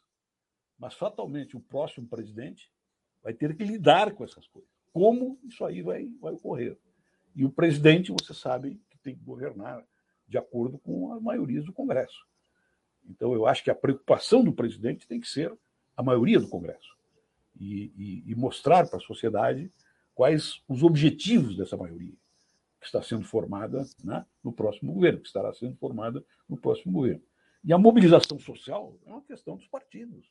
Mas, 0.78 0.94
fatalmente, 0.94 1.56
o 1.56 1.60
próximo 1.60 2.06
presidente 2.06 2.70
vai 3.22 3.34
ter 3.34 3.56
que 3.56 3.64
lidar 3.64 4.12
com 4.12 4.24
essas 4.24 4.46
coisas. 4.46 4.70
Como 4.92 5.38
isso 5.44 5.64
aí 5.64 5.82
vai, 5.82 6.08
vai 6.20 6.34
ocorrer? 6.34 6.78
E 7.34 7.44
o 7.44 7.50
presidente, 7.50 8.12
você 8.12 8.32
sabe, 8.32 8.80
que 8.88 8.98
tem 8.98 9.14
que 9.14 9.24
governar 9.24 9.84
de 10.28 10.38
acordo 10.38 10.78
com 10.78 11.12
a 11.12 11.20
maioria 11.20 11.62
do 11.62 11.72
Congresso. 11.72 12.26
Então, 13.08 13.32
eu 13.32 13.46
acho 13.46 13.64
que 13.64 13.70
a 13.70 13.74
preocupação 13.74 14.44
do 14.44 14.52
presidente 14.52 15.06
tem 15.06 15.18
que 15.18 15.28
ser 15.28 15.52
a 15.96 16.02
maioria 16.02 16.38
do 16.38 16.48
Congresso 16.48 16.96
e, 17.58 17.92
e, 17.96 18.24
e 18.26 18.34
mostrar 18.34 18.86
para 18.86 18.98
a 18.98 19.02
sociedade 19.02 19.72
quais 20.14 20.62
os 20.68 20.82
objetivos 20.82 21.56
dessa 21.56 21.76
maioria 21.76 22.14
que 22.80 22.86
está 22.86 23.02
sendo 23.02 23.24
formada 23.24 23.84
né, 24.04 24.24
no 24.42 24.52
próximo 24.52 24.92
governo, 24.92 25.20
que 25.20 25.26
estará 25.26 25.52
sendo 25.52 25.76
formada 25.76 26.24
no 26.48 26.56
próximo 26.56 26.92
governo. 26.92 27.22
E 27.64 27.72
a 27.72 27.78
mobilização 27.78 28.38
social 28.38 28.96
é 29.04 29.10
uma 29.10 29.22
questão 29.22 29.56
dos 29.56 29.66
partidos. 29.66 30.30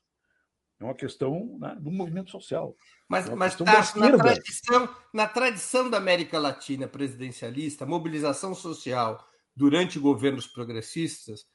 É 0.79 0.83
uma 0.83 0.93
questão 0.93 1.57
né, 1.59 1.75
do 1.79 1.91
movimento 1.91 2.31
social. 2.31 2.75
Mas, 3.07 3.27
é 3.27 3.35
mas 3.35 3.55
tá, 3.55 3.65
na, 3.95 4.17
tradição, 4.17 4.95
na 5.13 5.27
tradição 5.27 5.89
da 5.89 5.97
América 5.97 6.37
Latina 6.37 6.87
presidencialista, 6.87 7.83
a 7.83 7.87
mobilização 7.87 8.53
social 8.53 9.27
durante 9.55 9.99
governos 9.99 10.47
progressistas 10.47 11.45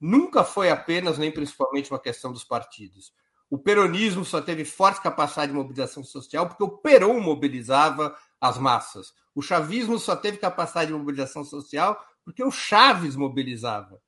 nunca 0.00 0.42
foi 0.44 0.70
apenas 0.70 1.18
nem 1.18 1.30
principalmente 1.30 1.90
uma 1.90 1.98
questão 1.98 2.32
dos 2.32 2.44
partidos. 2.44 3.12
O 3.50 3.58
peronismo 3.58 4.24
só 4.24 4.40
teve 4.40 4.64
forte 4.64 5.02
capacidade 5.02 5.52
de 5.52 5.58
mobilização 5.58 6.04
social 6.04 6.46
porque 6.46 6.62
o 6.62 6.78
Perón 6.78 7.20
mobilizava 7.20 8.16
as 8.40 8.56
massas. 8.56 9.12
O 9.34 9.42
chavismo 9.42 9.98
só 9.98 10.14
teve 10.14 10.38
capacidade 10.38 10.92
de 10.92 10.96
mobilização 10.96 11.44
social 11.44 12.02
porque 12.24 12.44
o 12.44 12.50
Chaves 12.50 13.16
mobilizava 13.16 14.00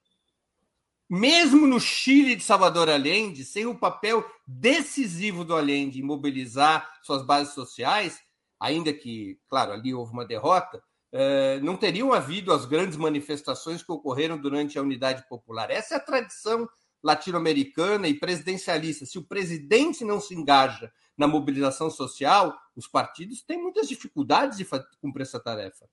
mesmo 1.15 1.67
no 1.67 1.79
Chile 1.79 2.35
de 2.35 2.43
Salvador 2.43 2.89
Allende, 2.89 3.45
sem 3.45 3.67
o 3.67 3.75
papel 3.79 4.25
decisivo 4.47 5.45
do 5.45 5.55
Allende 5.55 6.01
em 6.01 6.03
mobilizar 6.03 6.91
suas 7.03 7.23
bases 7.23 7.53
sociais, 7.53 8.19
ainda 8.59 8.95
que, 8.95 9.39
claro, 9.47 9.73
ali 9.73 9.93
houve 9.93 10.11
uma 10.11 10.25
derrota, 10.25 10.83
não 11.63 11.77
teriam 11.77 12.13
havido 12.13 12.53
as 12.53 12.65
grandes 12.65 12.97
manifestações 12.97 13.83
que 13.83 13.93
ocorreram 13.93 14.39
durante 14.39 14.79
a 14.79 14.83
Unidade 14.83 15.27
Popular. 15.29 15.71
Essa 15.71 15.95
é 15.95 15.97
a 15.99 16.01
tradição 16.01 16.69
latino-americana 17.03 18.09
e 18.09 18.15
presidencialista. 18.15 19.05
Se 19.05 19.19
o 19.19 19.25
presidente 19.25 20.05
não 20.05 20.21
se 20.21 20.35
engaja 20.35 20.91
na 21.17 21.27
mobilização 21.27 21.91
social, 21.91 22.57
os 22.77 22.87
partidos 22.87 23.43
têm 23.43 23.61
muitas 23.61 23.89
dificuldades 23.89 24.59
de 24.59 24.67
cumprir 25.01 25.23
essa 25.23 25.41
tarefa. 25.41 25.87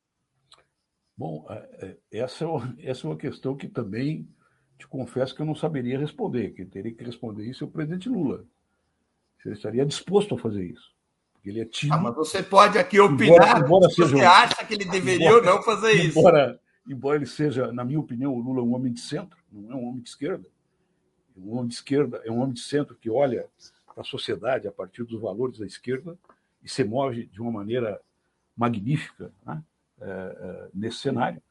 Bom, 1.18 1.46
é, 1.50 1.98
é, 2.14 2.20
essa 2.20 2.46
é 2.46 2.48
uma 3.08 3.18
questão 3.18 3.58
que 3.58 3.68
também 3.68 4.30
te 4.78 4.88
confesso 4.88 5.36
que 5.36 5.42
eu 5.42 5.46
não 5.46 5.56
saberia 5.56 6.00
responder. 6.00 6.52
Quem 6.52 6.66
teria 6.66 6.94
que 6.94 7.04
responder 7.04 7.46
isso 7.46 7.64
é 7.64 7.68
o 7.68 7.72
presidente 7.72 8.08
Lula. 8.08 8.46
Se 9.42 9.50
ele 9.50 9.56
estaria 9.56 9.86
disposto 9.86 10.36
a 10.36 10.38
fazer 10.38 10.66
isso. 10.66 10.96
Porque 11.40 11.50
ele 11.50 11.62
é 11.62 11.66
tímido. 11.66 11.98
Ah, 11.98 12.02
mas 12.02 12.16
você 12.16 12.44
pode 12.44 12.78
aqui 12.78 13.00
opinar 13.00 13.58
embora, 13.58 13.66
embora 13.66 13.90
se 13.90 13.96
seja, 13.96 14.10
você 14.10 14.26
acha 14.26 14.66
que 14.66 14.74
ele 14.74 14.86
deveria 14.86 15.28
embora, 15.28 15.50
ou 15.50 15.56
não 15.56 15.64
fazer 15.64 15.94
isso. 15.94 16.20
Embora, 16.20 16.60
embora 16.86 17.16
ele 17.18 17.26
seja, 17.26 17.72
na 17.72 17.86
minha 17.86 18.00
opinião, 18.00 18.34
o 18.34 18.40
Lula 18.40 18.60
é 18.60 18.64
um 18.64 18.76
homem 18.76 18.92
de 18.92 19.00
centro, 19.00 19.38
não 19.50 19.72
é 19.72 19.76
um 19.76 19.88
homem 19.88 20.02
de 20.02 20.10
esquerda. 20.10 20.46
É 21.36 21.40
um 21.40 21.54
homem 21.54 21.68
de 21.68 21.76
esquerda, 21.76 22.22
é 22.26 22.32
um 22.32 22.40
homem 22.42 22.54
de 22.54 22.62
centro 22.62 22.96
que 22.96 23.10
olha 23.10 23.48
para 23.88 24.02
a 24.02 24.04
sociedade 24.04 24.68
a 24.68 24.72
partir 24.72 25.04
dos 25.06 25.22
valores 25.22 25.58
da 25.58 25.66
esquerda 25.66 26.18
e 26.62 26.70
se 26.70 26.84
move 26.84 27.28
de 27.28 27.42
uma 27.42 27.52
maneira 27.52 28.02
magnífica 28.56 29.32
né? 29.46 29.64
é, 30.02 30.06
é, 30.06 30.68
nesse 30.74 30.98
cenário. 30.98 31.42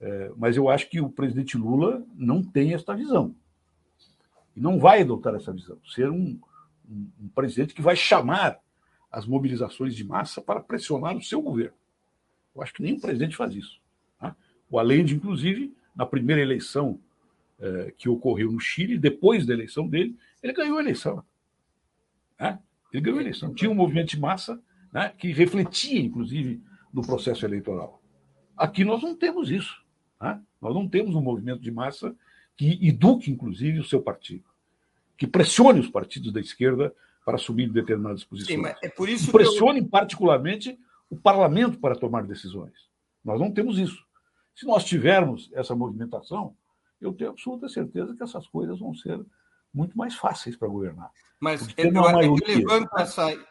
É, 0.00 0.32
mas 0.36 0.56
eu 0.56 0.68
acho 0.68 0.88
que 0.90 1.00
o 1.00 1.08
presidente 1.08 1.56
Lula 1.56 2.04
não 2.16 2.42
tem 2.42 2.74
esta 2.74 2.96
visão. 2.96 3.32
E 4.56 4.60
não 4.60 4.78
vai 4.80 5.02
adotar 5.02 5.36
essa 5.36 5.52
visão. 5.52 5.78
Ser 5.94 6.10
um, 6.10 6.40
um, 6.90 7.08
um 7.20 7.28
presidente 7.28 7.74
que 7.74 7.82
vai 7.82 7.94
chamar 7.94 8.58
as 9.10 9.26
mobilizações 9.26 9.94
de 9.94 10.04
massa 10.04 10.40
para 10.40 10.60
pressionar 10.60 11.16
o 11.16 11.22
seu 11.22 11.42
governo. 11.42 11.76
Eu 12.54 12.62
acho 12.62 12.72
que 12.72 12.82
nenhum 12.82 13.00
presidente 13.00 13.36
faz 13.36 13.54
isso. 13.54 13.80
Tá? 14.18 14.36
O 14.70 14.78
Allende, 14.78 15.14
inclusive, 15.14 15.74
na 15.94 16.06
primeira 16.06 16.40
eleição 16.40 17.00
é, 17.58 17.92
que 17.96 18.08
ocorreu 18.08 18.52
no 18.52 18.60
Chile, 18.60 18.98
depois 18.98 19.44
da 19.44 19.52
eleição 19.52 19.88
dele, 19.88 20.16
ele 20.42 20.52
ganhou 20.52 20.78
a 20.78 20.80
eleição. 20.80 21.24
Né? 22.38 22.58
Ele 22.92 23.02
ganhou 23.02 23.18
a 23.18 23.22
eleição. 23.22 23.52
Tinha 23.52 23.70
um 23.70 23.74
movimento 23.74 24.10
de 24.10 24.20
massa 24.20 24.60
né, 24.92 25.12
que 25.18 25.32
refletia, 25.32 26.00
inclusive, 26.00 26.62
no 26.92 27.02
processo 27.02 27.44
eleitoral. 27.44 28.02
Aqui 28.56 28.84
nós 28.84 29.02
não 29.02 29.14
temos 29.14 29.50
isso. 29.50 29.82
Né? 30.20 30.40
Nós 30.60 30.74
não 30.74 30.88
temos 30.88 31.14
um 31.14 31.20
movimento 31.20 31.60
de 31.60 31.70
massa 31.70 32.14
que 32.56 32.78
eduque, 32.86 33.30
inclusive, 33.30 33.78
o 33.78 33.84
seu 33.84 34.02
partido, 34.02 34.44
que 35.16 35.26
pressione 35.26 35.80
os 35.80 35.88
partidos 35.88 36.32
da 36.32 36.40
esquerda 36.40 36.94
para 37.30 37.36
assumir 37.36 37.70
determinadas 37.70 38.24
posições. 38.24 38.58
Sim, 38.58 38.74
é 38.82 38.88
por 38.88 39.08
isso 39.08 39.26
que 39.26 39.32
pressione, 39.32 39.78
eu... 39.78 39.88
particularmente, 39.88 40.76
o 41.08 41.16
parlamento 41.16 41.78
para 41.78 41.94
tomar 41.94 42.24
decisões. 42.24 42.90
Nós 43.24 43.40
não 43.40 43.52
temos 43.52 43.78
isso. 43.78 44.04
Se 44.54 44.66
nós 44.66 44.84
tivermos 44.84 45.48
essa 45.52 45.74
movimentação, 45.74 46.56
eu 47.00 47.12
tenho 47.12 47.30
absoluta 47.30 47.68
certeza 47.68 48.14
que 48.16 48.22
essas 48.22 48.48
coisas 48.48 48.80
vão 48.80 48.94
ser 48.94 49.24
muito 49.72 49.96
mais 49.96 50.16
fáceis 50.16 50.56
para 50.56 50.68
governar. 50.68 51.10
Mas 51.38 51.68
é, 51.76 51.86
eu, 51.86 51.92
maioria... 51.92 52.30
é 52.30 52.40
que 52.40 52.50
eu 52.50 52.56
levanto 52.58 52.98
essa. 52.98 53.46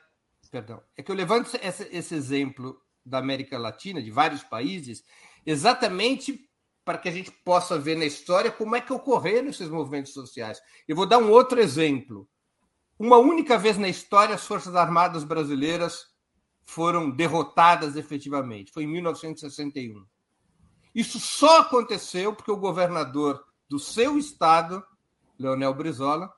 Perdão. 0.51 0.81
É 0.97 1.01
que 1.01 1.11
eu 1.11 1.15
levanto 1.15 1.49
esse 1.61 2.15
exemplo 2.15 2.79
da 3.05 3.19
América 3.19 3.57
Latina, 3.57 4.01
de 4.01 4.11
vários 4.11 4.43
países, 4.43 5.03
exatamente 5.45 6.47
para 6.83 6.97
que 6.97 7.07
a 7.07 7.11
gente 7.11 7.31
possa 7.31 7.77
ver 7.77 7.95
na 7.95 8.05
história 8.05 8.51
como 8.51 8.75
é 8.75 8.81
que 8.81 8.91
ocorreram 8.91 9.49
esses 9.49 9.69
movimentos 9.69 10.11
sociais. 10.11 10.59
Eu 10.87 10.95
vou 10.95 11.05
dar 11.05 11.19
um 11.19 11.29
outro 11.29 11.59
exemplo. 11.59 12.27
Uma 12.99 13.15
única 13.15 13.57
vez 13.57 13.77
na 13.77 13.87
história, 13.87 14.35
as 14.35 14.45
Forças 14.45 14.75
Armadas 14.75 15.23
brasileiras 15.23 16.07
foram 16.65 17.09
derrotadas 17.09 17.95
efetivamente. 17.95 18.73
Foi 18.73 18.83
em 18.83 18.87
1961. 18.87 20.05
Isso 20.93 21.17
só 21.17 21.61
aconteceu 21.61 22.35
porque 22.35 22.51
o 22.51 22.57
governador 22.57 23.41
do 23.69 23.79
seu 23.79 24.17
estado, 24.17 24.83
Leonel 25.37 25.73
Brizola, 25.73 26.29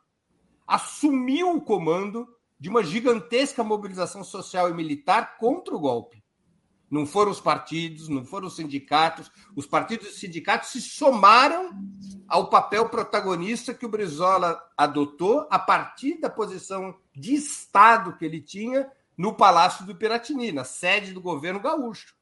assumiu 0.67 1.55
o 1.55 1.61
comando 1.61 2.27
de 2.59 2.69
uma 2.69 2.83
gigantesca 2.83 3.63
mobilização 3.63 4.23
social 4.23 4.69
e 4.69 4.73
militar 4.73 5.37
contra 5.37 5.75
o 5.75 5.79
golpe. 5.79 6.20
Não 6.91 7.05
foram 7.05 7.31
os 7.31 7.39
partidos, 7.39 8.09
não 8.09 8.25
foram 8.25 8.47
os 8.47 8.57
sindicatos. 8.57 9.31
Os 9.55 9.65
partidos 9.65 10.09
e 10.09 10.19
sindicatos 10.19 10.71
se 10.71 10.81
somaram 10.81 11.71
ao 12.27 12.49
papel 12.49 12.89
protagonista 12.89 13.73
que 13.73 13.85
o 13.85 13.89
Brizola 13.89 14.61
adotou 14.75 15.47
a 15.49 15.57
partir 15.57 16.19
da 16.19 16.29
posição 16.29 16.93
de 17.15 17.33
Estado 17.33 18.17
que 18.17 18.25
ele 18.25 18.41
tinha 18.41 18.91
no 19.17 19.33
Palácio 19.33 19.85
do 19.85 19.95
Piratini, 19.95 20.51
na 20.51 20.65
sede 20.65 21.13
do 21.13 21.21
governo 21.21 21.61
gaúcho. 21.61 22.13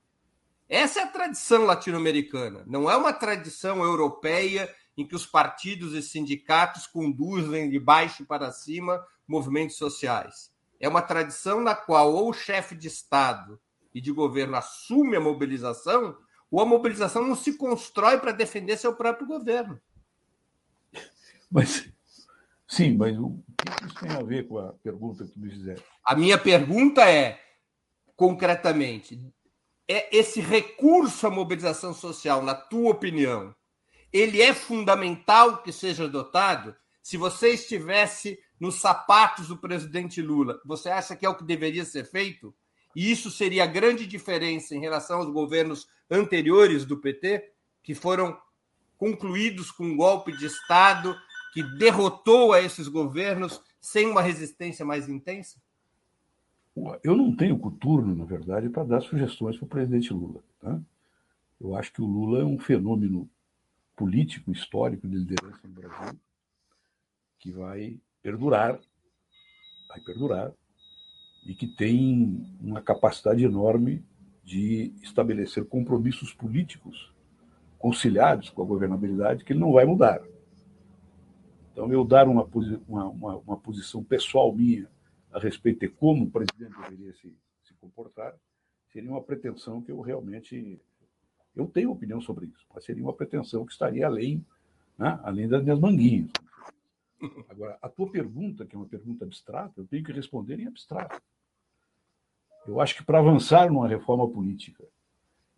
Essa 0.67 0.99
é 0.99 1.03
a 1.03 1.07
tradição 1.07 1.65
latino-americana, 1.65 2.63
não 2.67 2.91
é 2.91 2.95
uma 2.95 3.11
tradição 3.11 3.81
europeia 3.81 4.71
em 4.95 5.03
que 5.03 5.15
os 5.15 5.25
partidos 5.25 5.93
e 5.93 6.03
sindicatos 6.03 6.85
conduzem 6.85 7.71
de 7.71 7.79
baixo 7.79 8.23
para 8.23 8.51
cima 8.51 9.03
movimentos 9.27 9.77
sociais. 9.77 10.51
é 10.79 10.87
uma 10.87 11.01
tradição 11.01 11.59
na 11.59 11.73
qual 11.73 12.13
ou 12.13 12.29
o 12.29 12.33
chefe 12.33 12.75
de 12.75 12.87
Estado 12.87 13.59
e 13.93 14.01
de 14.01 14.11
governo 14.11 14.55
assume 14.55 15.15
a 15.15 15.19
mobilização, 15.19 16.17
ou 16.51 16.61
a 16.61 16.65
mobilização 16.65 17.27
não 17.27 17.35
se 17.35 17.57
constrói 17.57 18.17
para 18.17 18.31
defender 18.31 18.77
seu 18.77 18.95
próprio 18.95 19.27
governo. 19.27 19.79
Mas, 21.51 21.91
sim, 22.67 22.95
mas 22.95 23.17
o 23.17 23.43
que 23.57 23.85
isso 23.85 23.95
tem 23.99 24.11
a 24.11 24.21
ver 24.21 24.47
com 24.47 24.59
a 24.59 24.73
pergunta 24.73 25.25
que 25.25 25.39
me 25.39 25.49
fizeram? 25.49 25.81
A 26.03 26.15
minha 26.15 26.37
pergunta 26.37 27.09
é, 27.09 27.39
concretamente, 28.15 29.19
é 29.87 30.15
esse 30.15 30.39
recurso 30.39 31.25
à 31.25 31.31
mobilização 31.31 31.93
social, 31.93 32.43
na 32.43 32.53
tua 32.53 32.91
opinião, 32.91 33.55
ele 34.13 34.41
é 34.41 34.53
fundamental 34.53 35.63
que 35.63 35.71
seja 35.71 36.05
adotado? 36.05 36.75
Se 37.01 37.17
você 37.17 37.53
estivesse 37.53 38.39
nos 38.59 38.75
sapatos 38.75 39.47
do 39.47 39.57
presidente 39.57 40.21
Lula, 40.21 40.59
você 40.65 40.89
acha 40.89 41.15
que 41.15 41.25
é 41.25 41.29
o 41.29 41.35
que 41.35 41.43
deveria 41.43 41.85
ser 41.85 42.05
feito? 42.05 42.53
E 42.99 43.09
isso 43.09 43.31
seria 43.31 43.63
a 43.63 43.65
grande 43.65 44.05
diferença 44.05 44.75
em 44.75 44.81
relação 44.81 45.19
aos 45.19 45.31
governos 45.31 45.87
anteriores 46.11 46.83
do 46.83 46.97
PT, 46.97 47.49
que 47.81 47.95
foram 47.95 48.37
concluídos 48.97 49.71
com 49.71 49.85
um 49.85 49.95
golpe 49.95 50.37
de 50.37 50.45
Estado 50.45 51.15
que 51.53 51.63
derrotou 51.77 52.51
a 52.51 52.61
esses 52.61 52.89
governos 52.89 53.61
sem 53.79 54.05
uma 54.05 54.21
resistência 54.21 54.85
mais 54.85 55.07
intensa? 55.07 55.61
Eu 57.01 57.15
não 57.15 57.33
tenho 57.33 57.57
coturno, 57.57 58.13
na 58.13 58.25
verdade, 58.25 58.67
para 58.67 58.83
dar 58.83 58.99
sugestões 58.99 59.55
para 59.55 59.63
o 59.63 59.69
presidente 59.69 60.11
Lula. 60.11 60.43
Tá? 60.59 60.77
Eu 61.57 61.77
acho 61.77 61.93
que 61.93 62.01
o 62.01 62.05
Lula 62.05 62.41
é 62.41 62.43
um 62.43 62.59
fenômeno 62.59 63.29
político, 63.95 64.51
histórico 64.51 65.07
de 65.07 65.15
liderança 65.15 65.61
no 65.63 65.73
Brasil 65.73 66.19
que 67.39 67.49
vai 67.49 67.97
perdurar, 68.21 68.77
vai 69.87 70.01
perdurar, 70.01 70.51
e 71.45 71.53
que 71.53 71.67
tem 71.67 72.45
uma 72.61 72.81
capacidade 72.81 73.43
enorme 73.43 74.03
de 74.43 74.93
estabelecer 75.01 75.65
compromissos 75.65 76.33
políticos 76.33 77.13
conciliados 77.77 78.49
com 78.49 78.61
a 78.61 78.65
governabilidade 78.65 79.43
que 79.43 79.53
ele 79.53 79.59
não 79.59 79.71
vai 79.71 79.85
mudar. 79.85 80.21
Então, 81.71 81.91
eu 81.91 82.03
dar 82.03 82.27
uma, 82.27 82.47
uma, 82.87 83.37
uma, 83.37 83.57
posição 83.57 84.03
pessoal 84.03 84.53
minha 84.53 84.89
a 85.31 85.39
respeito 85.39 85.79
de 85.79 85.87
como 85.87 86.25
o 86.25 86.29
presidente 86.29 86.75
deveria 86.81 87.13
se, 87.13 87.33
se 87.63 87.73
comportar 87.75 88.35
seria 88.91 89.09
uma 89.09 89.21
pretensão 89.21 89.81
que 89.81 89.91
eu 89.91 90.01
realmente 90.01 90.81
eu 91.55 91.67
tenho 91.67 91.91
opinião 91.91 92.21
sobre 92.21 92.47
isso, 92.47 92.65
mas 92.73 92.83
seria 92.83 93.03
uma 93.03 93.13
pretensão 93.13 93.65
que 93.65 93.71
estaria 93.71 94.05
além, 94.05 94.45
né, 94.97 95.19
além 95.23 95.47
das 95.47 95.63
minhas 95.63 95.79
manguinhas. 95.79 96.31
Agora, 97.49 97.77
a 97.81 97.89
tua 97.89 98.09
pergunta, 98.11 98.65
que 98.65 98.75
é 98.75 98.79
uma 98.79 98.87
pergunta 98.87 99.25
abstrata, 99.25 99.73
eu 99.77 99.87
tenho 99.87 100.03
que 100.03 100.11
responder 100.11 100.59
em 100.59 100.67
abstrato. 100.67 101.21
Eu 102.67 102.79
acho 102.79 102.95
que 102.95 103.03
para 103.03 103.19
avançar 103.19 103.71
numa 103.71 103.87
reforma 103.87 104.29
política 104.29 104.83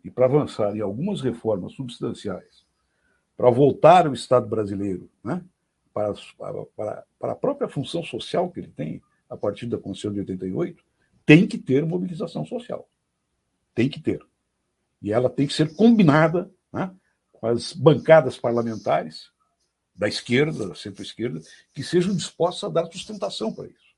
e 0.04 0.10
para 0.10 0.26
avançar 0.26 0.74
em 0.76 0.80
algumas 0.80 1.20
reformas 1.20 1.72
substanciais, 1.72 2.64
para 3.36 3.50
voltar 3.50 4.08
o 4.08 4.14
Estado 4.14 4.46
brasileiro 4.46 5.10
né, 5.22 5.44
para, 5.92 6.14
para, 6.76 7.04
para 7.18 7.32
a 7.32 7.36
própria 7.36 7.68
função 7.68 8.02
social 8.02 8.50
que 8.50 8.60
ele 8.60 8.70
tem 8.70 9.02
a 9.28 9.36
partir 9.36 9.66
da 9.66 9.78
Constituição 9.78 10.12
de 10.12 10.20
88, 10.20 10.84
tem 11.24 11.46
que 11.46 11.58
ter 11.58 11.84
mobilização 11.84 12.44
social. 12.44 12.88
Tem 13.74 13.88
que 13.88 14.00
ter. 14.00 14.24
E 15.00 15.12
ela 15.12 15.30
tem 15.30 15.46
que 15.46 15.54
ser 15.54 15.74
combinada 15.74 16.50
né, 16.72 16.94
com 17.32 17.46
as 17.46 17.72
bancadas 17.72 18.38
parlamentares 18.38 19.31
da 20.02 20.08
esquerda, 20.08 20.66
da 20.66 20.74
centro-esquerda, 20.74 21.40
que 21.72 21.80
sejam 21.84 22.12
dispostas 22.12 22.68
a 22.68 22.72
dar 22.72 22.90
sustentação 22.90 23.54
para 23.54 23.68
isso. 23.68 23.94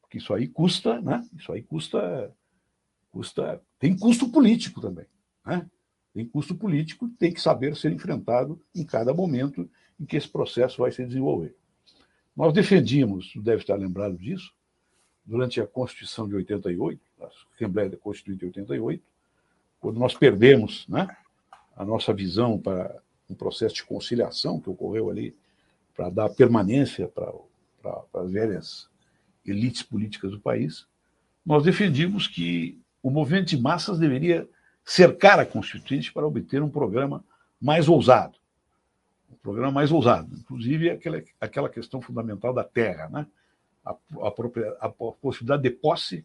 Porque 0.00 0.18
isso 0.18 0.34
aí 0.34 0.48
custa, 0.48 1.00
né? 1.00 1.24
Isso 1.38 1.52
aí 1.52 1.62
custa, 1.62 2.34
custa, 3.12 3.62
tem 3.78 3.96
custo 3.96 4.28
político 4.28 4.80
também, 4.80 5.06
né? 5.44 5.64
Tem 6.12 6.26
custo 6.26 6.56
político, 6.56 7.08
tem 7.20 7.32
que 7.32 7.40
saber 7.40 7.76
ser 7.76 7.92
enfrentado 7.92 8.60
em 8.74 8.84
cada 8.84 9.14
momento 9.14 9.70
em 10.00 10.04
que 10.04 10.16
esse 10.16 10.28
processo 10.28 10.78
vai 10.78 10.90
se 10.90 11.06
desenvolver. 11.06 11.54
Nós 12.36 12.52
defendíamos, 12.52 13.32
deve 13.36 13.62
estar 13.62 13.76
lembrado 13.76 14.18
disso, 14.18 14.52
durante 15.24 15.60
a 15.60 15.68
Constituição 15.68 16.28
de 16.28 16.34
88, 16.34 17.00
a 17.20 17.30
Assembleia 17.54 17.96
Constituinte 17.96 18.40
de 18.40 18.46
88, 18.46 19.04
quando 19.78 20.00
nós 20.00 20.14
perdemos 20.14 20.84
né, 20.88 21.06
a 21.76 21.84
nossa 21.84 22.12
visão 22.12 22.58
para 22.58 23.00
um 23.28 23.34
processo 23.34 23.74
de 23.74 23.84
conciliação 23.84 24.60
que 24.60 24.70
ocorreu 24.70 25.10
ali 25.10 25.36
para 25.94 26.10
dar 26.10 26.28
permanência 26.28 27.08
para, 27.08 27.32
as 28.14 28.30
velhas 28.30 28.88
elites 29.44 29.82
políticas 29.82 30.32
do 30.32 30.40
país, 30.40 30.86
nós 31.44 31.62
defendimos 31.62 32.26
que 32.26 32.80
o 33.02 33.10
movimento 33.10 33.48
de 33.48 33.60
massas 33.60 33.98
deveria 33.98 34.48
cercar 34.84 35.38
a 35.38 35.46
Constituinte 35.46 36.12
para 36.12 36.26
obter 36.26 36.62
um 36.62 36.70
programa 36.70 37.24
mais 37.60 37.88
ousado. 37.88 38.38
Um 39.30 39.36
programa 39.36 39.72
mais 39.72 39.90
ousado, 39.92 40.34
inclusive 40.36 40.90
aquela, 40.90 41.22
aquela 41.40 41.68
questão 41.68 42.00
fundamental 42.00 42.52
da 42.52 42.64
terra, 42.64 43.08
né? 43.08 43.26
a, 43.84 43.92
a, 43.92 44.86
a 44.86 44.88
possibilidade 44.90 45.62
de 45.62 45.70
posse 45.70 46.24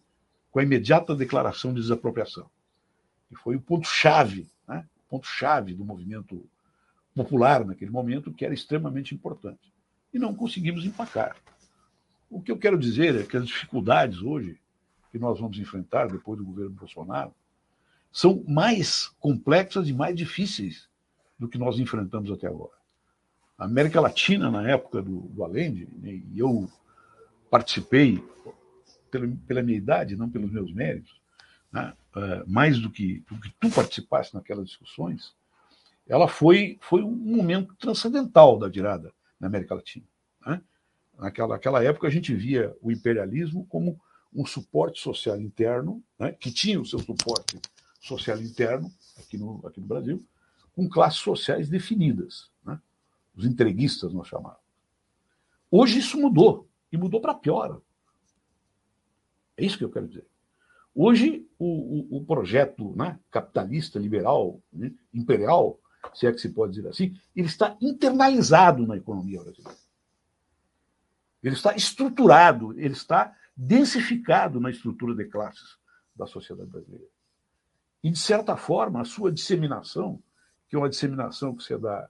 com 0.51 0.59
a 0.59 0.63
imediata 0.63 1.15
declaração 1.15 1.73
de 1.73 1.81
desapropriação. 1.81 2.49
E 3.31 3.35
foi 3.35 3.55
o 3.55 3.61
ponto-chave, 3.61 4.49
né? 4.67 4.85
o 5.05 5.09
ponto-chave 5.09 5.73
do 5.73 5.85
movimento 5.85 6.43
popular 7.15 7.65
naquele 7.65 7.91
momento, 7.91 8.33
que 8.33 8.45
era 8.45 8.53
extremamente 8.53 9.13
importante. 9.13 9.71
E 10.13 10.19
não 10.19 10.33
conseguimos 10.33 10.85
empacar. 10.85 11.35
O 12.29 12.41
que 12.41 12.51
eu 12.51 12.57
quero 12.57 12.77
dizer 12.77 13.15
é 13.15 13.23
que 13.23 13.35
as 13.35 13.45
dificuldades 13.45 14.21
hoje 14.21 14.57
que 15.11 15.19
nós 15.19 15.39
vamos 15.39 15.59
enfrentar 15.59 16.07
depois 16.07 16.39
do 16.39 16.45
governo 16.45 16.71
Bolsonaro 16.71 17.33
são 18.11 18.43
mais 18.47 19.09
complexas 19.19 19.87
e 19.89 19.93
mais 19.93 20.15
difíceis 20.15 20.87
do 21.37 21.47
que 21.47 21.57
nós 21.57 21.79
enfrentamos 21.79 22.31
até 22.31 22.47
agora. 22.47 22.71
A 23.57 23.65
América 23.65 24.01
Latina, 24.01 24.49
na 24.49 24.67
época 24.67 25.01
do, 25.01 25.21
do 25.21 25.43
Allende, 25.43 25.87
né, 26.01 26.21
e 26.31 26.39
eu 26.39 26.69
participei, 27.49 28.23
pela, 29.09 29.27
pela, 29.45 29.61
minha 29.61 29.77
idade, 29.77 30.15
não 30.15 30.29
pelos 30.29 30.51
meus 30.51 30.73
méritos, 30.73 31.19
né, 31.71 31.93
uh, 32.15 32.49
mais 32.49 32.79
do 32.79 32.89
que, 32.89 33.23
do 33.29 33.39
que 33.39 33.51
tu 33.59 33.69
participaste 33.69 34.33
naquelas 34.33 34.67
discussões, 34.67 35.35
ela 36.07 36.27
foi, 36.27 36.77
foi 36.81 37.03
um 37.03 37.11
momento 37.11 37.75
transcendental 37.75 38.57
da 38.57 38.67
virada 38.67 39.13
na 39.39 39.47
América 39.47 39.75
Latina. 39.75 40.05
Né? 40.45 40.61
Naquela, 41.17 41.49
naquela 41.49 41.83
época, 41.83 42.07
a 42.07 42.11
gente 42.11 42.33
via 42.33 42.75
o 42.81 42.91
imperialismo 42.91 43.65
como 43.67 43.99
um 44.33 44.45
suporte 44.45 45.01
social 45.01 45.39
interno, 45.39 46.03
né? 46.17 46.31
que 46.31 46.51
tinha 46.51 46.79
o 46.79 46.85
seu 46.85 46.99
suporte 46.99 47.59
social 47.99 48.41
interno 48.41 48.91
aqui 49.17 49.37
no, 49.37 49.65
aqui 49.65 49.79
no 49.79 49.87
Brasil, 49.87 50.25
com 50.73 50.89
classes 50.89 51.19
sociais 51.19 51.69
definidas. 51.69 52.49
Né? 52.65 52.79
Os 53.35 53.45
entreguistas, 53.45 54.13
nós 54.13 54.27
chamávamos. 54.27 54.61
Hoje 55.69 55.99
isso 55.99 56.19
mudou, 56.19 56.67
e 56.91 56.97
mudou 56.97 57.21
para 57.21 57.33
pior. 57.33 57.81
É 59.55 59.63
isso 59.63 59.77
que 59.77 59.83
eu 59.83 59.91
quero 59.91 60.07
dizer. 60.07 60.25
Hoje, 60.93 61.47
o, 61.57 61.65
o, 62.15 62.17
o 62.17 62.25
projeto 62.25 62.93
né, 62.95 63.17
capitalista, 63.29 63.97
liberal, 63.97 64.61
né, 64.73 64.91
imperial, 65.13 65.79
se 66.13 66.27
é 66.27 66.31
que 66.31 66.39
se 66.39 66.49
pode 66.49 66.73
dizer 66.73 66.87
assim, 66.89 67.15
ele 67.35 67.47
está 67.47 67.77
internalizado 67.81 68.85
na 68.85 68.97
economia 68.97 69.41
brasileira. 69.41 69.77
Ele 71.43 71.55
está 71.55 71.75
estruturado, 71.75 72.73
ele 72.79 72.93
está 72.93 73.35
densificado 73.55 74.59
na 74.59 74.69
estrutura 74.69 75.15
de 75.15 75.25
classes 75.25 75.77
da 76.15 76.25
sociedade 76.27 76.69
brasileira. 76.69 77.05
E, 78.03 78.09
de 78.09 78.19
certa 78.19 78.55
forma, 78.55 79.01
a 79.01 79.05
sua 79.05 79.31
disseminação, 79.31 80.21
que 80.69 80.75
é 80.75 80.79
uma 80.79 80.89
disseminação 80.89 81.55
que 81.55 81.63
se 81.63 81.77
dá 81.77 82.09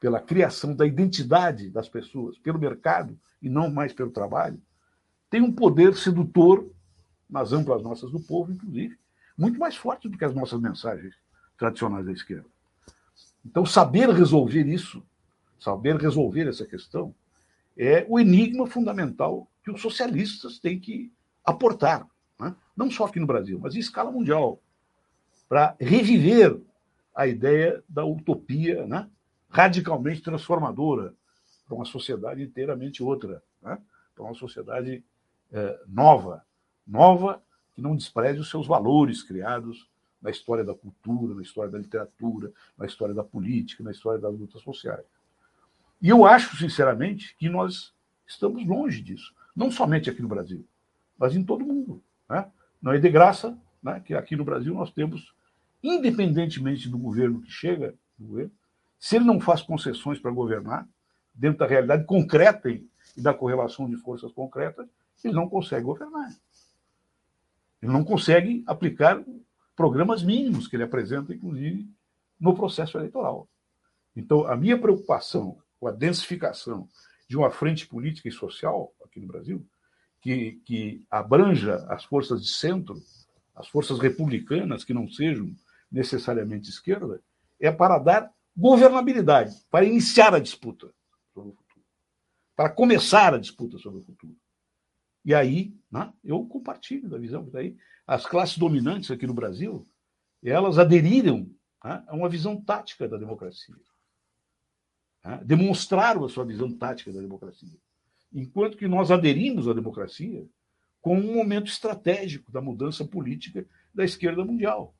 pela 0.00 0.20
criação 0.20 0.74
da 0.74 0.86
identidade 0.86 1.70
das 1.70 1.88
pessoas, 1.88 2.38
pelo 2.38 2.58
mercado 2.58 3.18
e 3.42 3.48
não 3.48 3.70
mais 3.70 3.92
pelo 3.92 4.10
trabalho, 4.10 4.60
tem 5.28 5.42
um 5.42 5.52
poder 5.52 5.94
sedutor 5.94 6.70
nas 7.28 7.52
amplas 7.52 7.82
nossas 7.82 8.10
do 8.10 8.20
povo, 8.20 8.52
inclusive, 8.52 8.98
muito 9.36 9.58
mais 9.58 9.76
forte 9.76 10.08
do 10.08 10.16
que 10.16 10.24
as 10.24 10.34
nossas 10.34 10.60
mensagens 10.60 11.14
tradicionais 11.56 12.06
da 12.06 12.12
esquerda. 12.12 12.46
Então, 13.44 13.64
saber 13.64 14.08
resolver 14.10 14.66
isso, 14.66 15.02
saber 15.58 15.96
resolver 15.96 16.48
essa 16.48 16.66
questão, 16.66 17.14
é 17.76 18.04
o 18.08 18.18
enigma 18.18 18.66
fundamental 18.66 19.48
que 19.62 19.70
os 19.70 19.80
socialistas 19.80 20.58
têm 20.58 20.78
que 20.78 21.12
aportar, 21.44 22.06
né? 22.38 22.54
não 22.76 22.90
só 22.90 23.04
aqui 23.04 23.20
no 23.20 23.26
Brasil, 23.26 23.58
mas 23.60 23.74
em 23.74 23.78
escala 23.78 24.10
mundial, 24.10 24.60
para 25.48 25.76
reviver 25.80 26.60
a 27.14 27.26
ideia 27.26 27.82
da 27.88 28.04
utopia 28.04 28.86
né? 28.86 29.08
radicalmente 29.48 30.22
transformadora 30.22 31.14
para 31.66 31.74
uma 31.74 31.84
sociedade 31.84 32.42
inteiramente 32.42 33.02
outra, 33.02 33.42
né? 33.62 33.78
para 34.14 34.24
uma 34.24 34.34
sociedade 34.34 35.04
é, 35.52 35.80
nova, 35.86 36.44
nova 36.86 37.42
que 37.74 37.80
não 37.80 37.96
despreze 37.96 38.40
os 38.40 38.50
seus 38.50 38.66
valores 38.66 39.22
criados 39.22 39.88
na 40.20 40.30
história 40.30 40.64
da 40.64 40.74
cultura, 40.74 41.34
na 41.34 41.42
história 41.42 41.70
da 41.70 41.78
literatura, 41.78 42.52
na 42.76 42.86
história 42.86 43.14
da 43.14 43.22
política, 43.22 43.84
na 43.84 43.90
história 43.90 44.20
das 44.20 44.32
lutas 44.32 44.62
sociais. 44.62 45.04
E 46.00 46.08
eu 46.08 46.24
acho, 46.24 46.56
sinceramente, 46.56 47.36
que 47.36 47.48
nós 47.48 47.92
estamos 48.26 48.66
longe 48.66 49.00
disso. 49.00 49.34
Não 49.54 49.70
somente 49.70 50.08
aqui 50.08 50.22
no 50.22 50.28
Brasil, 50.28 50.64
mas 51.18 51.34
em 51.34 51.42
todo 51.42 51.64
mundo. 51.64 52.02
Né? 52.28 52.50
Não 52.80 52.92
é 52.92 52.98
de 52.98 53.08
graça 53.08 53.58
né, 53.82 54.00
que 54.00 54.14
aqui 54.14 54.36
no 54.36 54.44
Brasil 54.44 54.74
nós 54.74 54.90
temos, 54.90 55.32
independentemente 55.82 56.88
do 56.88 56.98
governo 56.98 57.40
que 57.40 57.50
chega, 57.50 57.94
governo, 58.18 58.52
se 58.98 59.16
ele 59.16 59.24
não 59.24 59.40
faz 59.40 59.62
concessões 59.62 60.18
para 60.18 60.30
governar, 60.30 60.88
dentro 61.32 61.58
da 61.58 61.66
realidade 61.66 62.04
concreta 62.04 62.68
e 62.68 62.88
da 63.16 63.32
correlação 63.32 63.88
de 63.88 63.96
forças 63.96 64.32
concretas, 64.32 64.88
ele 65.22 65.34
não 65.34 65.48
consegue 65.48 65.84
governar. 65.84 66.30
Ele 67.80 67.92
não 67.92 68.04
consegue 68.04 68.64
aplicar 68.66 69.22
programas 69.78 70.24
mínimos 70.24 70.66
que 70.66 70.74
ele 70.74 70.82
apresenta, 70.82 71.32
inclusive, 71.32 71.88
no 72.40 72.52
processo 72.52 72.98
eleitoral. 72.98 73.48
Então, 74.16 74.44
a 74.44 74.56
minha 74.56 74.76
preocupação 74.76 75.56
com 75.78 75.86
a 75.86 75.92
densificação 75.92 76.88
de 77.28 77.36
uma 77.36 77.48
frente 77.48 77.86
política 77.86 78.28
e 78.28 78.32
social 78.32 78.92
aqui 79.04 79.20
no 79.20 79.28
Brasil, 79.28 79.64
que, 80.20 80.60
que 80.64 81.06
abranja 81.08 81.76
as 81.88 82.02
forças 82.04 82.42
de 82.42 82.48
centro, 82.48 83.00
as 83.54 83.68
forças 83.68 84.00
republicanas, 84.00 84.82
que 84.82 84.92
não 84.92 85.08
sejam 85.08 85.54
necessariamente 85.92 86.68
esquerda, 86.68 87.22
é 87.60 87.70
para 87.70 88.00
dar 88.00 88.32
governabilidade, 88.56 89.54
para 89.70 89.84
iniciar 89.84 90.34
a 90.34 90.40
disputa 90.40 90.92
sobre 91.32 91.50
o 91.50 91.54
futuro, 91.54 91.86
para 92.56 92.68
começar 92.68 93.32
a 93.32 93.38
disputa 93.38 93.78
sobre 93.78 94.00
o 94.00 94.04
futuro. 94.04 94.34
E 95.24 95.32
aí, 95.32 95.72
né, 95.88 96.12
eu 96.24 96.44
compartilho 96.46 97.08
da 97.08 97.16
visão 97.16 97.44
que 97.44 97.52
daí 97.52 97.76
as 98.08 98.24
classes 98.24 98.56
dominantes 98.56 99.10
aqui 99.10 99.26
no 99.26 99.34
Brasil, 99.34 99.86
elas 100.42 100.78
aderiram 100.78 101.40
né, 101.84 102.02
a 102.06 102.16
uma 102.16 102.26
visão 102.26 102.58
tática 102.58 103.06
da 103.06 103.18
democracia. 103.18 103.74
Né, 105.22 105.42
demonstraram 105.44 106.24
a 106.24 106.28
sua 106.30 106.46
visão 106.46 106.72
tática 106.72 107.12
da 107.12 107.20
democracia. 107.20 107.76
Enquanto 108.32 108.78
que 108.78 108.88
nós 108.88 109.10
aderimos 109.10 109.68
à 109.68 109.74
democracia 109.74 110.48
como 111.02 111.20
um 111.20 111.34
momento 111.34 111.66
estratégico 111.66 112.50
da 112.50 112.62
mudança 112.62 113.04
política 113.04 113.66
da 113.94 114.04
esquerda 114.04 114.42
mundial. 114.42 114.94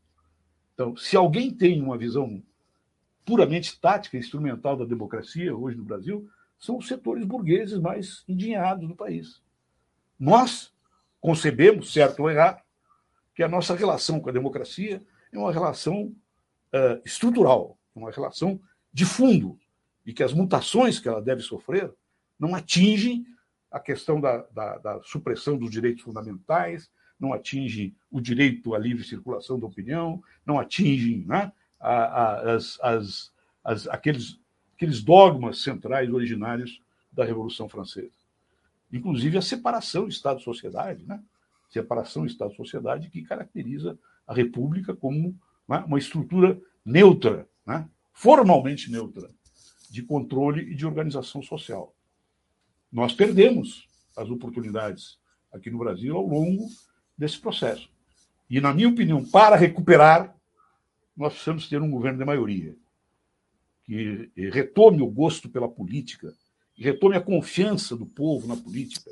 Então, 0.74 0.94
se 0.94 1.16
alguém 1.16 1.50
tem 1.50 1.80
uma 1.80 1.96
visão 1.96 2.42
puramente 3.24 3.80
tática 3.80 4.18
instrumental 4.18 4.76
da 4.76 4.84
democracia 4.84 5.56
hoje 5.56 5.78
no 5.78 5.84
Brasil 5.84 6.28
são 6.58 6.76
os 6.76 6.86
setores 6.86 7.24
burgueses 7.24 7.78
mais 7.78 8.22
endinheirados 8.28 8.86
do 8.86 8.94
país. 8.94 9.42
Nós 10.18 10.74
concebemos, 11.20 11.92
certo 11.92 12.20
ou 12.20 12.30
errado, 12.30 12.62
que 13.38 13.42
a 13.44 13.48
nossa 13.48 13.72
relação 13.76 14.18
com 14.18 14.30
a 14.30 14.32
democracia 14.32 15.00
é 15.30 15.38
uma 15.38 15.52
relação 15.52 16.12
uh, 16.74 17.00
estrutural, 17.04 17.78
uma 17.94 18.10
relação 18.10 18.60
de 18.92 19.04
fundo, 19.04 19.56
e 20.04 20.12
que 20.12 20.24
as 20.24 20.32
mutações 20.32 20.98
que 20.98 21.06
ela 21.08 21.22
deve 21.22 21.40
sofrer 21.40 21.88
não 22.36 22.52
atingem 22.56 23.24
a 23.70 23.78
questão 23.78 24.20
da, 24.20 24.38
da, 24.52 24.78
da 24.78 25.02
supressão 25.04 25.56
dos 25.56 25.70
direitos 25.70 26.02
fundamentais, 26.02 26.90
não 27.16 27.32
atingem 27.32 27.94
o 28.10 28.20
direito 28.20 28.74
à 28.74 28.78
livre 28.78 29.04
circulação 29.04 29.56
da 29.56 29.66
opinião, 29.66 30.20
não 30.44 30.58
atingem 30.58 31.24
né, 31.24 31.52
a, 31.78 31.92
a, 31.92 32.54
as, 32.56 32.80
as, 32.80 33.32
as, 33.62 33.86
aqueles, 33.86 34.40
aqueles 34.74 35.00
dogmas 35.00 35.62
centrais 35.62 36.12
originários 36.12 36.82
da 37.12 37.24
Revolução 37.24 37.68
Francesa. 37.68 38.18
Inclusive 38.92 39.38
a 39.38 39.42
separação 39.42 40.08
Estado-sociedade, 40.08 41.06
né? 41.06 41.22
Separação 41.68 42.26
Estado-sociedade 42.26 43.10
que 43.10 43.22
caracteriza 43.22 43.98
a 44.26 44.34
República 44.34 44.94
como 44.94 45.38
né, 45.68 45.84
uma 45.86 45.98
estrutura 45.98 46.60
neutra, 46.84 47.48
né? 47.66 47.88
formalmente 48.12 48.90
neutra, 48.90 49.28
de 49.90 50.02
controle 50.02 50.72
e 50.72 50.74
de 50.74 50.86
organização 50.86 51.42
social. 51.42 51.94
Nós 52.90 53.12
perdemos 53.12 53.86
as 54.16 54.28
oportunidades 54.30 55.18
aqui 55.52 55.70
no 55.70 55.78
Brasil 55.78 56.16
ao 56.16 56.26
longo 56.26 56.68
desse 57.16 57.38
processo. 57.38 57.88
E, 58.50 58.60
na 58.60 58.72
minha 58.72 58.88
opinião, 58.88 59.24
para 59.24 59.56
recuperar 59.56 60.34
nós 61.18 61.32
precisamos 61.32 61.68
ter 61.68 61.82
um 61.82 61.90
governo 61.90 62.18
de 62.18 62.24
maioria 62.24 62.76
que 63.84 64.30
retome 64.36 65.02
o 65.02 65.10
gosto 65.10 65.48
pela 65.48 65.68
política, 65.68 66.32
que 66.74 66.84
retome 66.84 67.16
a 67.16 67.20
confiança 67.20 67.96
do 67.96 68.06
povo 68.06 68.46
na 68.46 68.56
política, 68.56 69.10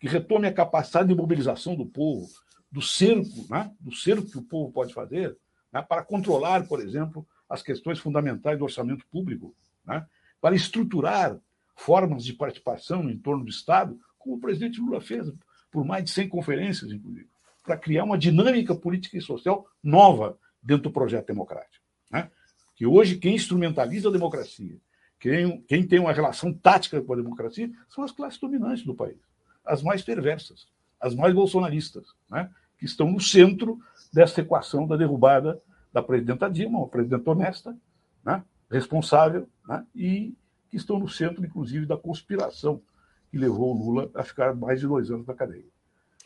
que 0.00 0.08
retome 0.08 0.48
a 0.48 0.52
capacidade 0.52 1.08
de 1.08 1.14
mobilização 1.14 1.76
do 1.76 1.84
povo, 1.84 2.26
do 2.72 2.80
cerco, 2.80 3.46
né? 3.50 3.70
do 3.78 3.94
cerco 3.94 4.30
que 4.30 4.38
o 4.38 4.42
povo 4.42 4.72
pode 4.72 4.94
fazer 4.94 5.36
né? 5.70 5.82
para 5.82 6.02
controlar, 6.02 6.66
por 6.66 6.80
exemplo, 6.80 7.26
as 7.48 7.62
questões 7.62 7.98
fundamentais 7.98 8.58
do 8.58 8.64
orçamento 8.64 9.06
público, 9.08 9.54
né? 9.84 10.06
para 10.40 10.56
estruturar 10.56 11.38
formas 11.76 12.24
de 12.24 12.32
participação 12.32 13.02
no 13.02 13.10
entorno 13.10 13.44
do 13.44 13.50
Estado, 13.50 13.98
como 14.18 14.36
o 14.36 14.40
presidente 14.40 14.80
Lula 14.80 15.00
fez 15.00 15.30
por 15.70 15.84
mais 15.84 16.04
de 16.04 16.10
100 16.10 16.28
conferências, 16.28 16.90
inclusive, 16.90 17.28
para 17.62 17.76
criar 17.76 18.04
uma 18.04 18.18
dinâmica 18.18 18.74
política 18.74 19.18
e 19.18 19.20
social 19.20 19.66
nova 19.82 20.38
dentro 20.62 20.84
do 20.84 20.90
projeto 20.90 21.26
democrático. 21.26 21.84
Né? 22.10 22.30
Que 22.74 22.86
hoje 22.86 23.18
quem 23.18 23.34
instrumentaliza 23.34 24.08
a 24.08 24.12
democracia, 24.12 24.76
quem, 25.18 25.60
quem 25.62 25.86
tem 25.86 25.98
uma 25.98 26.12
relação 26.12 26.52
tática 26.52 27.00
com 27.02 27.12
a 27.12 27.16
democracia, 27.16 27.70
são 27.88 28.02
as 28.02 28.12
classes 28.12 28.40
dominantes 28.40 28.84
do 28.84 28.94
país, 28.94 29.18
as 29.64 29.82
mais 29.82 30.02
perversas, 30.02 30.66
as 31.00 31.14
mais 31.14 31.34
bolsonaristas, 31.34 32.06
né? 32.30 32.50
que 32.78 32.84
estão 32.84 33.10
no 33.10 33.20
centro 33.20 33.78
dessa 34.12 34.40
equação 34.40 34.86
da 34.86 34.96
derrubada 34.96 35.60
da 35.92 36.02
presidenta 36.02 36.48
Dilma, 36.48 36.78
uma 36.78 36.88
presidenta 36.88 37.30
honesta, 37.30 37.76
né? 38.24 38.42
responsável, 38.70 39.48
né? 39.68 39.84
e 39.94 40.34
que 40.68 40.76
estão 40.76 40.98
no 40.98 41.08
centro, 41.08 41.44
inclusive, 41.44 41.84
da 41.84 41.96
conspiração 41.96 42.80
que 43.30 43.38
levou 43.38 43.74
o 43.74 43.78
Lula 43.78 44.10
a 44.14 44.22
ficar 44.22 44.54
mais 44.54 44.80
de 44.80 44.86
dois 44.86 45.10
anos 45.10 45.26
na 45.26 45.34
cadeia. 45.34 45.66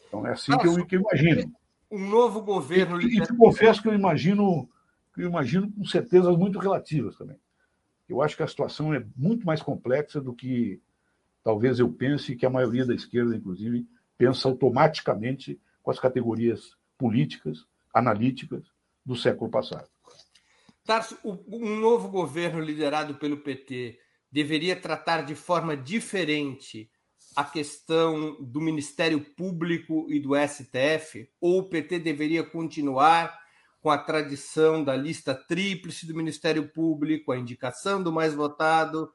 Então 0.09 0.27
é 0.27 0.33
assim 0.33 0.57
que 0.59 0.67
eu, 0.67 0.87
que 0.87 0.97
eu 0.97 1.01
imagino 1.01 1.53
um 1.91 2.09
novo 2.09 2.43
governo. 2.43 3.01
E, 3.01 3.19
e 3.19 3.37
confesso 3.37 3.81
que 3.81 3.89
eu 3.89 3.95
imagino, 3.95 4.69
que 5.15 5.23
eu 5.23 5.29
imagino 5.29 5.71
com 5.71 5.85
certezas 5.85 6.37
muito 6.37 6.59
relativas 6.59 7.17
também. 7.17 7.37
Eu 8.09 8.21
acho 8.21 8.37
que 8.37 8.43
a 8.43 8.49
situação 8.49 8.93
é 8.93 9.05
muito 9.17 9.47
mais 9.47 9.63
complexa 9.63 10.21
do 10.21 10.35
que 10.35 10.81
talvez 11.45 11.79
eu 11.79 11.93
pense 11.93 12.35
que 12.35 12.47
a 12.47 12.51
maioria 12.51 12.87
da 12.87 12.95
esquerda, 12.95 13.37
inclusive, 13.37 13.87
pensa 14.17 14.49
automaticamente 14.49 15.61
com 15.83 15.91
as 15.91 16.01
categorias 16.01 16.71
políticas, 16.97 17.67
analíticas 17.93 18.65
do 19.05 19.15
século 19.15 19.51
passado. 19.51 19.87
Tarso, 20.85 21.19
um 21.25 21.77
novo 21.79 22.09
governo 22.09 22.61
liderado 22.61 23.15
pelo 23.17 23.37
PT 23.37 23.99
deveria 24.33 24.75
tratar 24.75 25.23
de 25.23 25.35
forma 25.35 25.77
diferente 25.77 26.91
a 27.37 27.45
questão 27.45 28.37
do 28.41 28.61
Ministério 28.61 29.21
Público 29.21 30.07
e 30.09 30.21
do 30.21 30.31
STF? 30.37 31.29
Ou 31.41 31.61
o 31.61 31.69
PT 31.69 31.99
deveria 31.99 32.45
continuar 32.45 33.39
com 33.81 33.91
a 33.91 33.99
tradição 33.99 34.83
da 34.83 34.97
lista 34.97 35.35
tríplice 35.35 36.07
do 36.07 36.15
Ministério 36.15 36.69
Público, 36.69 37.33
a 37.33 37.39
indicação 37.39 38.03
do 38.03 38.13
mais 38.13 38.35
votado? 38.35 39.13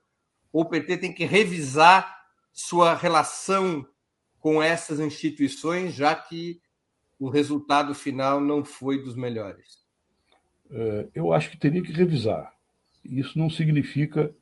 Ou 0.51 0.63
o 0.63 0.69
PT 0.69 0.97
tem 0.97 1.13
que 1.13 1.25
revisar 1.25 2.18
sua 2.51 2.93
relação 2.93 3.85
com 4.39 4.61
essas 4.61 4.99
instituições, 4.99 5.93
já 5.93 6.15
que 6.15 6.61
o 7.19 7.29
resultado 7.29 7.93
final 7.93 8.39
não 8.39 8.63
foi 8.63 9.01
dos 9.01 9.15
melhores? 9.15 9.79
É, 10.71 11.07
eu 11.13 11.33
acho 11.33 11.49
que 11.49 11.57
teria 11.57 11.81
que 11.81 11.91
revisar. 11.91 12.53
Isso 13.03 13.37
não 13.37 13.49
significa 13.49 14.33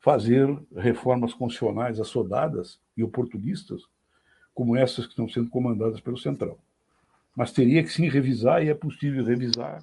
fazer 0.00 0.48
reformas 0.74 1.32
constitucionais 1.34 2.00
assodadas 2.00 2.80
e 2.96 3.02
oportunistas, 3.04 3.82
como 4.54 4.76
essas 4.76 5.04
que 5.06 5.12
estão 5.12 5.28
sendo 5.28 5.48
comandadas 5.48 6.00
pelo 6.00 6.18
Centrão. 6.18 6.58
Mas 7.36 7.52
teria 7.52 7.82
que 7.82 7.90
sim 7.90 8.08
revisar, 8.08 8.62
e 8.64 8.68
é 8.68 8.74
possível 8.74 9.24
revisar 9.24 9.82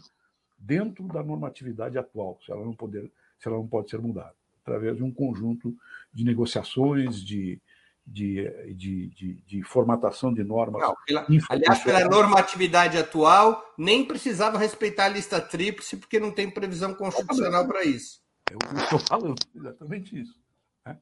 dentro 0.57 1.07
da 1.07 1.24
normatividade 1.24 1.97
atual, 1.97 2.39
se 2.45 2.51
ela 2.51 2.65
não, 2.65 2.74
poder, 2.74 3.11
se 3.39 3.47
ela 3.47 3.57
não 3.57 3.68
pode 3.68 3.89
ser 3.89 3.99
mudada, 3.99 4.34
através 4.68 4.97
de 4.97 5.03
um 5.03 5.11
conjunto 5.11 5.74
de 6.13 6.26
negociações, 6.26 7.24
de, 7.24 7.61
de, 8.05 8.74
de, 8.76 9.07
de, 9.07 9.34
de 9.47 9.63
formatação 9.63 10.34
de 10.34 10.43
normas. 10.43 10.82
Não, 10.82 10.95
pela, 11.05 11.26
aliás, 11.49 11.84
pela 11.84 12.03
normatividade 12.05 12.97
atual, 12.97 13.63
nem 13.78 14.03
precisava 14.05 14.57
respeitar 14.57 15.05
a 15.05 15.09
lista 15.09 15.39
tríplice, 15.39 15.95
porque 15.95 16.20
não 16.20 16.32
tem 16.32 16.49
previsão 16.49 16.93
constitucional 16.93 17.65
para 17.65 17.86
isso. 17.86 18.22
Eu 18.51 18.59
estou 18.78 18.99
falando 18.99 19.36
exatamente 19.55 20.20
isso. 20.20 20.38
Né? 20.86 20.97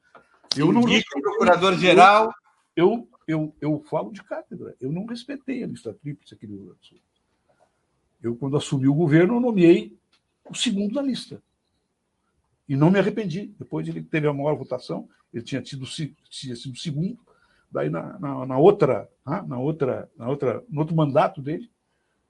Eu 0.55 0.72
não 0.72 0.82
o 0.82 1.22
procurador-geral. 1.22 2.32
Eu, 2.76 3.07
eu, 3.28 3.55
eu 3.59 3.84
falo 3.89 4.11
de 4.11 4.24
cátedra. 4.24 4.76
Eu 4.80 4.91
não 4.91 5.05
respeitei 5.05 5.63
a 5.63 5.68
lista 5.68 5.93
tríplice 5.93 6.34
aqui 6.34 6.45
do 6.45 6.53
Rio 6.53 6.66
Grande 6.66 6.80
do 6.80 6.86
Sul. 6.86 6.97
Eu, 8.22 8.36
quando 8.36 8.57
assumi 8.57 8.88
o 8.88 8.93
governo, 8.93 9.36
eu 9.36 9.39
nomeei 9.39 9.97
o 10.49 10.55
segundo 10.55 10.95
da 10.95 11.01
lista. 11.01 11.41
E 12.68 12.76
não 12.76 12.89
me 12.89 12.99
arrependi. 12.99 13.53
Depois 13.59 13.88
ele 13.88 14.01
teve 14.01 14.28
a 14.28 14.34
maior 14.34 14.55
votação, 14.55 15.07
ele 15.34 15.43
tinha 15.43 15.61
tido 15.61 15.86
tinha 16.30 16.55
sido 16.55 16.78
segundo. 16.78 17.20
Daí 17.72 17.89
na, 17.89 18.18
na, 18.20 18.45
na 18.45 18.57
outra, 18.57 19.09
né, 19.26 19.43
na 19.47 19.59
outra, 19.59 20.09
na 20.18 20.30
outra, 20.30 20.63
no 20.70 20.80
outro 20.80 20.95
mandato 20.95 21.41
dele, 21.41 21.70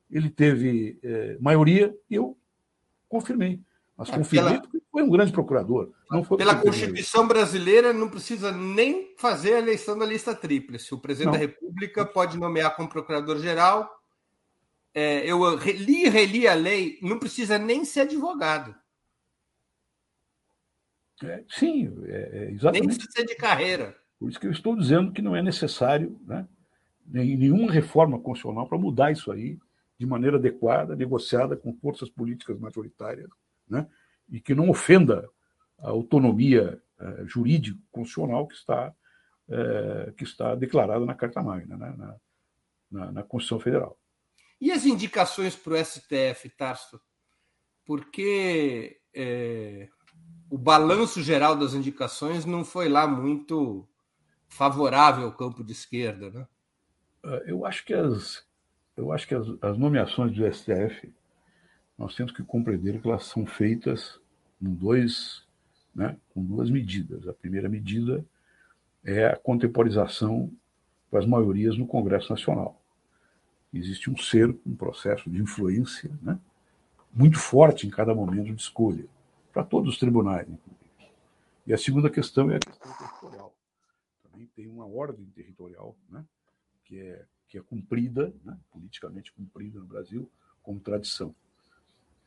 ele 0.09 0.29
teve 0.29 0.99
é, 1.03 1.38
maioria 1.39 1.95
e 2.09 2.15
eu 2.15 2.38
confirmei 3.07 3.59
Mas 3.97 4.09
é, 4.09 4.17
confirmei 4.17 4.53
pela... 4.53 4.61
porque 4.61 4.81
foi 4.91 5.03
um 5.03 5.09
grande 5.09 5.31
procurador. 5.31 5.91
Não 6.09 6.23
foi 6.23 6.38
pela 6.38 6.55
Constituição 6.55 7.27
brasileira, 7.27 7.93
não 7.93 8.09
precisa 8.09 8.51
nem 8.51 9.13
fazer 9.17 9.55
a 9.55 9.59
eleição 9.59 9.97
da 9.97 10.05
lista 10.05 10.33
tríplice. 10.33 10.93
O 10.93 10.99
presidente 10.99 11.25
não. 11.25 11.33
da 11.33 11.39
República 11.39 12.05
pode 12.05 12.38
nomear 12.38 12.75
como 12.75 12.89
procurador-geral. 12.89 13.89
É, 14.93 15.29
eu 15.29 15.57
li 15.57 16.05
e 16.05 16.09
reli 16.09 16.47
a 16.47 16.53
lei, 16.53 16.97
não 17.01 17.19
precisa 17.19 17.57
nem 17.57 17.83
ser 17.83 18.01
advogado. 18.01 18.73
É, 21.24 21.43
sim, 21.47 21.93
é, 22.07 22.11
é 22.34 22.51
exatamente. 22.51 22.88
Nem 22.88 22.97
precisa 22.97 23.11
ser 23.11 23.26
de 23.26 23.36
carreira. 23.36 23.95
Por 24.20 24.30
isso 24.30 24.39
que 24.39 24.47
eu 24.47 24.51
estou 24.51 24.76
dizendo 24.76 25.11
que 25.11 25.22
não 25.22 25.36
é 25.36 25.41
necessário 25.41 26.20
né, 26.26 26.47
nenhuma 27.05 27.72
reforma 27.72 28.20
constitucional 28.20 28.68
para 28.68 28.78
mudar 28.78 29.11
isso 29.11 29.32
aí 29.32 29.57
de 29.97 30.05
maneira 30.05 30.38
adequada, 30.38 30.95
negociada 30.95 31.55
com 31.55 31.74
forças 31.74 32.09
políticas 32.09 32.59
majoritárias, 32.59 33.30
né, 33.68 33.88
e 34.30 34.41
que 34.41 34.53
não 34.53 34.70
ofenda 34.70 35.30
a 35.80 35.89
autonomia 35.89 36.82
eh, 36.99 37.24
jurídica 37.26 37.80
constitucional 37.91 38.47
que 38.47 38.55
está, 38.55 38.93
eh, 39.49 40.13
que 40.18 40.24
está 40.24 40.55
declarada 40.55 41.05
na 41.05 41.13
Carta 41.13 41.41
Magna, 41.41 41.78
né, 41.78 41.93
na, 41.97 42.16
na, 42.91 43.11
na 43.11 43.24
Constituição 43.24 43.59
Federal. 43.59 43.97
E 44.59 44.72
as 44.72 44.86
indicações 44.86 45.55
para 45.55 45.74
o 45.74 45.78
STF, 45.78 46.49
Tarso? 46.57 46.99
Porque 47.86 48.99
é, 49.13 49.88
o 50.49 50.57
balanço 50.57 51.21
geral 51.21 51.55
das 51.55 51.73
indicações 51.73 52.45
não 52.45 52.63
foi 52.63 52.87
lá 52.87 53.07
muito 53.07 53.87
favorável 54.47 55.25
ao 55.25 55.33
campo 55.33 55.63
de 55.63 55.71
esquerda, 55.71 56.29
né? 56.29 56.47
Ah, 57.23 57.41
eu 57.45 57.65
acho 57.65 57.85
que 57.85 57.93
as, 57.93 58.45
eu 58.95 59.11
acho 59.11 59.27
que 59.27 59.35
as, 59.35 59.47
as 59.61 59.77
nomeações 59.77 60.33
do 60.33 60.51
STF 60.51 61.11
nós 61.97 62.15
temos 62.15 62.31
que 62.31 62.43
compreender 62.43 63.01
que 63.01 63.07
elas 63.07 63.25
são 63.25 63.45
feitas 63.45 64.19
com 64.59 64.73
dois, 64.73 65.43
né, 65.93 66.17
com 66.33 66.43
duas 66.43 66.69
medidas. 66.69 67.27
A 67.27 67.33
primeira 67.33 67.69
medida 67.69 68.25
é 69.03 69.27
a 69.27 69.35
contemporização 69.35 70.51
das 71.11 71.25
maiorias 71.25 71.77
no 71.77 71.87
Congresso 71.87 72.29
Nacional. 72.29 72.81
Existe 73.73 74.09
um 74.09 74.17
cerco, 74.17 74.59
um 74.65 74.75
processo 74.75 75.29
de 75.29 75.41
influência 75.41 76.11
né, 76.21 76.37
muito 77.13 77.39
forte 77.39 77.87
em 77.87 77.89
cada 77.89 78.13
momento 78.13 78.53
de 78.53 78.61
escolha, 78.61 79.05
para 79.56 79.64
todos 79.64 79.93
os 79.93 79.97
tribunais, 79.97 80.49
inclusive. 80.49 80.91
E 81.66 81.74
a 81.74 81.78
segunda 81.78 82.10
questão 82.10 82.51
é 82.51 82.58
a 82.58 82.60
questão 82.60 82.91
territorial. 82.91 83.56
Também 84.22 84.47
tem 84.47 84.68
uma 84.68 84.86
ordem 84.86 85.26
territorial 85.28 85.95
né, 86.10 86.26
que, 86.84 86.99
é, 86.99 87.26
que 87.47 87.58
é 87.58 87.62
cumprida, 87.62 88.34
né, 88.43 88.60
politicamente 88.70 89.32
cumprida 89.32 89.80
no 89.80 89.86
Brasil, 89.86 90.30
como 90.62 90.82
tradição. 90.82 91.34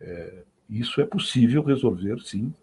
É, 0.00 0.46
isso 0.70 1.02
é 1.02 1.04
possível 1.04 1.62
resolver, 1.62 2.18
sim, 2.22 2.54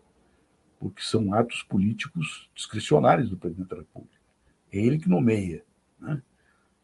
porque 0.80 1.04
são 1.04 1.32
atos 1.36 1.62
políticos 1.62 2.50
discricionários 2.56 3.30
do 3.30 3.38
presidente 3.38 3.70
da 3.70 3.76
República. 3.76 4.20
É 4.72 4.80
ele 4.80 4.98
que 4.98 5.08
nomeia. 5.08 5.64
Né? 6.00 6.24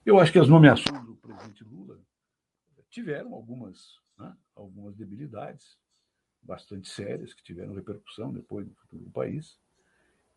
Eu 0.06 0.20
acho 0.20 0.32
que 0.32 0.40
as 0.40 0.48
nomeações 0.48 1.04
do 1.04 1.16
presidente 1.16 1.64
Lula 1.64 2.00
tiveram 2.92 3.34
algumas, 3.34 4.00
né, 4.20 4.38
algumas 4.56 4.96
debilidades 4.96 5.82
bastante 6.44 6.90
sérias, 6.90 7.34
que 7.34 7.44
tiveram 7.44 7.74
repercussão 7.74 8.34
depois 8.34 8.68
no 8.68 8.74
futuro 8.76 9.04
do 9.04 9.10
país, 9.10 9.58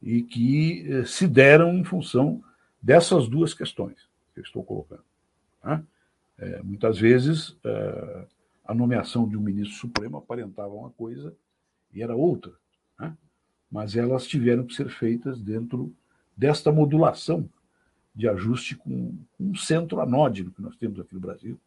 e 0.03 0.23
que 0.23 0.87
eh, 0.91 1.05
se 1.05 1.27
deram 1.27 1.75
em 1.75 1.85
função 1.85 2.43
dessas 2.81 3.29
duas 3.29 3.55
questões 3.55 3.97
que 4.35 4.41
eu 4.41 4.45
estou 4.45 4.63
colocando. 4.63 5.05
Né? 5.63 5.83
É, 6.37 6.63
muitas 6.63 6.99
vezes, 6.99 7.57
é, 7.65 8.27
a 8.65 8.75
nomeação 8.75 9.27
de 9.29 9.37
um 9.37 9.41
ministro 9.41 9.77
supremo 9.77 10.19
aparentava 10.19 10.75
uma 10.75 10.91
coisa 10.91 11.35
e 11.93 12.03
era 12.03 12.15
outra. 12.15 12.53
Né? 12.99 13.17
Mas 13.71 13.97
elas 13.97 14.27
tiveram 14.27 14.67
que 14.67 14.75
ser 14.75 14.91
feitas 14.91 15.41
dentro 15.41 15.95
desta 16.37 16.71
modulação 16.71 17.49
de 18.15 18.29
ajuste 18.29 18.77
com, 18.77 19.17
um 19.41 19.55
centro 19.55 20.01
anódino 20.01 20.51
que 20.51 20.61
nós 20.61 20.77
temos 20.77 21.01
aqui 21.01 21.15
no 21.15 21.21
Brasil 21.21 21.59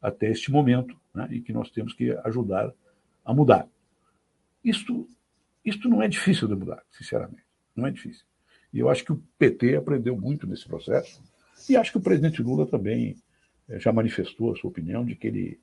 até 0.00 0.30
este 0.30 0.50
momento 0.50 0.96
né? 1.12 1.28
e 1.30 1.40
que 1.40 1.52
nós 1.52 1.70
temos 1.70 1.92
que 1.92 2.12
ajudar 2.24 2.72
a 3.24 3.34
mudar. 3.34 3.68
Isto, 4.64 5.08
isto 5.64 5.88
não 5.88 6.02
é 6.02 6.08
difícil 6.08 6.48
de 6.48 6.54
mudar, 6.54 6.82
sinceramente. 6.90 7.44
Não 7.76 7.86
é 7.86 7.90
difícil. 7.90 8.24
E 8.72 8.78
eu 8.78 8.88
acho 8.88 9.04
que 9.04 9.12
o 9.12 9.22
PT 9.38 9.76
aprendeu 9.76 10.16
muito 10.16 10.46
nesse 10.46 10.66
processo 10.66 11.20
e 11.68 11.76
acho 11.76 11.92
que 11.92 11.98
o 11.98 12.02
presidente 12.02 12.42
Lula 12.42 12.66
também 12.66 13.16
eh, 13.68 13.78
já 13.78 13.92
manifestou 13.92 14.52
a 14.52 14.56
sua 14.56 14.70
opinião 14.70 15.04
de 15.04 15.14
que 15.14 15.26
ele 15.26 15.60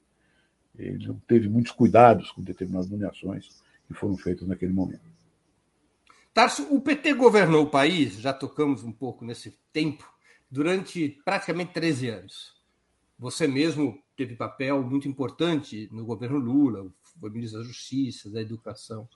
ele 0.77 1.05
não 1.05 1.19
teve 1.27 1.49
muitos 1.49 1.71
cuidados 1.71 2.31
com 2.31 2.41
determinadas 2.41 2.89
nomeações 2.89 3.61
que 3.87 3.93
foram 3.93 4.17
feitas 4.17 4.47
naquele 4.47 4.73
momento. 4.73 5.01
Tarso, 6.33 6.63
o 6.73 6.79
PT 6.79 7.13
governou 7.13 7.65
o 7.65 7.69
país, 7.69 8.13
já 8.13 8.31
tocamos 8.31 8.83
um 8.83 8.91
pouco 8.91 9.25
nesse 9.25 9.57
tempo, 9.73 10.09
durante 10.49 11.21
praticamente 11.25 11.73
13 11.73 12.07
anos. 12.09 12.55
Você 13.19 13.47
mesmo 13.47 14.01
teve 14.15 14.35
papel 14.35 14.81
muito 14.81 15.07
importante 15.07 15.89
no 15.91 16.05
governo 16.05 16.37
Lula, 16.39 16.89
foi 17.19 17.29
ministro 17.29 17.59
da 17.59 17.65
Justiça, 17.65 18.29
da 18.29 18.41
Educação. 18.41 19.07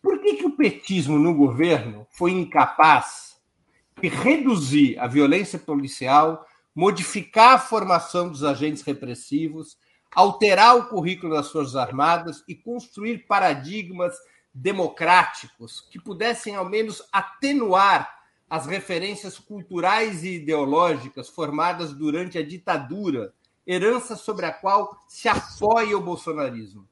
Por 0.00 0.20
que, 0.20 0.34
que 0.34 0.46
o 0.46 0.56
petismo 0.56 1.18
no 1.18 1.34
governo 1.34 2.06
foi 2.10 2.32
incapaz 2.32 3.36
de 4.00 4.08
reduzir 4.08 4.98
a 4.98 5.06
violência 5.06 5.58
policial, 5.58 6.46
modificar 6.74 7.54
a 7.54 7.58
formação 7.58 8.28
dos 8.28 8.42
agentes 8.42 8.82
repressivos 8.82 9.76
alterar 10.14 10.76
o 10.76 10.86
currículo 10.88 11.34
das 11.34 11.50
Forças 11.50 11.76
Armadas 11.76 12.44
e 12.46 12.54
construir 12.54 13.26
paradigmas 13.26 14.14
democráticos 14.54 15.80
que 15.90 15.98
pudessem, 15.98 16.54
ao 16.54 16.68
menos, 16.68 17.02
atenuar 17.10 18.20
as 18.48 18.66
referências 18.66 19.38
culturais 19.38 20.22
e 20.24 20.34
ideológicas 20.34 21.30
formadas 21.30 21.94
durante 21.94 22.36
a 22.36 22.46
ditadura, 22.46 23.32
herança 23.66 24.14
sobre 24.14 24.44
a 24.44 24.52
qual 24.52 24.98
se 25.08 25.26
apoia 25.28 25.96
o 25.96 26.02
bolsonarismo? 26.02 26.86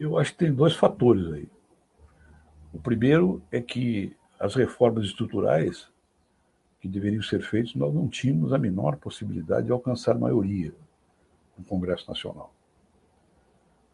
Eu 0.00 0.16
acho 0.18 0.32
que 0.32 0.38
tem 0.38 0.52
dois 0.52 0.74
fatores 0.74 1.30
aí. 1.30 1.48
O 2.72 2.80
primeiro 2.80 3.42
é 3.52 3.60
que 3.60 4.16
as 4.38 4.54
reformas 4.54 5.04
estruturais 5.04 5.90
que 6.80 6.88
deveriam 6.88 7.22
ser 7.22 7.42
feitos, 7.42 7.74
nós 7.74 7.92
não 7.92 8.08
tínhamos 8.08 8.54
a 8.54 8.58
menor 8.58 8.96
possibilidade 8.96 9.66
de 9.66 9.72
alcançar 9.72 10.18
maioria 10.18 10.72
no 11.58 11.62
Congresso 11.62 12.08
Nacional. 12.08 12.54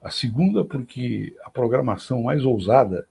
A 0.01 0.09
segunda, 0.09 0.65
porque 0.65 1.37
a 1.43 1.51
programação 1.51 2.23
mais 2.23 2.45
ousada 2.45 3.09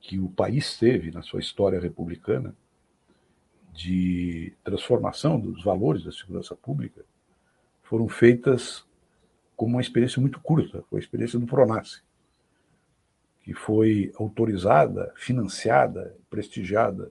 que 0.00 0.20
o 0.20 0.28
país 0.28 0.78
teve 0.78 1.10
na 1.10 1.22
sua 1.22 1.40
história 1.40 1.80
republicana 1.80 2.54
de 3.72 4.54
transformação 4.62 5.40
dos 5.40 5.64
valores 5.64 6.04
da 6.04 6.12
segurança 6.12 6.54
pública 6.54 7.04
foram 7.82 8.08
feitas 8.08 8.85
com 9.56 9.66
uma 9.66 9.80
experiência 9.80 10.20
muito 10.20 10.38
curta, 10.40 10.84
foi 10.90 11.00
a 11.00 11.02
experiência 11.02 11.38
do 11.38 11.46
Pronace, 11.46 12.02
que 13.42 13.54
foi 13.54 14.12
autorizada, 14.18 15.12
financiada, 15.16 16.14
prestigiada 16.28 17.10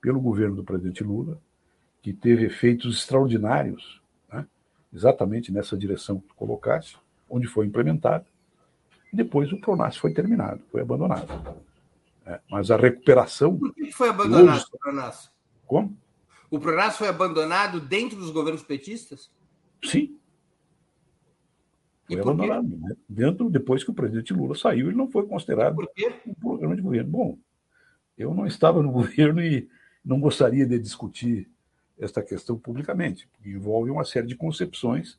pelo 0.00 0.20
governo 0.20 0.56
do 0.56 0.64
presidente 0.64 1.02
Lula, 1.02 1.40
que 2.00 2.12
teve 2.12 2.46
efeitos 2.46 2.98
extraordinários, 2.98 4.00
né? 4.32 4.46
exatamente 4.92 5.52
nessa 5.52 5.76
direção 5.76 6.20
que 6.20 6.28
tu 6.28 6.34
colocaste, 6.34 6.98
onde 7.28 7.46
foi 7.46 7.66
implementada, 7.66 8.24
e 9.12 9.16
depois 9.16 9.52
o 9.52 9.60
Pronas 9.60 9.96
foi 9.96 10.12
terminado, 10.12 10.60
foi 10.70 10.80
abandonado. 10.80 11.26
É, 12.24 12.40
mas 12.48 12.70
a 12.70 12.76
recuperação. 12.76 13.58
Por 13.58 13.74
que 13.74 13.90
foi 13.90 14.08
abandonado 14.08 14.56
hoje... 14.56 14.66
o 14.72 14.78
Pronas? 14.78 15.30
Como? 15.66 15.96
O 16.50 16.60
Pronas 16.60 16.96
foi 16.96 17.08
abandonado 17.08 17.80
dentro 17.80 18.16
dos 18.16 18.30
governos 18.30 18.62
petistas? 18.62 19.30
Sim. 19.84 20.16
Foi 22.12 22.20
abandonado. 22.20 22.76
Né? 22.76 22.96
Dentro, 23.08 23.50
depois 23.50 23.84
que 23.84 23.90
o 23.90 23.94
presidente 23.94 24.32
Lula 24.32 24.54
saiu, 24.54 24.88
ele 24.88 24.96
não 24.96 25.10
foi 25.10 25.26
considerado 25.26 25.76
um 26.26 26.34
programa 26.34 26.76
de 26.76 26.82
governo. 26.82 27.10
Bom, 27.10 27.38
eu 28.16 28.34
não 28.34 28.46
estava 28.46 28.82
no 28.82 28.90
governo 28.92 29.42
e 29.42 29.68
não 30.04 30.20
gostaria 30.20 30.66
de 30.66 30.78
discutir 30.78 31.48
esta 31.98 32.22
questão 32.22 32.58
publicamente, 32.58 33.28
porque 33.28 33.50
envolve 33.50 33.90
uma 33.90 34.04
série 34.04 34.26
de 34.26 34.34
concepções 34.34 35.18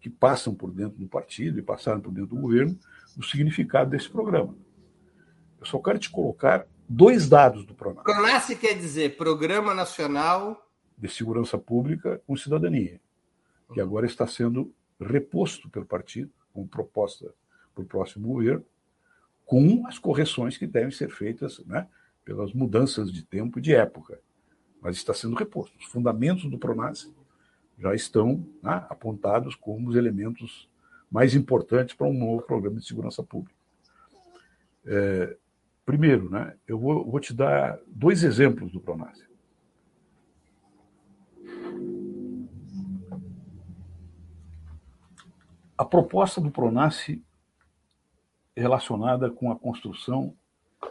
que 0.00 0.10
passam 0.10 0.54
por 0.54 0.70
dentro 0.70 0.98
do 0.98 1.08
partido 1.08 1.58
e 1.58 1.62
passaram 1.62 2.00
por 2.00 2.12
dentro 2.12 2.36
do 2.36 2.42
governo 2.42 2.78
o 3.16 3.22
significado 3.22 3.90
desse 3.90 4.08
programa. 4.08 4.54
Eu 5.58 5.66
só 5.66 5.78
quero 5.78 5.98
te 5.98 6.10
colocar 6.10 6.66
dois 6.88 7.28
dados 7.28 7.64
do 7.64 7.74
PRONAS. 7.74 8.04
PRONAS 8.04 8.46
quer 8.60 8.74
dizer 8.74 9.16
Programa 9.16 9.74
Nacional 9.74 10.68
de 10.96 11.08
Segurança 11.08 11.58
Pública 11.58 12.20
com 12.26 12.36
Cidadania, 12.36 13.00
que 13.72 13.80
agora 13.80 14.06
está 14.06 14.26
sendo 14.26 14.72
reposto 15.00 15.68
pelo 15.68 15.86
partido, 15.86 16.30
com 16.52 16.66
proposta 16.66 17.32
para 17.74 17.82
o 17.82 17.86
próximo 17.86 18.28
governo, 18.28 18.64
com 19.46 19.86
as 19.86 19.98
correções 19.98 20.56
que 20.56 20.66
devem 20.66 20.90
ser 20.90 21.10
feitas 21.10 21.58
né, 21.64 21.88
pelas 22.24 22.52
mudanças 22.52 23.12
de 23.12 23.22
tempo 23.22 23.58
e 23.58 23.62
de 23.62 23.74
época, 23.74 24.20
mas 24.80 24.96
está 24.96 25.14
sendo 25.14 25.36
reposto. 25.36 25.76
Os 25.78 25.86
fundamentos 25.86 26.50
do 26.50 26.58
PRONAS 26.58 27.10
já 27.78 27.94
estão 27.94 28.44
né, 28.62 28.84
apontados 28.88 29.54
como 29.54 29.88
os 29.88 29.96
elementos 29.96 30.68
mais 31.10 31.34
importantes 31.34 31.94
para 31.94 32.06
um 32.06 32.12
novo 32.12 32.42
programa 32.42 32.78
de 32.78 32.86
segurança 32.86 33.22
pública. 33.22 33.56
É, 34.84 35.36
primeiro, 35.86 36.28
né, 36.28 36.54
eu 36.66 36.78
vou, 36.78 37.10
vou 37.10 37.20
te 37.20 37.32
dar 37.32 37.78
dois 37.86 38.22
exemplos 38.24 38.72
do 38.72 38.80
Pronas. 38.80 39.27
A 45.78 45.84
proposta 45.84 46.40
do 46.40 46.50
Pronace 46.50 47.24
relacionada 48.56 49.30
com 49.30 49.52
a 49.52 49.56
construção, 49.56 50.34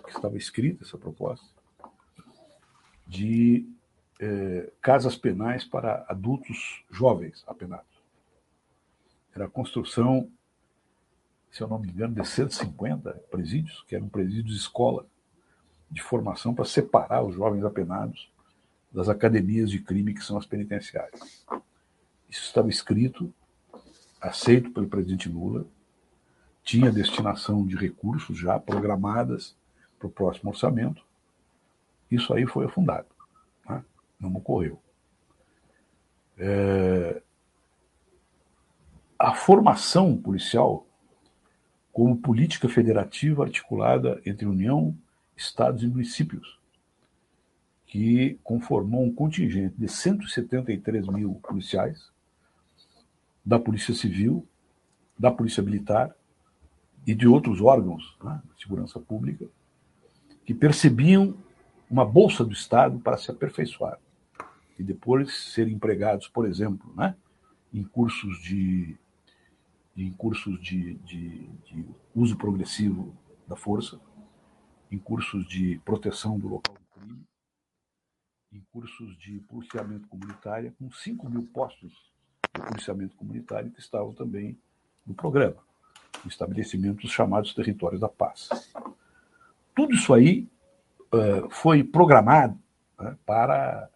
que 0.06 0.12
estava 0.12 0.38
escrita 0.38 0.86
essa 0.86 0.98
proposta, 0.98 1.46
de 3.06 3.70
eh, 4.20 4.72
casas 4.82 5.18
penais 5.18 5.66
para 5.66 6.06
adultos 6.08 6.86
jovens 6.90 7.44
apenados. 7.46 8.02
Era 9.36 9.46
a 9.46 9.50
construção, 9.50 10.32
se 11.52 11.62
eu 11.62 11.68
não 11.68 11.80
me 11.80 11.90
engano, 11.90 12.16
de 12.16 12.26
150 12.26 13.12
presídios, 13.30 13.84
que 13.84 13.96
eram 13.96 14.08
presídios 14.08 14.56
escola 14.56 15.06
de 15.92 16.02
formação 16.02 16.56
para 16.56 16.64
separar 16.64 17.24
os 17.24 17.36
jovens 17.36 17.66
apenados 17.66 18.32
das 18.92 19.10
academias 19.10 19.70
de 19.70 19.82
crime 19.82 20.14
que 20.14 20.24
são 20.24 20.38
as 20.38 20.46
penitenciárias. 20.46 21.46
Isso 22.30 22.44
estava 22.44 22.70
escrito 22.70 23.34
aceito 24.28 24.72
pelo 24.72 24.88
presidente 24.88 25.30
Lula, 25.30 25.66
tinha 26.64 26.92
destinação 26.92 27.66
de 27.66 27.76
recursos 27.76 28.38
já 28.38 28.60
programadas 28.60 29.56
para 29.98 30.08
o 30.08 30.12
próximo 30.12 30.50
orçamento. 30.50 31.02
Isso 32.12 32.34
aí 32.34 32.46
foi 32.46 32.66
afundado, 32.66 33.08
né? 33.68 33.84
não 34.20 34.34
ocorreu. 34.36 34.80
É... 36.38 37.22
A 39.18 39.34
formação 39.34 40.16
policial 40.16 40.86
como 41.98 42.16
política 42.16 42.70
federativa 42.70 43.44
articulada 43.44 44.22
entre 44.24 44.46
União, 44.46 44.96
Estados 45.36 45.82
e 45.82 45.88
municípios, 45.88 46.60
que 47.88 48.40
conformou 48.44 49.04
um 49.04 49.12
contingente 49.12 49.74
de 49.76 49.88
173 49.88 51.08
mil 51.08 51.36
policiais, 51.36 52.12
da 53.48 53.58
Polícia 53.58 53.94
Civil, 53.94 54.46
da 55.18 55.32
Polícia 55.32 55.64
Militar 55.64 56.14
e 57.06 57.16
de 57.16 57.26
outros 57.26 57.62
órgãos 57.62 58.18
né, 58.22 58.42
de 58.54 58.62
segurança 58.62 59.00
pública 59.00 59.48
que 60.46 60.54
percebiam 60.54 61.34
uma 61.90 62.04
bolsa 62.04 62.44
do 62.44 62.52
Estado 62.52 63.00
para 63.00 63.18
se 63.18 63.32
aperfeiçoar 63.32 63.98
e 64.78 64.84
depois 64.84 65.54
serem 65.54 65.76
empregados, 65.76 66.28
por 66.28 66.46
exemplo, 66.46 66.94
né, 66.94 67.16
em 67.74 67.86
cursos 67.86 68.38
de 68.42 68.98
em 69.96 70.12
cursos 70.12 70.62
de, 70.62 70.96
de, 70.96 71.48
de 71.66 71.86
uso 72.14 72.38
progressivo 72.38 73.16
da 73.48 73.56
força, 73.56 74.00
em 74.92 75.00
cursos 75.00 75.48
de 75.48 75.80
proteção 75.86 76.38
do 76.38 76.50
local 76.50 76.76
do 76.76 77.00
crime, 77.00 77.24
em 78.52 78.62
cursos 78.74 79.18
de 79.18 79.40
policiamento 79.48 80.08
comunitário, 80.10 80.76
com 80.78 80.92
5 80.92 81.30
mil 81.30 81.48
postos 81.48 81.94
do 82.58 82.64
policiamento 82.64 83.16
comunitário 83.16 83.72
que 83.72 83.80
estavam 83.80 84.14
também 84.14 84.58
no 85.06 85.14
programa, 85.14 85.58
no 86.24 86.30
estabelecimento 86.30 87.02
dos 87.02 87.12
chamados 87.12 87.54
territórios 87.54 88.02
da 88.02 88.10
paz. 88.10 88.50
Tudo 89.76 89.94
isso 89.94 90.14
aí 90.14 90.48
uh, 91.14 91.50
foi 91.50 91.84
programado 91.84 92.58
uh, 93.00 93.16
para, 93.26 93.90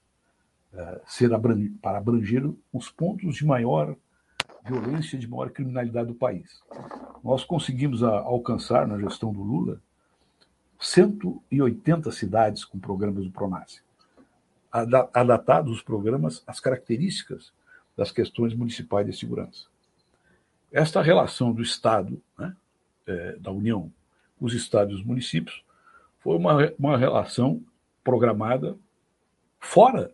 uh, 0.73 1.01
ser 1.05 1.33
abranger, 1.33 1.71
para 1.81 1.97
abranger 1.97 2.49
os 2.71 2.89
pontos 2.89 3.35
de 3.35 3.45
maior 3.45 3.95
violência, 4.63 5.17
de 5.17 5.27
maior 5.27 5.49
criminalidade 5.49 6.07
do 6.07 6.15
país. 6.15 6.61
Nós 7.23 7.43
conseguimos 7.43 8.03
a, 8.03 8.19
alcançar, 8.19 8.87
na 8.87 8.97
gestão 8.99 9.33
do 9.33 9.41
Lula, 9.41 9.81
180 10.79 12.11
cidades 12.11 12.63
com 12.63 12.79
programas 12.79 13.25
do 13.25 13.31
PRONASSE. 13.31 13.81
Adaptados 14.71 15.71
os 15.73 15.81
programas 15.81 16.43
às 16.47 16.59
características 16.59 17.51
das 17.95 18.11
questões 18.11 18.53
municipais 18.53 19.05
de 19.05 19.13
segurança. 19.13 19.67
Esta 20.71 21.01
relação 21.01 21.51
do 21.51 21.61
Estado, 21.61 22.21
né, 22.37 22.55
é, 23.05 23.35
da 23.37 23.51
União, 23.51 23.91
os 24.39 24.53
estados 24.53 24.93
e 24.93 24.95
os 25.01 25.05
municípios, 25.05 25.63
foi 26.19 26.37
uma, 26.37 26.71
uma 26.79 26.97
relação 26.97 27.63
programada 28.03 28.77
fora 29.59 30.11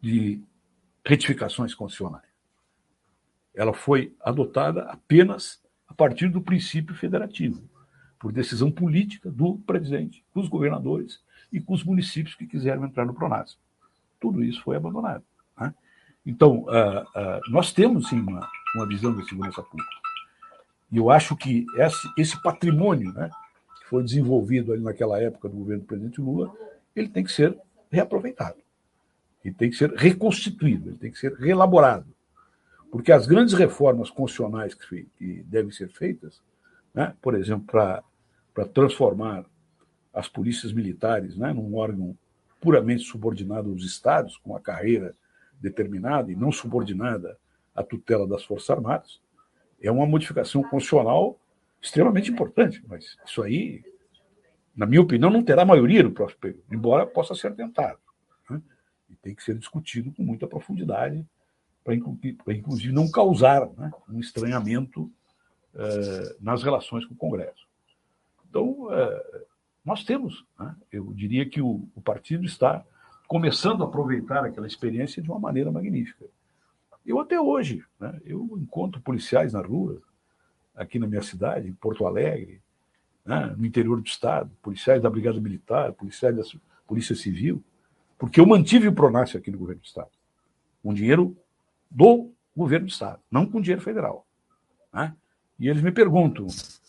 de 0.00 0.40
retificações 1.04 1.74
constitucionais. 1.74 2.24
Ela 3.54 3.72
foi 3.72 4.14
adotada 4.20 4.82
apenas 4.84 5.62
a 5.86 5.94
partir 5.94 6.28
do 6.28 6.40
princípio 6.40 6.94
federativo, 6.94 7.62
por 8.18 8.32
decisão 8.32 8.70
política 8.70 9.30
do 9.30 9.58
presidente, 9.58 10.24
dos 10.34 10.48
governadores 10.48 11.22
e 11.52 11.60
com 11.60 11.74
os 11.74 11.84
municípios 11.84 12.34
que 12.34 12.46
quiseram 12.46 12.84
entrar 12.84 13.04
no 13.04 13.14
Pronas. 13.14 13.58
Tudo 14.18 14.42
isso 14.42 14.62
foi 14.62 14.76
abandonado. 14.76 15.22
Né? 15.58 15.74
Então, 16.24 16.62
uh, 16.62 17.02
uh, 17.02 17.50
nós 17.50 17.72
temos 17.72 18.08
sim 18.08 18.20
uma, 18.20 18.48
uma 18.74 18.86
visão 18.86 19.14
de 19.14 19.28
segurança 19.28 19.62
pública. 19.62 19.90
E 20.90 20.96
eu 20.96 21.10
acho 21.10 21.36
que 21.36 21.66
esse, 21.76 22.08
esse 22.16 22.42
patrimônio 22.42 23.12
né, 23.12 23.30
que 23.78 23.88
foi 23.88 24.02
desenvolvido 24.02 24.72
ali 24.72 24.82
naquela 24.82 25.20
época 25.20 25.48
do 25.48 25.56
governo 25.56 25.82
do 25.82 25.86
presidente 25.86 26.20
Lula, 26.20 26.52
ele 26.94 27.08
tem 27.08 27.24
que 27.24 27.32
ser 27.32 27.58
reaproveitado. 27.90 28.56
Ele 29.44 29.54
tem 29.54 29.68
que 29.68 29.76
ser 29.76 29.90
reconstituído, 29.92 30.90
ele 30.90 30.98
tem 30.98 31.10
que 31.10 31.18
ser 31.18 31.34
reelaborado. 31.34 32.06
Porque 32.90 33.12
as 33.12 33.26
grandes 33.26 33.54
reformas 33.54 34.08
constitucionais 34.08 34.72
que, 34.72 35.06
que 35.18 35.42
devem 35.42 35.72
ser 35.72 35.88
feitas, 35.88 36.40
né, 36.94 37.14
por 37.20 37.34
exemplo, 37.34 37.66
para 37.66 38.66
transformar 38.72 39.44
as 40.12 40.28
polícias 40.28 40.72
militares 40.72 41.36
né, 41.36 41.52
num 41.52 41.74
órgão 41.74 42.16
puramente 42.60 43.02
subordinado 43.02 43.68
aos 43.70 43.82
estados, 43.82 44.38
com 44.38 44.56
a 44.56 44.60
carreira 44.60 45.14
determinada 45.64 46.30
e 46.30 46.36
não 46.36 46.52
subordinada 46.52 47.38
à 47.74 47.82
tutela 47.82 48.28
das 48.28 48.44
Forças 48.44 48.70
Armadas, 48.70 49.20
é 49.80 49.90
uma 49.90 50.06
modificação 50.06 50.62
constitucional 50.62 51.38
extremamente 51.80 52.30
importante. 52.30 52.82
Mas 52.86 53.16
isso 53.24 53.42
aí, 53.42 53.82
na 54.76 54.86
minha 54.86 55.00
opinião, 55.00 55.30
não 55.30 55.42
terá 55.42 55.64
maioria 55.64 56.02
no 56.02 56.12
próximo 56.12 56.40
período, 56.40 56.64
embora 56.70 57.06
possa 57.06 57.34
ser 57.34 57.54
tentado. 57.54 57.98
Né? 58.48 58.60
E 59.10 59.16
tem 59.16 59.34
que 59.34 59.42
ser 59.42 59.58
discutido 59.58 60.12
com 60.12 60.22
muita 60.22 60.46
profundidade, 60.46 61.26
para 61.82 61.94
inclusive 61.94 62.92
não 62.92 63.10
causar 63.10 63.68
né, 63.76 63.92
um 64.08 64.18
estranhamento 64.18 65.10
eh, 65.74 66.36
nas 66.40 66.62
relações 66.62 67.04
com 67.04 67.12
o 67.12 67.16
Congresso. 67.16 67.66
Então, 68.48 68.88
eh, 68.90 69.44
nós 69.84 70.02
temos, 70.02 70.46
né, 70.58 70.74
eu 70.90 71.12
diria 71.12 71.44
que 71.46 71.60
o, 71.60 71.86
o 71.94 72.00
partido 72.00 72.46
está 72.46 72.82
começando 73.26 73.82
a 73.82 73.86
aproveitar 73.86 74.44
aquela 74.44 74.66
experiência 74.66 75.22
de 75.22 75.30
uma 75.30 75.38
maneira 75.38 75.70
magnífica. 75.70 76.26
Eu 77.04 77.20
até 77.20 77.38
hoje, 77.40 77.84
né, 78.00 78.20
eu 78.24 78.58
encontro 78.58 79.00
policiais 79.00 79.52
na 79.52 79.60
rua, 79.60 80.00
aqui 80.74 80.98
na 80.98 81.06
minha 81.06 81.22
cidade, 81.22 81.68
em 81.68 81.74
Porto 81.74 82.06
Alegre, 82.06 82.62
né, 83.24 83.54
no 83.56 83.64
interior 83.64 84.00
do 84.00 84.06
estado, 84.06 84.50
policiais 84.62 85.02
da 85.02 85.10
Brigada 85.10 85.40
Militar, 85.40 85.92
policiais 85.92 86.36
da 86.36 86.42
Polícia 86.86 87.14
Civil, 87.14 87.62
porque 88.18 88.40
eu 88.40 88.46
mantive 88.46 88.88
o 88.88 88.92
Pronas 88.92 89.34
aqui 89.34 89.50
no 89.50 89.58
governo 89.58 89.82
do 89.82 89.86
estado, 89.86 90.10
com 90.82 90.94
dinheiro 90.94 91.36
do 91.90 92.30
governo 92.56 92.86
do 92.86 92.90
estado, 92.90 93.20
não 93.30 93.46
com 93.46 93.60
dinheiro 93.60 93.82
federal. 93.82 94.26
Né? 94.92 95.14
E 95.58 95.68
eles 95.68 95.82
me 95.82 95.92
perguntam, 95.92 96.46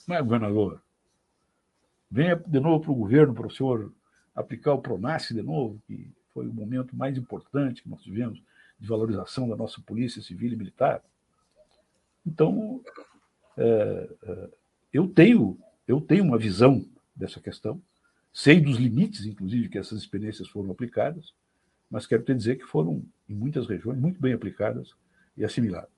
mas 0.07 0.21
governador, 0.21 0.81
venha 2.09 2.35
de 2.35 2.59
novo 2.59 2.83
para 2.83 2.91
o 2.91 2.95
governo 2.95 3.33
para 3.33 3.47
o 3.47 3.51
senhor 3.51 3.91
aplicar 4.35 4.73
o 4.73 4.81
Pronas 4.81 5.27
de 5.27 5.41
novo, 5.41 5.81
que 5.87 6.11
foi 6.35 6.45
o 6.45 6.53
momento 6.53 6.93
mais 6.93 7.17
importante 7.17 7.81
que 7.81 7.89
nós 7.89 8.03
tivemos 8.03 8.43
de 8.77 8.87
valorização 8.87 9.47
da 9.47 9.55
nossa 9.55 9.81
polícia 9.81 10.21
civil 10.21 10.51
e 10.51 10.55
militar. 10.57 11.01
Então, 12.27 12.83
é, 13.57 14.09
é, 14.21 14.49
eu 14.91 15.07
tenho 15.07 15.57
eu 15.87 16.01
tenho 16.01 16.23
uma 16.23 16.37
visão 16.37 16.85
dessa 17.15 17.39
questão, 17.39 17.81
sei 18.33 18.59
dos 18.59 18.77
limites, 18.77 19.25
inclusive, 19.25 19.69
que 19.69 19.77
essas 19.77 19.99
experiências 19.99 20.47
foram 20.49 20.71
aplicadas, 20.71 21.33
mas 21.89 22.07
quero 22.07 22.23
te 22.23 22.33
dizer 22.33 22.57
que 22.57 22.65
foram, 22.65 23.03
em 23.29 23.35
muitas 23.35 23.67
regiões, 23.67 23.97
muito 23.97 24.19
bem 24.19 24.33
aplicadas 24.33 24.93
e 25.37 25.45
assimiladas. 25.45 25.89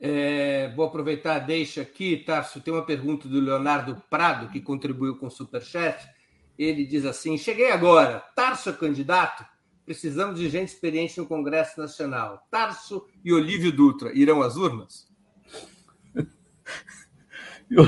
É, 0.00 0.72
vou 0.74 0.86
aproveitar, 0.86 1.38
deixa 1.38 1.82
aqui, 1.82 2.16
Tarso, 2.16 2.60
tem 2.60 2.74
uma 2.74 2.84
pergunta 2.84 3.28
do 3.28 3.40
Leonardo 3.40 4.02
Prado, 4.10 4.50
que 4.50 4.60
contribuiu 4.60 5.16
com 5.16 5.26
o 5.26 5.30
Superchat. 5.30 6.04
Ele 6.62 6.84
diz 6.84 7.06
assim: 7.06 7.38
Cheguei 7.38 7.72
agora. 7.72 8.20
Tarso 8.36 8.68
é 8.68 8.72
candidato? 8.74 9.46
Precisamos 9.86 10.38
de 10.38 10.50
gente 10.50 10.68
experiente 10.68 11.16
no 11.18 11.26
Congresso 11.26 11.80
Nacional. 11.80 12.46
Tarso 12.50 13.06
e 13.24 13.32
Olívio 13.32 13.72
Dutra 13.72 14.12
irão 14.12 14.42
às 14.42 14.56
urnas? 14.56 15.08
Eu, 17.70 17.84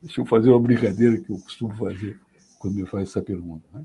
deixa 0.00 0.20
eu 0.20 0.24
fazer 0.24 0.50
uma 0.50 0.60
brincadeira 0.60 1.20
que 1.20 1.28
eu 1.28 1.36
costumo 1.40 1.74
fazer 1.74 2.20
quando 2.60 2.76
me 2.76 2.86
faz 2.86 3.08
essa 3.08 3.20
pergunta. 3.20 3.68
Né? 3.72 3.84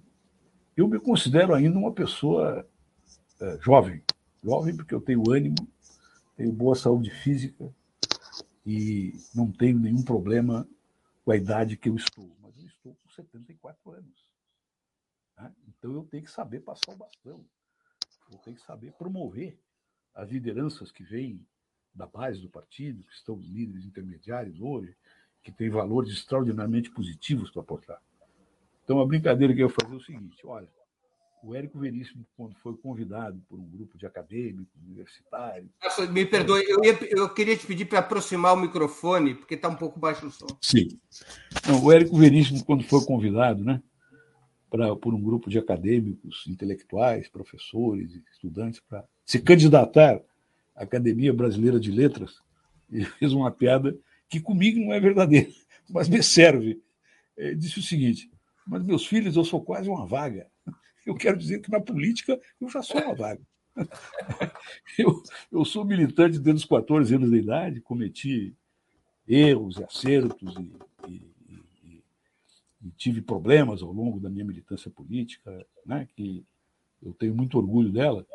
Eu 0.78 0.88
me 0.88 1.00
considero 1.00 1.52
ainda 1.52 1.80
uma 1.80 1.92
pessoa 1.92 2.64
é, 3.42 3.58
jovem. 3.60 4.04
Jovem 4.44 4.76
porque 4.76 4.94
eu 4.94 5.02
tenho 5.02 5.24
ânimo, 5.32 5.56
tenho 6.38 6.52
boa 6.54 6.76
saúde 6.76 7.10
física 7.10 7.74
e 8.64 9.14
não 9.34 9.52
tenho 9.52 9.80
nenhum 9.80 10.04
problema 10.04 10.68
com 11.26 11.32
a 11.32 11.36
idade 11.36 11.76
que 11.76 11.90
eu 11.90 11.96
estou, 11.96 12.30
mas 12.40 12.56
eu 12.60 12.68
estou 12.68 12.94
com 12.94 13.09
74 13.24 13.92
anos. 13.92 14.34
Né? 15.38 15.54
Então 15.68 15.94
eu 15.94 16.04
tenho 16.06 16.24
que 16.24 16.32
saber 16.32 16.62
passar 16.62 16.94
o 16.94 16.98
bastão, 16.98 17.46
eu 18.32 18.38
tenho 18.40 18.56
que 18.56 18.62
saber 18.64 18.92
promover 18.94 19.60
as 20.14 20.30
lideranças 20.30 20.92
que 20.92 21.04
vêm 21.04 21.46
da 21.94 22.06
base 22.06 22.42
do 22.42 22.50
partido, 22.50 23.04
que 23.04 23.14
estão 23.14 23.40
líderes 23.40 23.86
intermediários 23.86 24.60
hoje, 24.60 24.96
que 25.42 25.52
têm 25.52 25.70
valores 25.70 26.12
extraordinariamente 26.12 26.92
positivos 26.92 27.50
para 27.50 27.62
aportar. 27.62 28.02
Então 28.84 29.00
a 29.00 29.06
brincadeira 29.06 29.54
que 29.54 29.62
eu 29.62 29.68
ia 29.68 29.74
fazer 29.74 29.94
é 29.94 29.98
o 29.98 30.02
seguinte: 30.02 30.46
olha, 30.46 30.70
o 31.44 31.56
Érico 31.56 31.80
Veríssimo, 31.80 32.26
quando 32.36 32.56
foi 32.56 32.76
convidado 32.78 33.42
por 33.48 33.60
um 33.60 33.68
grupo 33.68 33.98
de 33.98 34.06
acadêmicos, 34.06 34.74
universitários. 34.84 35.70
Me 36.12 36.26
perdoe, 36.26 36.64
eu, 36.68 36.84
ia, 36.84 36.98
eu 37.12 37.30
queria 37.30 37.56
te 37.56 37.66
pedir 37.66 37.86
para 37.86 38.00
aproximar 38.00 38.54
o 38.54 38.58
microfone, 38.58 39.36
porque 39.36 39.56
está 39.56 39.70
um 39.70 39.76
pouco 39.76 40.00
baixo 40.00 40.28
o 40.28 40.32
som. 40.32 40.48
Sim. 40.62 40.88
Não, 41.68 41.84
o 41.84 41.92
Érico 41.92 42.18
Veríssimo, 42.18 42.64
quando 42.64 42.84
foi 42.84 43.04
convidado, 43.06 43.64
né, 43.64 43.82
pra, 44.70 44.96
por 44.96 45.14
um 45.14 45.22
grupo 45.22 45.50
de 45.50 45.58
acadêmicos, 45.58 46.46
intelectuais, 46.48 47.28
professores, 47.28 48.12
estudantes, 48.32 48.80
para 48.88 49.06
se 49.26 49.40
candidatar 49.40 50.22
à 50.76 50.84
Academia 50.84 51.34
Brasileira 51.34 51.80
de 51.80 51.92
Letras, 51.92 52.36
ele 52.92 53.06
fez 53.06 53.34
uma 53.34 53.52
piada 53.52 53.98
que 54.30 54.40
comigo 54.40 54.80
não 54.80 54.94
é 54.94 55.00
verdadeira, 55.00 55.50
mas 55.90 56.08
me 56.08 56.22
serve. 56.22 56.82
Ele 57.36 57.56
disse 57.56 57.80
o 57.80 57.84
seguinte: 57.84 58.30
Mas 58.68 58.84
meus 58.84 59.06
filhos, 59.06 59.36
eu 59.36 59.44
sou 59.44 59.62
quase 59.62 59.90
uma 59.90 60.06
vaga. 60.06 60.48
Eu 61.06 61.16
quero 61.16 61.38
dizer 61.38 61.62
que 61.62 61.72
na 61.72 61.80
política 61.80 62.40
eu 62.60 62.70
já 62.70 62.82
sou 62.82 63.02
uma 63.02 63.16
vaga. 63.16 63.42
Eu, 64.98 65.24
eu 65.52 65.64
sou 65.64 65.86
militante 65.86 66.38
desde 66.38 66.64
os 66.64 66.66
14 66.66 67.16
anos 67.16 67.30
de 67.30 67.38
idade, 67.38 67.80
cometi 67.80 68.54
erros 69.26 69.78
e 69.78 69.84
acertos 69.84 70.56
e, 70.58 70.74
e, 71.08 71.32
e, 71.86 72.04
e, 72.84 72.92
tive 72.98 73.22
problemas 73.22 73.82
ao 73.82 73.94
longo 73.94 74.20
da 74.20 74.30
minha 74.30 74.44
militância 74.44 74.92
política, 74.92 75.66
né, 75.86 76.08
que 76.14 76.44
eu 77.02 77.14
tenho 77.14 77.34
muito 77.34 77.58
orgulho 77.58 77.90
dela, 77.90 78.26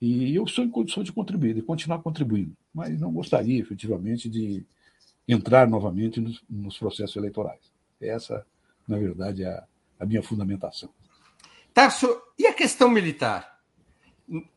e 0.00 0.34
eu 0.34 0.46
sou 0.46 0.64
em 0.64 0.70
condições 0.70 1.04
de 1.04 1.12
contribuir, 1.12 1.54
de 1.54 1.62
continuar 1.62 2.00
contribuindo, 2.00 2.56
mas 2.74 3.00
não 3.00 3.12
gostaria 3.12 3.58
efetivamente 3.58 4.28
de 4.28 4.66
entrar 5.26 5.68
novamente 5.68 6.20
nos, 6.20 6.42
nos 6.48 6.78
processos 6.78 7.16
eleitorais. 7.16 7.72
Essa, 8.00 8.46
na 8.86 8.98
verdade, 8.98 9.44
é 9.44 9.48
a, 9.48 9.66
a 10.00 10.06
minha 10.06 10.22
fundamentação. 10.22 10.90
Tarso, 11.78 12.20
e 12.36 12.44
a 12.44 12.52
questão 12.52 12.88
militar? 12.88 13.56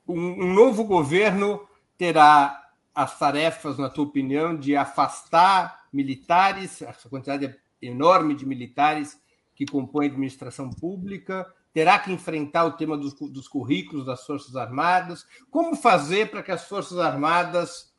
Um 0.07 0.51
novo 0.55 0.83
governo 0.83 1.67
terá 1.95 2.71
as 2.95 3.19
tarefas, 3.19 3.77
na 3.77 3.91
tua 3.91 4.05
opinião, 4.05 4.57
de 4.57 4.75
afastar 4.75 5.85
militares, 5.93 6.81
essa 6.81 7.07
quantidade 7.07 7.55
enorme 7.79 8.33
de 8.33 8.43
militares 8.43 9.21
que 9.53 9.67
compõem 9.67 10.07
a 10.07 10.09
administração 10.09 10.71
pública, 10.71 11.45
terá 11.71 11.99
que 11.99 12.11
enfrentar 12.11 12.65
o 12.65 12.71
tema 12.71 12.97
dos, 12.97 13.13
dos 13.13 13.47
currículos 13.47 14.07
das 14.07 14.25
Forças 14.25 14.55
Armadas. 14.55 15.23
Como 15.51 15.75
fazer 15.75 16.31
para 16.31 16.41
que 16.41 16.51
as 16.51 16.67
Forças 16.67 16.97
Armadas, 16.97 17.93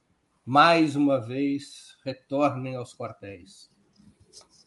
mais 0.45 0.97
uma 0.97 1.21
vez, 1.21 1.97
retornem 2.05 2.75
aos 2.75 2.93
quartéis? 2.93 3.71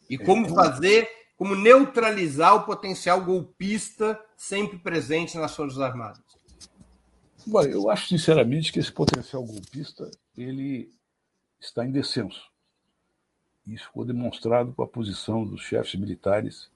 E 0.08 0.16
como 0.16 0.48
fazer 0.48 1.06
como 1.36 1.54
neutralizar 1.54 2.54
o 2.54 2.64
potencial 2.64 3.22
golpista 3.22 4.18
sempre 4.36 4.78
presente 4.78 5.36
nas 5.36 5.54
Forças 5.54 5.80
Armadas? 5.80 6.24
Bom, 7.46 7.62
eu 7.62 7.90
acho 7.90 8.08
sinceramente 8.08 8.72
que 8.72 8.80
esse 8.80 8.90
potencial 8.90 9.44
golpista 9.44 10.10
ele 10.36 10.90
está 11.60 11.84
em 11.84 11.92
descenso. 11.92 12.50
Isso 13.66 13.86
ficou 13.86 14.04
demonstrado 14.04 14.72
com 14.72 14.82
a 14.82 14.86
posição 14.86 15.44
dos 15.44 15.60
chefes 15.60 15.98
militares 15.98 16.70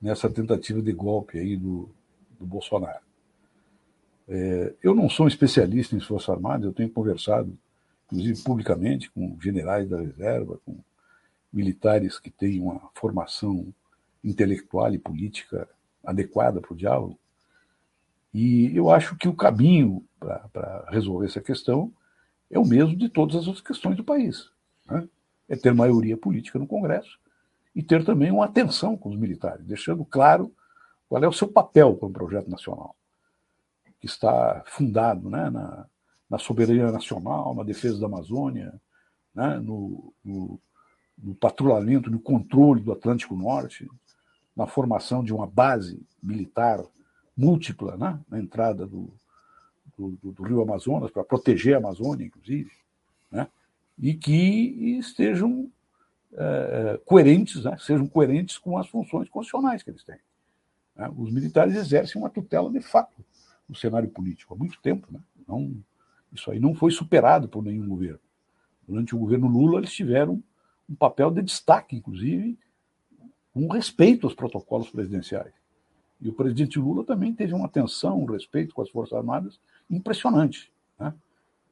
nessa 0.00 0.30
tentativa 0.30 0.80
de 0.80 0.92
golpe 0.92 1.38
aí 1.38 1.56
do, 1.56 1.90
do 2.38 2.46
Bolsonaro. 2.46 3.04
É, 4.28 4.74
eu 4.82 4.94
não 4.94 5.08
sou 5.08 5.26
um 5.26 5.28
especialista 5.28 5.96
em 5.96 6.00
Forças 6.00 6.28
Armadas, 6.28 6.64
eu 6.64 6.72
tenho 6.72 6.90
conversado, 6.90 7.56
inclusive 8.06 8.42
publicamente, 8.42 9.10
com 9.10 9.36
generais 9.40 9.88
da 9.88 10.00
reserva, 10.00 10.60
com 10.64 10.78
militares 11.52 12.18
que 12.18 12.30
têm 12.30 12.60
uma 12.60 12.90
formação 12.94 13.72
intelectual 14.22 14.92
e 14.92 14.98
política 14.98 15.68
adequada 16.04 16.60
para 16.60 16.72
o 16.72 16.76
diálogo. 16.76 17.18
E 18.32 18.76
eu 18.76 18.90
acho 18.90 19.16
que 19.16 19.28
o 19.28 19.34
caminho 19.34 20.04
para 20.18 20.86
resolver 20.90 21.26
essa 21.26 21.40
questão 21.40 21.92
é 22.50 22.58
o 22.58 22.64
mesmo 22.64 22.96
de 22.96 23.08
todas 23.08 23.36
as 23.36 23.46
outras 23.46 23.64
questões 23.64 23.96
do 23.96 24.04
país. 24.04 24.50
Né? 24.86 25.08
É 25.48 25.56
ter 25.56 25.72
maioria 25.74 26.16
política 26.16 26.58
no 26.58 26.66
Congresso 26.66 27.18
e 27.74 27.82
ter 27.82 28.04
também 28.04 28.30
uma 28.30 28.44
atenção 28.44 28.96
com 28.96 29.08
os 29.08 29.16
militares, 29.16 29.64
deixando 29.64 30.04
claro 30.04 30.52
qual 31.08 31.22
é 31.22 31.28
o 31.28 31.32
seu 31.32 31.48
papel 31.48 31.94
para 31.94 32.08
o 32.08 32.12
projeto 32.12 32.50
nacional, 32.50 32.94
que 34.00 34.06
está 34.06 34.62
fundado 34.66 35.30
né, 35.30 35.48
na, 35.48 35.86
na 36.28 36.38
soberania 36.38 36.90
nacional, 36.92 37.54
na 37.54 37.62
defesa 37.62 37.98
da 37.98 38.06
Amazônia, 38.06 38.78
né, 39.34 39.58
no, 39.58 40.12
no, 40.24 40.60
no 41.16 41.34
patrulhamento, 41.34 42.10
no 42.10 42.20
controle 42.20 42.82
do 42.82 42.92
Atlântico 42.92 43.34
Norte, 43.36 43.88
na 44.58 44.66
formação 44.66 45.22
de 45.22 45.32
uma 45.32 45.46
base 45.46 46.04
militar 46.20 46.84
múltipla 47.36 47.96
né, 47.96 48.18
na 48.28 48.40
entrada 48.40 48.84
do, 48.84 49.08
do, 49.96 50.32
do, 50.32 50.42
Rio 50.42 50.60
Amazonas, 50.60 51.12
para 51.12 51.22
proteger 51.22 51.76
a 51.76 51.78
Amazônia, 51.78 52.26
inclusive, 52.26 52.72
né, 53.30 53.46
e 53.96 54.14
que 54.14 54.98
estejam 54.98 55.70
é, 56.32 57.00
coerentes, 57.06 57.62
né, 57.62 57.76
sejam 57.78 58.08
coerentes 58.08 58.58
com 58.58 58.76
as 58.76 58.88
funções 58.88 59.28
constitucionais 59.28 59.84
que 59.84 59.90
eles 59.90 60.02
têm. 60.02 60.18
Né. 60.96 61.08
Os 61.16 61.32
militares 61.32 61.76
exercem 61.76 62.20
uma 62.20 62.28
tutela 62.28 62.68
de 62.68 62.80
fato 62.80 63.24
no 63.68 63.76
cenário 63.76 64.08
político 64.08 64.54
há 64.54 64.56
muito 64.56 64.80
tempo. 64.82 65.06
Né, 65.08 65.20
não, 65.46 65.72
isso 66.32 66.50
aí 66.50 66.58
não 66.58 66.74
foi 66.74 66.90
superado 66.90 67.48
por 67.48 67.62
nenhum 67.62 67.88
governo. 67.88 68.20
Durante 68.88 69.14
o 69.14 69.18
governo 69.20 69.46
Lula, 69.46 69.78
eles 69.78 69.92
tiveram 69.92 70.42
um 70.90 70.96
papel 70.96 71.30
de 71.30 71.42
destaque, 71.42 71.94
inclusive, 71.94 72.58
com 73.58 73.66
respeito 73.72 74.24
aos 74.24 74.34
protocolos 74.34 74.88
presidenciais. 74.88 75.52
E 76.20 76.28
o 76.28 76.32
presidente 76.32 76.78
Lula 76.78 77.02
também 77.02 77.34
teve 77.34 77.52
uma 77.52 77.66
atenção, 77.66 78.22
um 78.22 78.24
respeito 78.24 78.72
com 78.72 78.82
as 78.82 78.88
Forças 78.88 79.18
Armadas 79.18 79.58
impressionante. 79.90 80.72
Né? 80.96 81.12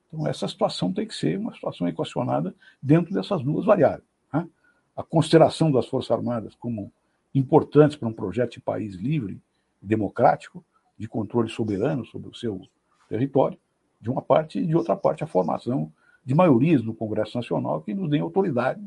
Então, 0.09 0.26
essa 0.26 0.49
situação 0.49 0.93
tem 0.93 1.07
que 1.07 1.14
ser 1.14 1.39
uma 1.39 1.55
situação 1.55 1.87
equacionada 1.87 2.53
dentro 2.82 3.14
dessas 3.14 3.41
duas 3.41 3.64
variáveis. 3.64 4.03
Né? 4.32 4.49
A 4.97 5.05
consideração 5.05 5.70
das 5.70 5.87
Forças 5.87 6.11
Armadas 6.11 6.57
como 6.57 6.93
importantes 7.32 7.97
para 7.97 8.09
um 8.09 8.12
projeto 8.12 8.55
de 8.55 8.61
país 8.61 8.97
livre, 8.97 9.41
democrático, 9.80 10.64
de 10.99 11.07
controle 11.07 11.49
soberano 11.49 12.05
sobre 12.05 12.30
o 12.30 12.34
seu 12.34 12.61
território, 13.09 13.59
de 14.01 14.11
uma 14.11 14.22
parte, 14.22 14.59
e 14.59 14.66
de 14.66 14.74
outra 14.74 14.97
parte, 14.97 15.22
a 15.22 15.26
formação 15.28 15.93
de 16.24 16.34
maiorias 16.34 16.82
no 16.82 16.95
Congresso 16.95 17.37
Nacional 17.37 17.80
que 17.80 17.95
nos 17.95 18.11
deem 18.11 18.22
autoridade 18.22 18.84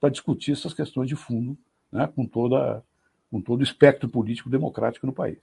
para 0.00 0.10
discutir 0.10 0.52
essas 0.52 0.74
questões 0.74 1.06
de 1.06 1.14
fundo 1.14 1.56
né, 1.92 2.10
com, 2.14 2.26
toda, 2.26 2.82
com 3.30 3.40
todo 3.40 3.60
o 3.60 3.64
espectro 3.64 4.08
político 4.08 4.48
democrático 4.48 5.06
no 5.06 5.12
país. 5.12 5.38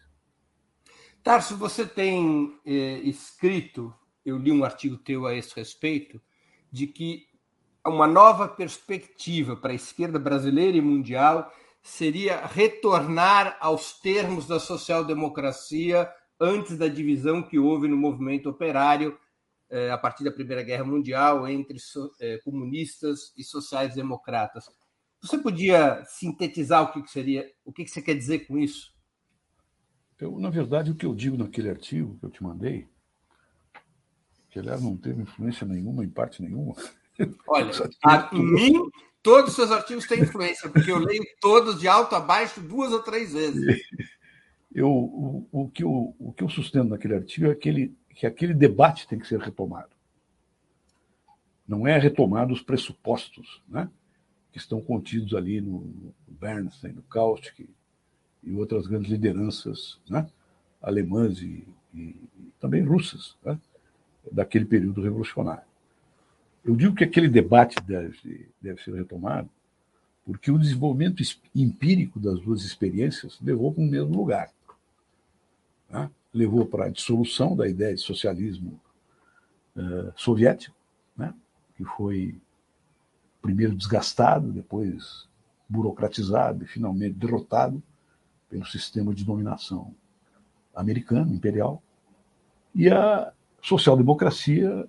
Tarso, 1.21 1.55
você 1.57 1.85
tem 1.85 2.57
eh, 2.65 3.01
escrito, 3.03 3.93
eu 4.25 4.37
li 4.37 4.51
um 4.51 4.63
artigo 4.63 4.97
teu 4.97 5.27
a 5.27 5.35
esse 5.35 5.55
respeito, 5.55 6.19
de 6.71 6.87
que 6.87 7.27
uma 7.85 8.07
nova 8.07 8.47
perspectiva 8.47 9.55
para 9.55 9.71
a 9.71 9.75
esquerda 9.75 10.17
brasileira 10.17 10.77
e 10.77 10.81
mundial 10.81 11.51
seria 11.81 12.45
retornar 12.45 13.57
aos 13.59 13.99
termos 13.99 14.45
da 14.47 14.59
social-democracia 14.59 16.09
antes 16.39 16.77
da 16.77 16.87
divisão 16.87 17.41
que 17.41 17.59
houve 17.59 17.87
no 17.87 17.97
movimento 17.97 18.49
operário 18.49 19.17
eh, 19.69 19.91
a 19.91 19.97
partir 19.97 20.23
da 20.23 20.31
Primeira 20.31 20.63
Guerra 20.63 20.83
Mundial 20.83 21.47
entre 21.47 21.77
eh, 22.19 22.39
comunistas 22.43 23.33
e 23.37 23.43
sociais-democratas. 23.43 24.69
Você 25.21 25.37
podia 25.37 26.03
sintetizar 26.05 26.83
o 26.83 26.93
que, 26.93 27.01
que 27.01 27.11
seria, 27.11 27.51
o 27.65 27.71
que, 27.71 27.83
que 27.83 27.91
você 27.91 28.01
quer 28.01 28.15
dizer 28.15 28.47
com 28.47 28.57
isso? 28.57 28.93
Eu, 30.19 30.37
na 30.39 30.49
verdade, 30.49 30.91
o 30.91 30.95
que 30.95 31.05
eu 31.05 31.15
digo 31.15 31.37
naquele 31.37 31.69
artigo 31.69 32.17
que 32.19 32.25
eu 32.25 32.29
te 32.29 32.43
mandei, 32.43 32.87
que 34.49 34.59
aliás 34.59 34.81
não 34.81 34.97
teve 34.97 35.21
influência 35.21 35.65
nenhuma, 35.65 36.03
em 36.03 36.09
parte 36.09 36.41
nenhuma. 36.41 36.75
Olha, 37.47 37.71
a, 38.03 38.29
em 38.33 38.43
mim, 38.43 38.73
todos 39.21 39.51
os 39.51 39.55
seus 39.55 39.71
artigos 39.71 40.07
têm 40.07 40.21
influência, 40.21 40.69
porque 40.69 40.91
eu 40.91 40.97
leio 40.97 41.23
todos 41.39 41.79
de 41.79 41.87
alto 41.87 42.15
a 42.15 42.19
baixo 42.19 42.61
duas 42.61 42.91
ou 42.91 43.01
três 43.01 43.33
vezes. 43.33 43.81
Eu, 44.71 44.87
o, 44.87 45.47
o, 45.51 45.67
que 45.67 45.83
eu, 45.83 46.15
o 46.19 46.31
que 46.31 46.43
eu 46.43 46.47
sustento 46.47 46.89
naquele 46.89 47.15
artigo 47.15 47.47
é 47.47 47.49
aquele, 47.49 47.97
que 48.11 48.27
aquele 48.27 48.53
debate 48.53 49.07
tem 49.07 49.17
que 49.17 49.27
ser 49.27 49.39
retomado. 49.39 49.89
Não 51.67 51.87
é 51.87 51.97
retomado 51.97 52.53
os 52.53 52.61
pressupostos, 52.61 53.63
né? 53.67 53.89
Que 54.51 54.57
estão 54.57 54.81
contidos 54.81 55.33
ali 55.33 55.61
no, 55.61 56.13
Bernstein, 56.27 56.93
no 56.93 57.01
Kaustik 57.03 57.69
e 58.43 58.53
outras 58.53 58.87
grandes 58.87 59.11
lideranças 59.11 59.99
né, 60.09 60.27
alemãs 60.81 61.41
e, 61.41 61.67
e, 61.93 61.99
e 61.99 62.53
também 62.59 62.83
russas 62.83 63.35
né, 63.43 63.59
daquele 64.31 64.65
período 64.65 65.01
revolucionário. 65.01 65.67
Eu 66.63 66.75
digo 66.75 66.95
que 66.95 67.03
aquele 67.03 67.27
debate 67.27 67.75
deve, 67.85 68.47
deve 68.61 68.81
ser 68.81 68.93
retomado 68.93 69.49
porque 70.29 70.51
o 70.51 70.59
desenvolvimento 70.59 71.23
empírico 71.55 72.19
das 72.19 72.39
duas 72.41 72.63
experiências 72.63 73.39
levou 73.41 73.73
para 73.73 73.81
o 73.81 73.87
mesmo 73.87 74.15
lugar. 74.15 74.51
Né? 75.89 76.07
Levou 76.31 76.67
para 76.67 76.85
a 76.85 76.89
dissolução 76.89 77.55
da 77.55 77.67
ideia 77.67 77.95
de 77.95 78.01
socialismo 78.01 78.79
uh, 79.75 80.13
soviético, 80.15 80.75
né? 81.17 81.33
que 81.75 81.83
foi 81.83 82.39
primeiro 83.41 83.75
desgastado, 83.75 84.51
depois 84.51 85.27
burocratizado 85.67 86.63
e 86.63 86.67
finalmente 86.67 87.13
derrotado 87.13 87.81
pelo 88.49 88.65
sistema 88.65 89.13
de 89.13 89.23
dominação 89.23 89.93
americano, 90.75 91.33
imperial. 91.33 91.81
E 92.73 92.89
a 92.89 93.31
social-democracia 93.61 94.87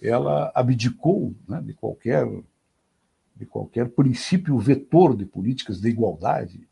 ela 0.00 0.50
abdicou 0.54 1.34
né, 1.48 1.60
de 1.60 1.74
qualquer 1.74 2.26
de 3.34 3.44
qualquer 3.44 3.90
princípio 3.90 4.58
vetor 4.58 5.14
de 5.14 5.26
políticas 5.26 5.78
de 5.78 5.90
igualdade 5.90 6.66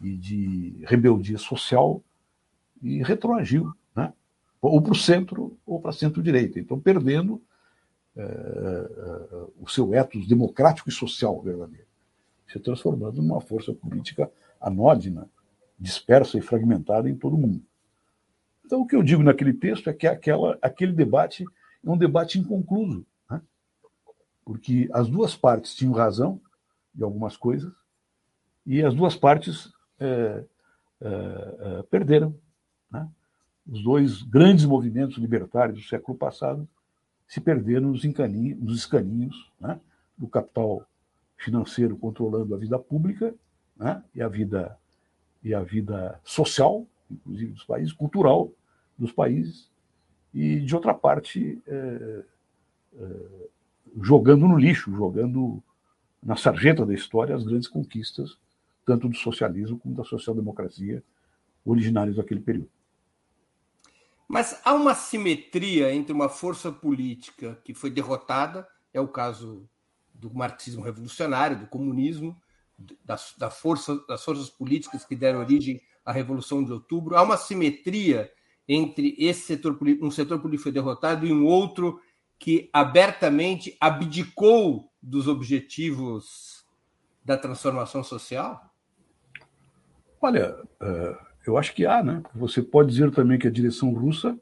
e 0.00 0.16
de 0.16 0.82
rebeldia 0.86 1.36
social 1.36 2.02
e 2.82 3.02
retroagiu, 3.02 3.70
né? 3.94 4.10
ou 4.62 4.80
para 4.80 4.92
o 4.92 4.96
centro 4.96 5.58
ou 5.66 5.78
para 5.78 5.92
centro-direita. 5.92 6.58
Então, 6.58 6.80
perdendo 6.80 7.42
é, 8.16 9.46
o 9.60 9.68
seu 9.68 9.94
ethos 9.94 10.26
democrático 10.26 10.88
e 10.88 10.92
social 10.92 11.40
verdadeiro, 11.40 11.86
se 12.46 12.58
transformando 12.60 13.20
numa 13.20 13.40
força 13.40 13.72
política 13.72 14.30
anódina, 14.60 15.28
dispersa 15.78 16.38
e 16.38 16.40
fragmentada 16.40 17.08
em 17.08 17.16
todo 17.16 17.34
o 17.34 17.38
mundo. 17.38 17.62
Então, 18.64 18.80
o 18.80 18.86
que 18.86 18.96
eu 18.96 19.02
digo 19.02 19.22
naquele 19.22 19.52
texto 19.52 19.90
é 19.90 19.92
que 19.92 20.06
aquela, 20.06 20.58
aquele 20.62 20.92
debate 20.92 21.44
é 21.84 21.90
um 21.90 21.98
debate 21.98 22.38
inconcluso, 22.38 23.04
né? 23.30 23.40
porque 24.44 24.88
as 24.92 25.08
duas 25.08 25.36
partes 25.36 25.74
tinham 25.74 25.92
razão 25.92 26.40
de 26.94 27.02
algumas 27.02 27.36
coisas 27.36 27.72
e 28.64 28.82
as 28.82 28.94
duas 28.94 29.14
partes 29.14 29.70
é, 30.00 30.44
é, 31.00 31.08
é, 31.08 31.82
perderam. 31.90 32.34
Né? 32.90 33.06
Os 33.66 33.82
dois 33.82 34.22
grandes 34.22 34.64
movimentos 34.64 35.18
libertários 35.18 35.78
do 35.78 35.84
século 35.84 36.16
passado 36.16 36.66
se 37.26 37.40
perderam 37.40 37.90
nos, 37.90 38.02
nos 38.04 38.78
escaninhos 38.78 39.52
né? 39.60 39.80
do 40.16 40.28
capital 40.28 40.86
financeiro 41.36 41.96
controlando 41.96 42.54
a 42.54 42.58
vida 42.58 42.78
pública 42.78 43.34
né? 43.76 44.02
e 44.14 44.22
a 44.22 44.28
vida 44.28 44.78
e 45.42 45.52
a 45.52 45.60
vida 45.60 46.18
social, 46.24 46.86
inclusive 47.10 47.52
dos 47.52 47.64
países, 47.64 47.92
cultural 47.92 48.50
dos 48.96 49.12
países, 49.12 49.70
e 50.32 50.60
de 50.60 50.74
outra 50.74 50.94
parte 50.94 51.62
é, 51.66 52.24
é, 52.96 53.48
jogando 54.00 54.48
no 54.48 54.56
lixo, 54.56 54.90
jogando 54.90 55.62
na 56.22 56.34
sarjeta 56.34 56.86
da 56.86 56.94
história 56.94 57.36
as 57.36 57.44
grandes 57.44 57.68
conquistas 57.68 58.38
tanto 58.84 59.08
do 59.08 59.16
socialismo 59.16 59.78
como 59.78 59.94
da 59.94 60.04
social-democracia 60.04 61.02
originários 61.64 62.16
daquele 62.16 62.40
período. 62.40 62.68
Mas 64.28 64.60
há 64.64 64.74
uma 64.74 64.94
simetria 64.94 65.94
entre 65.94 66.12
uma 66.12 66.28
força 66.28 66.72
política 66.72 67.60
que 67.64 67.74
foi 67.74 67.90
derrotada, 67.90 68.66
é 68.92 69.00
o 69.00 69.08
caso 69.08 69.68
do 70.12 70.32
marxismo 70.32 70.82
revolucionário, 70.82 71.58
do 71.58 71.66
comunismo, 71.66 72.40
da, 73.04 73.18
da 73.38 73.50
força, 73.50 74.02
das 74.08 74.24
forças 74.24 74.48
políticas 74.48 75.04
que 75.04 75.14
deram 75.14 75.40
origem 75.40 75.80
à 76.04 76.12
Revolução 76.12 76.64
de 76.64 76.72
Outubro. 76.72 77.16
Há 77.16 77.22
uma 77.22 77.36
simetria 77.36 78.32
entre 78.66 79.14
esse 79.18 79.42
setor 79.42 79.78
um 80.00 80.10
setor 80.10 80.40
político 80.40 80.64
foi 80.64 80.72
derrotado 80.72 81.26
e 81.26 81.32
um 81.32 81.44
outro 81.44 82.00
que 82.38 82.70
abertamente 82.72 83.76
abdicou 83.80 84.90
dos 85.02 85.28
objetivos 85.28 86.64
da 87.24 87.36
transformação 87.36 88.02
social? 88.02 88.72
Olha, 90.20 90.56
uh, 90.80 91.33
eu 91.50 91.58
acho 91.58 91.74
que 91.74 91.84
há, 91.84 92.02
né? 92.02 92.22
Você 92.34 92.62
pode 92.62 92.90
dizer 92.90 93.10
também 93.10 93.38
que 93.38 93.46
a 93.46 93.50
direção 93.50 93.92
russa 93.92 94.38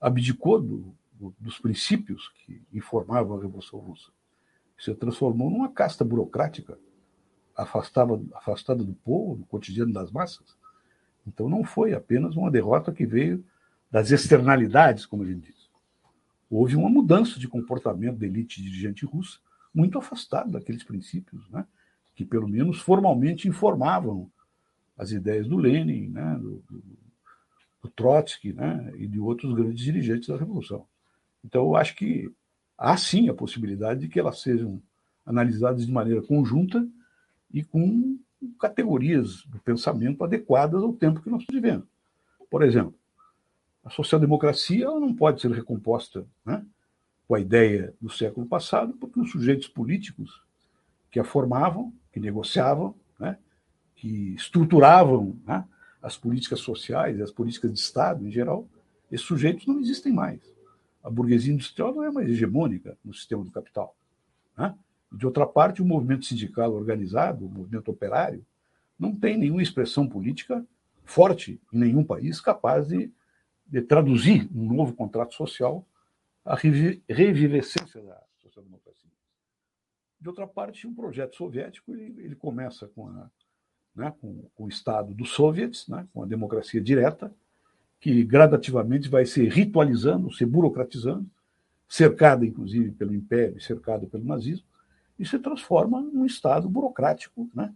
abdicou 0.00 0.60
do, 0.60 0.94
do, 1.12 1.34
dos 1.38 1.58
princípios 1.58 2.28
que 2.44 2.62
informavam 2.72 3.36
a 3.36 3.42
Revolução 3.42 3.78
Russa. 3.78 4.10
Se 4.78 4.94
transformou 4.94 5.50
numa 5.50 5.68
casta 5.68 6.04
burocrática, 6.04 6.78
afastada, 7.56 8.84
do 8.84 8.94
povo, 9.04 9.36
do 9.36 9.44
cotidiano 9.44 9.92
das 9.92 10.12
massas. 10.12 10.56
Então 11.26 11.48
não 11.48 11.64
foi 11.64 11.92
apenas 11.92 12.36
uma 12.36 12.50
derrota 12.50 12.92
que 12.92 13.04
veio 13.04 13.44
das 13.90 14.12
externalidades, 14.12 15.04
como 15.04 15.24
a 15.24 15.26
gente 15.26 15.50
diz. 15.50 15.68
Houve 16.48 16.76
uma 16.76 16.88
mudança 16.88 17.38
de 17.38 17.48
comportamento 17.48 18.16
da 18.16 18.26
elite 18.26 18.62
dirigente 18.62 19.04
russa, 19.04 19.38
muito 19.74 19.98
afastada 19.98 20.52
daqueles 20.52 20.84
princípios, 20.84 21.48
né? 21.50 21.66
que 22.14 22.24
pelo 22.24 22.48
menos 22.48 22.80
formalmente 22.80 23.48
informavam 23.48 24.30
as 24.98 25.12
ideias 25.12 25.46
do 25.46 25.56
Lenin, 25.56 26.08
né, 26.08 26.38
do, 26.40 26.62
do, 26.68 27.88
Trotsky 27.96 28.52
né, 28.52 28.92
e 28.96 29.06
de 29.06 29.18
outros 29.18 29.54
grandes 29.54 29.82
dirigentes 29.82 30.28
da 30.28 30.36
Revolução. 30.36 30.86
Então, 31.42 31.64
eu 31.64 31.74
acho 31.74 31.96
que 31.96 32.30
há 32.76 32.96
sim 32.96 33.28
a 33.28 33.34
possibilidade 33.34 34.00
de 34.00 34.08
que 34.08 34.20
elas 34.20 34.40
sejam 34.40 34.82
analisadas 35.24 35.86
de 35.86 35.92
maneira 35.92 36.20
conjunta 36.20 36.86
e 37.52 37.64
com 37.64 38.18
categorias 38.60 39.42
do 39.46 39.58
pensamento 39.60 40.22
adequadas 40.22 40.82
ao 40.82 40.92
tempo 40.92 41.22
que 41.22 41.30
nós 41.30 41.44
vivendo. 41.50 41.88
Por 42.50 42.62
exemplo, 42.62 42.94
a 43.84 43.90
social-democracia 43.90 44.86
não 44.86 45.14
pode 45.14 45.40
ser 45.40 45.50
recomposta 45.50 46.26
né, 46.44 46.64
com 47.26 47.34
a 47.34 47.40
ideia 47.40 47.94
do 48.00 48.10
século 48.10 48.46
passado, 48.46 48.92
porque 48.94 49.18
os 49.18 49.30
sujeitos 49.30 49.66
políticos 49.66 50.42
que 51.10 51.18
a 51.18 51.24
formavam, 51.24 51.92
que 52.12 52.20
negociavam, 52.20 52.94
que 53.98 54.34
estruturavam 54.34 55.36
né, 55.44 55.64
as 56.00 56.16
políticas 56.16 56.60
sociais, 56.60 57.20
as 57.20 57.32
políticas 57.32 57.72
de 57.72 57.80
Estado 57.80 58.26
em 58.26 58.30
geral, 58.30 58.66
esses 59.10 59.26
sujeitos 59.26 59.66
não 59.66 59.80
existem 59.80 60.12
mais. 60.12 60.40
A 61.02 61.10
burguesia 61.10 61.52
industrial 61.52 61.92
não 61.92 62.04
é 62.04 62.10
mais 62.10 62.28
hegemônica 62.28 62.96
no 63.04 63.12
sistema 63.12 63.42
do 63.44 63.50
capital. 63.50 63.96
Né? 64.56 64.74
De 65.10 65.26
outra 65.26 65.46
parte, 65.46 65.82
o 65.82 65.84
movimento 65.84 66.26
sindical 66.26 66.72
organizado, 66.72 67.44
o 67.44 67.48
movimento 67.48 67.90
operário, 67.90 68.44
não 68.98 69.14
tem 69.14 69.36
nenhuma 69.36 69.62
expressão 69.62 70.08
política 70.08 70.64
forte 71.04 71.60
em 71.72 71.78
nenhum 71.78 72.04
país 72.04 72.40
capaz 72.40 72.88
de, 72.88 73.10
de 73.66 73.82
traduzir 73.82 74.48
um 74.54 74.72
novo 74.72 74.94
contrato 74.94 75.34
social 75.34 75.84
à 76.44 76.54
revivescência 76.54 78.00
da 78.02 78.22
social-democracia. 78.36 79.10
De 80.20 80.28
outra 80.28 80.46
parte, 80.46 80.86
um 80.86 80.94
projeto 80.94 81.34
soviético 81.36 81.92
ele, 81.92 82.14
ele 82.22 82.34
começa 82.36 82.86
com 82.88 83.08
a 83.08 83.30
né, 83.98 84.14
com, 84.20 84.44
com, 84.54 84.64
o 84.64 84.68
Estado 84.68 85.12
dos 85.12 85.30
soviets, 85.30 85.88
né, 85.88 86.06
com 86.14 86.22
a 86.22 86.26
democracia 86.26 86.80
direta, 86.80 87.34
que 88.00 88.22
gradativamente 88.22 89.08
vai 89.08 89.26
se 89.26 89.46
ritualizando, 89.48 90.32
se 90.32 90.46
burocratizando, 90.46 91.28
cercada 91.88 92.46
inclusive 92.46 92.92
pelo 92.92 93.12
Império, 93.12 93.60
cercada 93.60 94.06
pelo 94.06 94.24
nazismo, 94.24 94.64
e 95.18 95.26
se 95.26 95.38
transforma 95.38 96.00
num 96.00 96.24
Estado 96.24 96.68
burocrático, 96.68 97.50
né, 97.52 97.74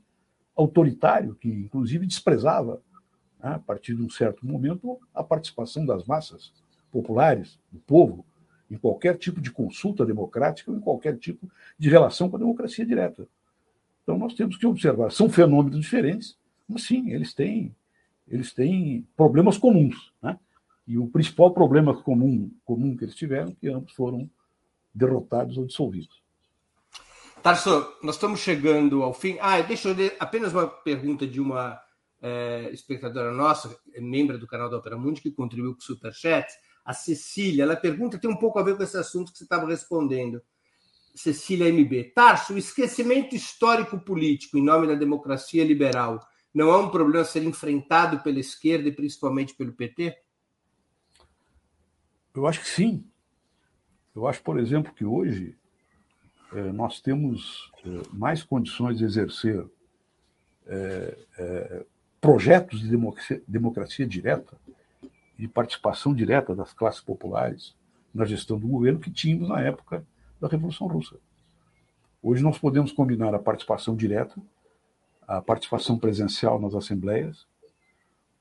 autoritário, 0.54 1.34
que 1.34 1.48
inclusive 1.48 2.06
desprezava, 2.06 2.80
né, 3.42 3.54
a 3.54 3.58
partir 3.58 3.96
de 3.96 4.02
um 4.02 4.08
certo 4.08 4.46
momento, 4.46 5.00
a 5.12 5.24
participação 5.24 5.84
das 5.84 6.04
massas 6.04 6.52
populares, 6.92 7.58
do 7.72 7.80
povo, 7.80 8.24
em 8.70 8.76
qualquer 8.76 9.18
tipo 9.18 9.40
de 9.40 9.50
consulta 9.50 10.06
democrática 10.06 10.70
ou 10.70 10.76
em 10.76 10.80
qualquer 10.80 11.18
tipo 11.18 11.50
de 11.76 11.90
relação 11.90 12.30
com 12.30 12.36
a 12.36 12.38
democracia 12.38 12.86
direta. 12.86 13.26
Então 14.02 14.18
nós 14.18 14.34
temos 14.34 14.56
que 14.56 14.66
observar. 14.66 15.10
São 15.10 15.30
fenômenos 15.30 15.80
diferentes, 15.80 16.36
mas 16.68 16.82
sim, 16.82 17.10
eles 17.10 17.32
têm, 17.32 17.74
eles 18.26 18.52
têm 18.52 19.06
problemas 19.16 19.56
comuns. 19.56 20.12
Né? 20.22 20.38
E 20.86 20.98
o 20.98 21.06
principal 21.06 21.52
problema 21.52 21.94
comum, 22.02 22.50
comum 22.64 22.96
que 22.96 23.04
eles 23.04 23.14
tiveram 23.14 23.50
é 23.50 23.54
que 23.54 23.68
ambos 23.68 23.92
foram 23.92 24.28
derrotados 24.94 25.56
ou 25.56 25.66
dissolvidos. 25.66 26.22
Tarso, 27.42 27.96
nós 28.02 28.14
estamos 28.16 28.40
chegando 28.40 29.02
ao 29.02 29.12
fim. 29.12 29.36
Ah, 29.40 29.60
deixa 29.62 29.88
eu 29.88 29.94
ler 29.94 30.16
apenas 30.20 30.52
uma 30.52 30.66
pergunta 30.66 31.26
de 31.26 31.40
uma 31.40 31.80
é, 32.20 32.70
espectadora 32.72 33.32
nossa, 33.32 33.76
membro 33.98 34.38
do 34.38 34.46
canal 34.46 34.70
da 34.70 34.76
Opera 34.76 34.96
Mundi, 34.96 35.20
que 35.20 35.30
contribuiu 35.32 35.72
com 35.72 35.80
o 35.80 35.82
Superchat, 35.82 36.46
a 36.84 36.92
Cecília. 36.92 37.64
Ela 37.64 37.74
pergunta, 37.74 38.18
tem 38.18 38.30
um 38.30 38.36
pouco 38.36 38.58
a 38.58 38.62
ver 38.62 38.76
com 38.76 38.82
esse 38.84 38.96
assunto 38.96 39.32
que 39.32 39.38
você 39.38 39.44
estava 39.44 39.66
respondendo. 39.66 40.40
Cecília 41.14 41.68
MB. 41.68 42.12
Tarso, 42.14 42.54
o 42.54 42.58
esquecimento 42.58 43.34
histórico-político 43.34 44.56
em 44.56 44.64
nome 44.64 44.86
da 44.86 44.94
democracia 44.94 45.64
liberal 45.64 46.20
não 46.54 46.70
é 46.70 46.76
um 46.76 46.90
problema 46.90 47.24
ser 47.24 47.42
enfrentado 47.42 48.20
pela 48.20 48.38
esquerda 48.38 48.88
e 48.88 48.92
principalmente 48.92 49.54
pelo 49.54 49.72
PT? 49.72 50.16
Eu 52.34 52.46
acho 52.46 52.60
que 52.60 52.68
sim. 52.68 53.04
Eu 54.14 54.26
acho, 54.26 54.42
por 54.42 54.58
exemplo, 54.58 54.92
que 54.92 55.04
hoje 55.04 55.56
é, 56.52 56.72
nós 56.72 57.00
temos 57.00 57.70
é, 57.84 57.88
mais 58.12 58.42
condições 58.42 58.98
de 58.98 59.04
exercer 59.04 59.66
é, 60.66 61.84
projetos 62.20 62.80
de 62.80 62.88
democracia, 62.88 63.42
democracia 63.48 64.06
direta 64.06 64.56
e 65.38 65.48
participação 65.48 66.14
direta 66.14 66.54
das 66.54 66.72
classes 66.72 67.00
populares 67.00 67.74
na 68.14 68.24
gestão 68.24 68.58
do 68.58 68.68
governo 68.68 69.00
que 69.00 69.10
tínhamos 69.10 69.48
na 69.48 69.60
época 69.60 70.06
da 70.42 70.48
Revolução 70.48 70.88
Russa. 70.88 71.16
Hoje 72.20 72.42
nós 72.42 72.58
podemos 72.58 72.90
combinar 72.90 73.32
a 73.32 73.38
participação 73.38 73.94
direta, 73.94 74.34
a 75.26 75.40
participação 75.40 75.96
presencial 75.96 76.60
nas 76.60 76.74
assembleias, 76.74 77.46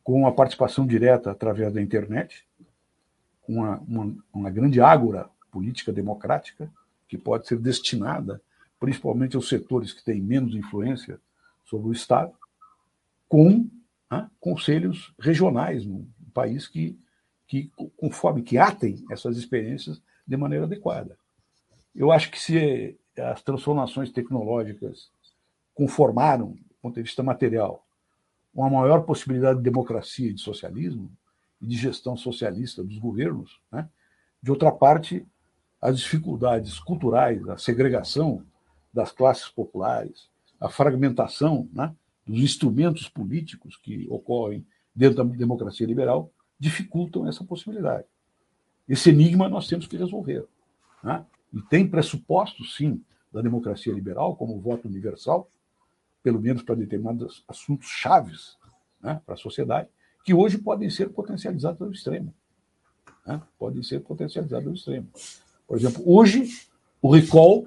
com 0.03 0.25
a 0.25 0.31
participação 0.31 0.87
direta 0.87 1.29
através 1.29 1.71
da 1.71 1.79
internet, 1.79 2.43
uma, 3.47 3.77
uma, 3.87 4.15
uma 4.33 4.49
grande 4.49 4.81
ágora 4.81 5.29
política 5.51 5.93
democrática 5.93 6.71
que 7.07 7.19
pode 7.19 7.47
ser 7.47 7.59
destinada 7.59 8.41
principalmente 8.79 9.35
aos 9.35 9.47
setores 9.47 9.93
que 9.93 10.03
têm 10.03 10.19
menos 10.19 10.55
influência 10.55 11.21
sobre 11.65 11.87
o 11.87 11.93
Estado, 11.93 12.33
com 13.29 13.69
né, 14.09 14.27
conselhos 14.39 15.13
regionais 15.19 15.85
no 15.85 16.07
país 16.33 16.67
que, 16.67 16.97
que, 17.45 17.71
conforme 17.95 18.41
que 18.41 18.57
atem 18.57 19.05
essas 19.11 19.37
experiências 19.37 20.01
de 20.25 20.35
maneira 20.35 20.65
adequada. 20.65 21.20
Eu 21.95 22.11
acho 22.11 22.31
que 22.31 22.39
se 22.39 22.97
as 23.18 23.41
transformações 23.41 24.11
tecnológicas 24.11 25.11
conformaram, 25.73 26.51
do 26.51 26.76
ponto 26.81 26.95
de 26.95 27.03
vista 27.03 27.22
material, 27.22 27.85
uma 28.53 28.69
maior 28.69 29.01
possibilidade 29.01 29.59
de 29.59 29.63
democracia 29.63 30.30
e 30.30 30.34
de 30.34 30.41
socialismo, 30.41 31.11
e 31.61 31.68
de 31.68 31.76
gestão 31.76 32.18
socialista 32.18 32.84
dos 32.84 32.97
governos, 32.97 33.59
né? 33.72 33.88
de 34.41 34.49
outra 34.49 34.72
parte, 34.72 35.26
as 35.80 35.99
dificuldades 35.99 36.80
culturais, 36.80 37.47
a 37.47 37.57
segregação 37.57 38.43
das 38.93 39.11
classes 39.11 39.47
populares, 39.47 40.30
a 40.59 40.69
fragmentação 40.69 41.69
né, 41.73 41.95
dos 42.26 42.39
instrumentos 42.39 43.07
políticos 43.07 43.77
que 43.77 44.07
ocorrem 44.09 44.65
dentro 44.93 45.23
da 45.23 45.35
democracia 45.35 45.88
liberal 45.88 46.31
dificultam 46.59 47.27
essa 47.27 47.43
possibilidade. 47.43 48.05
Esse 48.88 49.09
enigma 49.09 49.49
nós 49.49 49.68
temos 49.68 49.88
que 49.88 49.97
resolver. 49.97 50.45
Né? 51.03 51.26
E 51.53 51.61
tem 51.61 51.87
pressupostos, 51.87 52.75
sim, 52.75 53.03
da 53.31 53.41
democracia 53.41 53.93
liberal, 53.93 54.35
como 54.35 54.55
o 54.55 54.59
voto 54.59 54.87
universal, 54.87 55.49
pelo 56.21 56.39
menos 56.39 56.61
para 56.61 56.75
determinados 56.75 57.43
assuntos 57.47 57.87
chaves 57.87 58.57
né, 59.01 59.21
para 59.25 59.35
a 59.35 59.37
sociedade, 59.37 59.89
que 60.23 60.33
hoje 60.33 60.57
podem 60.57 60.89
ser 60.89 61.09
potencializados 61.09 61.81
ao 61.81 61.91
extremo. 61.91 62.33
Né? 63.25 63.41
Podem 63.57 63.81
ser 63.81 64.01
potencializados 64.01 64.67
ao 64.67 64.73
extremo. 64.73 65.07
Por 65.67 65.77
exemplo, 65.77 66.03
hoje, 66.05 66.67
o 67.01 67.11
recall 67.11 67.65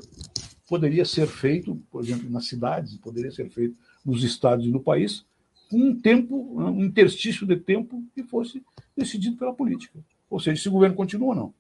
poderia 0.69 1.05
ser 1.05 1.27
feito, 1.27 1.77
por 1.91 2.03
exemplo, 2.03 2.31
nas 2.31 2.47
cidades, 2.47 2.97
poderia 2.97 3.33
ser 3.33 3.51
feito 3.51 3.77
nos 4.05 4.23
estados 4.23 4.67
e 4.67 4.71
no 4.71 4.81
país, 4.81 5.25
com 5.71 5.79
um 5.79 6.01
tempo, 6.01 6.61
um 6.61 6.85
interstício 6.85 7.47
de 7.47 7.57
tempo 7.57 8.05
que 8.15 8.23
fosse 8.23 8.63
decidido 8.97 9.37
pela 9.37 9.55
política. 9.55 9.99
Ou 10.31 10.39
seja, 10.39 10.63
se 10.63 10.69
o 10.69 10.73
governo 10.73 10.95
continua 10.95 11.29
ou 11.29 11.35
não. 11.35 11.55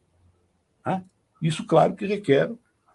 Né? 0.86 1.04
Isso, 1.44 1.66
claro, 1.66 1.94
que 1.94 2.06
requer 2.06 2.50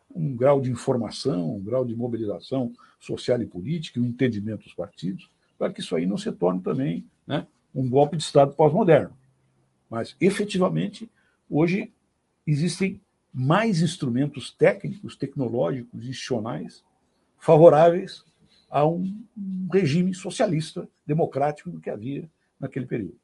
um 0.09 0.35
grau 0.35 0.59
de 0.59 0.71
informação, 0.71 1.55
um 1.57 1.63
grau 1.63 1.85
de 1.85 1.95
mobilização 1.95 2.73
social 2.99 3.39
e 3.39 3.45
política, 3.45 3.99
um 3.99 4.05
entendimento 4.07 4.63
dos 4.63 4.73
partidos, 4.73 5.29
para 5.55 5.71
que 5.71 5.81
isso 5.81 5.95
aí 5.95 6.07
não 6.07 6.17
se 6.17 6.31
torne 6.31 6.59
também 6.59 7.05
né, 7.27 7.45
um 7.75 7.87
golpe 7.87 8.17
de 8.17 8.23
Estado 8.23 8.55
pós-moderno. 8.55 9.15
Mas, 9.87 10.15
efetivamente, 10.19 11.07
hoje 11.47 11.93
existem 12.47 12.99
mais 13.31 13.83
instrumentos 13.83 14.49
técnicos, 14.49 15.15
tecnológicos, 15.15 16.01
institucionais 16.01 16.83
favoráveis 17.37 18.25
a 18.67 18.83
um 18.83 19.23
regime 19.71 20.11
socialista, 20.15 20.89
democrático 21.05 21.69
do 21.69 21.79
que 21.79 21.91
havia 21.91 22.27
naquele 22.59 22.87
período. 22.87 23.19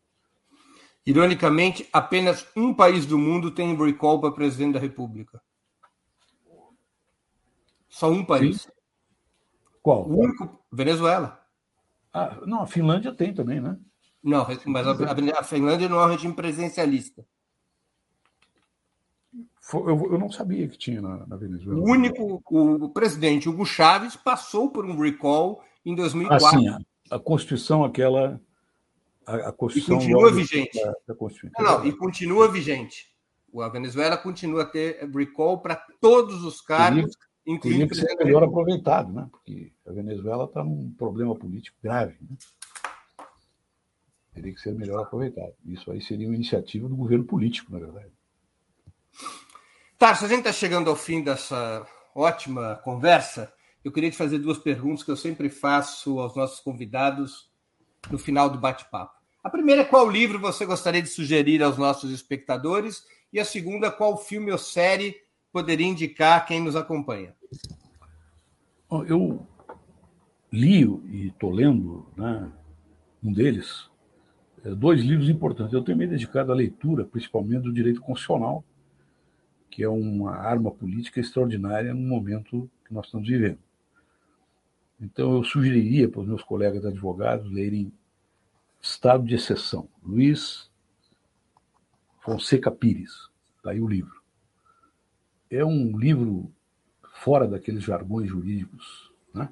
Ironicamente, 1.05 1.87
apenas 1.93 2.47
um 2.55 2.73
país 2.73 3.05
do 3.05 3.17
mundo 3.17 3.51
tem 3.51 3.75
recall 3.75 4.19
para 4.19 4.31
presidente 4.31 4.73
da 4.73 4.79
República. 4.79 5.41
Só 7.87 8.09
um 8.09 8.25
país. 8.25 8.63
Sim. 8.63 8.69
Qual? 9.83 10.09
O 10.09 10.19
único, 10.19 10.65
Venezuela. 10.71 11.39
Ah, 12.11 12.41
não, 12.45 12.63
a 12.63 12.67
Finlândia 12.67 13.13
tem 13.13 13.33
também, 13.33 13.61
né? 13.61 13.77
Não, 14.23 14.47
mas 14.65 14.87
a, 14.87 15.39
a 15.39 15.43
Finlândia 15.43 15.87
não 15.87 15.99
é 15.99 16.05
um 16.05 16.09
regime 16.09 16.33
presidencialista. 16.33 17.23
Eu, 19.73 20.11
eu 20.11 20.17
não 20.17 20.31
sabia 20.31 20.67
que 20.67 20.77
tinha 20.77 21.01
na, 21.01 21.25
na, 21.27 21.35
Venezuela. 21.35 21.79
O 21.79 21.83
único, 21.83 22.41
o 22.49 22.89
presidente 22.89 23.47
Hugo 23.47 23.65
Chávez 23.65 24.15
passou 24.15 24.71
por 24.71 24.85
um 24.85 24.97
recall 24.99 25.63
em 25.85 25.95
2004. 25.95 26.47
Assim, 26.47 26.67
a, 26.67 26.79
a 27.15 27.19
Constituição, 27.19 27.83
aquela. 27.83 28.41
A, 29.25 29.49
a 29.49 29.51
Constituição 29.51 29.95
e 29.95 29.99
continua 29.99 30.31
vigente. 30.31 30.81
Da, 30.81 30.93
da 31.07 31.15
Constituição. 31.15 31.63
Não, 31.63 31.79
não, 31.79 31.85
e 31.85 31.93
continua 31.93 32.51
vigente. 32.51 33.13
A 33.61 33.69
Venezuela 33.69 34.17
continua 34.17 34.63
a 34.63 34.65
ter 34.65 35.09
recall 35.13 35.61
para 35.61 35.75
todos 36.01 36.43
os 36.43 36.59
cargos, 36.59 37.15
teria, 37.15 37.55
incluindo. 37.55 37.87
Teria 37.87 37.87
que 37.87 37.95
ser 37.95 38.23
melhor 38.23 38.43
aproveitado, 38.43 39.13
né? 39.13 39.27
porque 39.31 39.71
a 39.87 39.91
Venezuela 39.91 40.45
está 40.45 40.63
num 40.63 40.91
problema 40.91 41.33
político 41.35 41.77
grave. 41.81 42.17
Né? 42.21 42.35
Teria 44.33 44.53
que 44.53 44.59
ser 44.59 44.73
melhor 44.73 45.01
aproveitado. 45.01 45.53
Isso 45.65 45.89
aí 45.89 46.01
seria 46.01 46.27
uma 46.27 46.35
iniciativa 46.35 46.89
do 46.89 46.95
governo 46.95 47.23
político, 47.23 47.71
na 47.71 47.79
verdade. 47.79 48.11
Tarso, 49.97 50.25
a 50.25 50.27
gente 50.27 50.39
está 50.39 50.51
chegando 50.51 50.89
ao 50.89 50.95
fim 50.95 51.23
dessa 51.23 51.87
ótima 52.13 52.75
conversa. 52.83 53.51
Eu 53.83 53.91
queria 53.91 54.11
te 54.11 54.17
fazer 54.17 54.39
duas 54.39 54.57
perguntas 54.57 55.03
que 55.03 55.11
eu 55.11 55.15
sempre 55.15 55.49
faço 55.49 56.19
aos 56.19 56.35
nossos 56.35 56.59
convidados 56.59 57.49
no 58.11 58.17
final 58.17 58.49
do 58.49 58.57
bate-papo. 58.57 59.13
A 59.43 59.49
primeira 59.49 59.81
é 59.81 59.85
qual 59.85 60.09
livro 60.09 60.39
você 60.39 60.65
gostaria 60.65 61.01
de 61.01 61.09
sugerir 61.09 61.61
aos 61.61 61.77
nossos 61.77 62.11
espectadores? 62.11 63.03
E 63.31 63.39
a 63.39 63.45
segunda, 63.45 63.91
qual 63.91 64.17
filme 64.17 64.51
ou 64.51 64.57
série 64.57 65.15
poderia 65.51 65.85
indicar 65.85 66.45
quem 66.45 66.61
nos 66.61 66.75
acompanha? 66.75 67.35
Eu 69.07 69.45
li 70.51 70.83
e 71.11 71.27
estou 71.27 71.51
lendo 71.51 72.07
né, 72.15 72.51
um 73.23 73.31
deles, 73.31 73.89
é, 74.63 74.73
dois 74.73 75.01
livros 75.01 75.29
importantes. 75.29 75.73
Eu 75.73 75.83
tenho 75.83 75.97
me 75.97 76.07
dedicado 76.07 76.51
à 76.51 76.55
leitura, 76.55 77.05
principalmente 77.05 77.63
do 77.63 77.73
direito 77.73 78.01
constitucional, 78.01 78.63
que 79.69 79.83
é 79.83 79.89
uma 79.89 80.37
arma 80.37 80.71
política 80.71 81.19
extraordinária 81.19 81.93
no 81.93 82.01
momento 82.01 82.69
que 82.85 82.93
nós 82.93 83.05
estamos 83.05 83.27
vivendo. 83.27 83.59
Então, 85.05 85.35
eu 85.35 85.43
sugeriria 85.43 86.09
para 86.09 86.21
os 86.21 86.27
meus 86.27 86.41
colegas 86.41 86.83
advogados 86.83 87.51
lerem 87.51 87.93
Estado 88.81 89.23
de 89.23 89.35
Exceção, 89.35 89.87
Luiz 90.03 90.67
Fonseca 92.21 92.71
Pires, 92.71 93.29
está 93.55 93.69
aí 93.69 93.79
o 93.79 93.87
livro. 93.87 94.19
É 95.47 95.63
um 95.63 95.95
livro 95.95 96.51
fora 97.21 97.47
daqueles 97.47 97.83
jargões 97.83 98.27
jurídicos 98.29 99.11
né, 99.31 99.47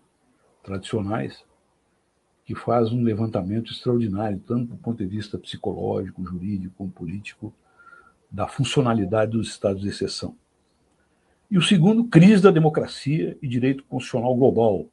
tradicionais, 0.64 1.46
que 2.46 2.56
faz 2.56 2.92
um 2.92 3.04
levantamento 3.04 3.72
extraordinário, 3.72 4.40
tanto 4.40 4.72
do 4.72 4.78
ponto 4.78 4.98
de 4.98 5.06
vista 5.06 5.38
psicológico, 5.38 6.26
jurídico, 6.26 6.74
como 6.78 6.92
político, 6.92 7.54
da 8.30 8.48
funcionalidade 8.48 9.34
dos 9.34 9.50
estados 9.50 9.84
de 9.84 9.90
exceção. 9.90 10.36
E 11.50 11.60
o 11.60 11.62
segundo, 11.62 12.06
crise 12.06 12.42
da 12.42 12.50
democracia 12.50 13.38
e 13.40 13.48
direito 13.48 13.84
constitucional 13.84 14.36
global, 14.36 14.90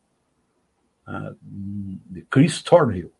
de 1.42 2.22
Chris 2.22 2.62
Thornhill, 2.62 3.12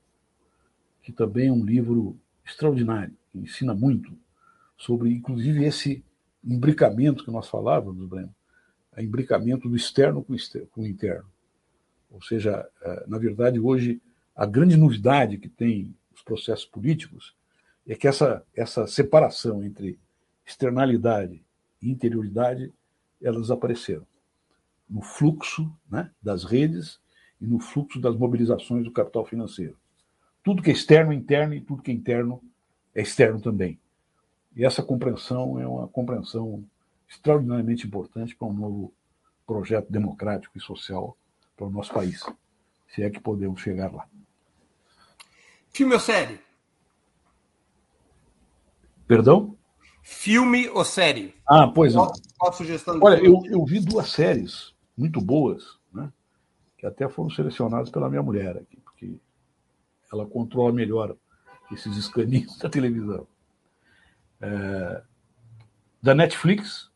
que 1.03 1.13
também 1.13 1.49
é 1.49 1.53
um 1.53 1.65
livro 1.65 2.17
extraordinário, 2.45 3.15
que 3.31 3.39
ensina 3.39 3.75
muito 3.75 4.13
sobre, 4.77 5.13
inclusive, 5.13 5.65
esse 5.65 6.05
imbricamento 6.45 7.25
que 7.25 7.31
nós 7.31 7.49
falávamos, 7.49 8.09
Breno, 8.09 8.35
o 8.97 9.01
imbricamento 9.01 9.69
do 9.69 9.77
externo 9.77 10.25
com 10.25 10.83
o 10.83 10.87
interno. 10.87 11.29
Ou 12.11 12.23
seja, 12.23 12.67
uh, 12.83 13.11
na 13.11 13.19
verdade, 13.19 13.61
hoje, 13.61 14.01
a 14.35 14.47
grande 14.47 14.77
novidade 14.77 15.39
que 15.39 15.49
tem 15.49 15.95
os 16.13 16.23
processos 16.23 16.65
políticos 16.65 17.35
é 17.87 17.95
que 17.95 18.09
essa, 18.09 18.45
essa 18.55 18.87
separação 18.87 19.63
entre 19.63 19.99
externalidade 20.47 21.43
e 21.81 21.91
interioridade, 21.91 22.73
elas 23.23 23.51
apareceram 23.51 24.07
no 24.89 25.03
fluxo 25.03 25.71
né, 25.89 26.11
das 26.21 26.45
redes 26.45 26.99
e 27.41 27.47
no 27.47 27.59
fluxo 27.59 28.01
das 28.01 28.17
mobilizações 28.17 28.85
do 28.85 28.93
capital 28.93 29.25
financeiro. 29.25 29.77
Tudo 30.43 30.63
que 30.63 30.71
é 30.71 30.73
externo 30.73 31.13
é 31.13 31.17
interno 31.17 31.55
e 31.55 31.61
tudo 31.61 31.83
que 31.83 31.91
é 31.91 31.95
interno 31.95 32.43
é 32.95 33.03
externo 33.03 33.41
também. 33.41 33.79
E 34.55 34.65
essa 34.65 34.83
compreensão 34.83 35.61
é 35.61 35.67
uma 35.67 35.89
compreensão 35.89 36.65
extraordinariamente 37.09 37.87
importante 37.87 38.37
para 38.37 38.49
um 38.49 38.53
novo 38.53 38.93
projeto 39.47 39.91
democrático 39.91 40.57
e 40.57 40.61
social 40.61 41.17
para 41.57 41.67
o 41.67 41.71
nosso 41.71 41.93
país, 41.93 42.25
se 42.89 43.03
é 43.03 43.11
que 43.11 43.21
podemos 43.21 43.61
chegar 43.61 43.93
lá. 43.93 44.07
Filme 45.73 45.95
ou 45.95 46.01
série? 46.01 46.41
Perdão? 49.07 49.57
Filme 50.03 50.69
ou 50.69 50.85
série? 50.85 51.35
Ah, 51.47 51.67
pois 51.69 51.95
não. 51.95 52.13
Qual, 52.39 52.51
a 52.51 52.53
sugestão? 52.53 52.99
Olha, 53.03 53.17
eu, 53.25 53.43
eu 53.47 53.65
vi 53.65 53.81
duas 53.81 54.11
séries 54.11 54.73
muito 54.97 55.21
boas? 55.21 55.80
Que 56.81 56.87
até 56.87 57.07
foram 57.07 57.29
selecionadas 57.29 57.91
pela 57.91 58.09
minha 58.09 58.23
mulher 58.23 58.57
aqui, 58.57 58.79
porque 58.79 59.15
ela 60.11 60.25
controla 60.25 60.73
melhor 60.73 61.15
esses 61.71 61.95
escaninhos 61.95 62.57
da 62.59 62.71
televisão. 62.71 63.27
É, 64.41 65.03
da 66.03 66.15
Netflix, 66.15 66.91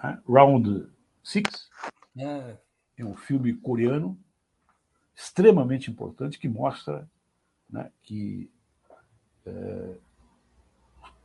né? 0.00 0.22
Round 0.24 0.88
Six. 1.24 1.68
É. 2.16 2.56
é 2.96 3.04
um 3.04 3.16
filme 3.16 3.52
coreano 3.54 4.16
extremamente 5.16 5.90
importante 5.90 6.38
que 6.38 6.48
mostra 6.48 7.08
né, 7.68 7.90
que 8.04 8.48
é, 9.44 9.94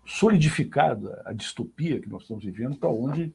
solidificada 0.03 1.21
a 1.25 1.31
distopia 1.31 2.01
que 2.01 2.09
nós 2.09 2.23
estamos 2.23 2.43
vivendo 2.43 2.75
para 2.75 2.89
onde 2.89 3.31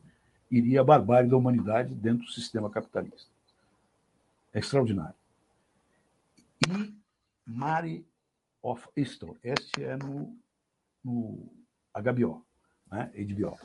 iria 0.51 0.81
a 0.81 0.85
barbárie 0.85 1.31
da 1.31 1.37
humanidade 1.37 1.95
dentro 1.95 2.27
do 2.27 2.33
sistema 2.33 2.69
capitalista. 2.69 3.38
É 4.53 4.59
extraordinário. 4.59 5.15
E 6.67 6.95
Mare 7.47 8.07
of 8.63 8.87
Easton. 8.97 9.37
Este 9.43 9.85
é 9.85 9.97
no, 9.97 10.37
no 11.05 11.51
HBO, 11.95 12.45
né? 12.91 13.11
HBO. 13.15 13.59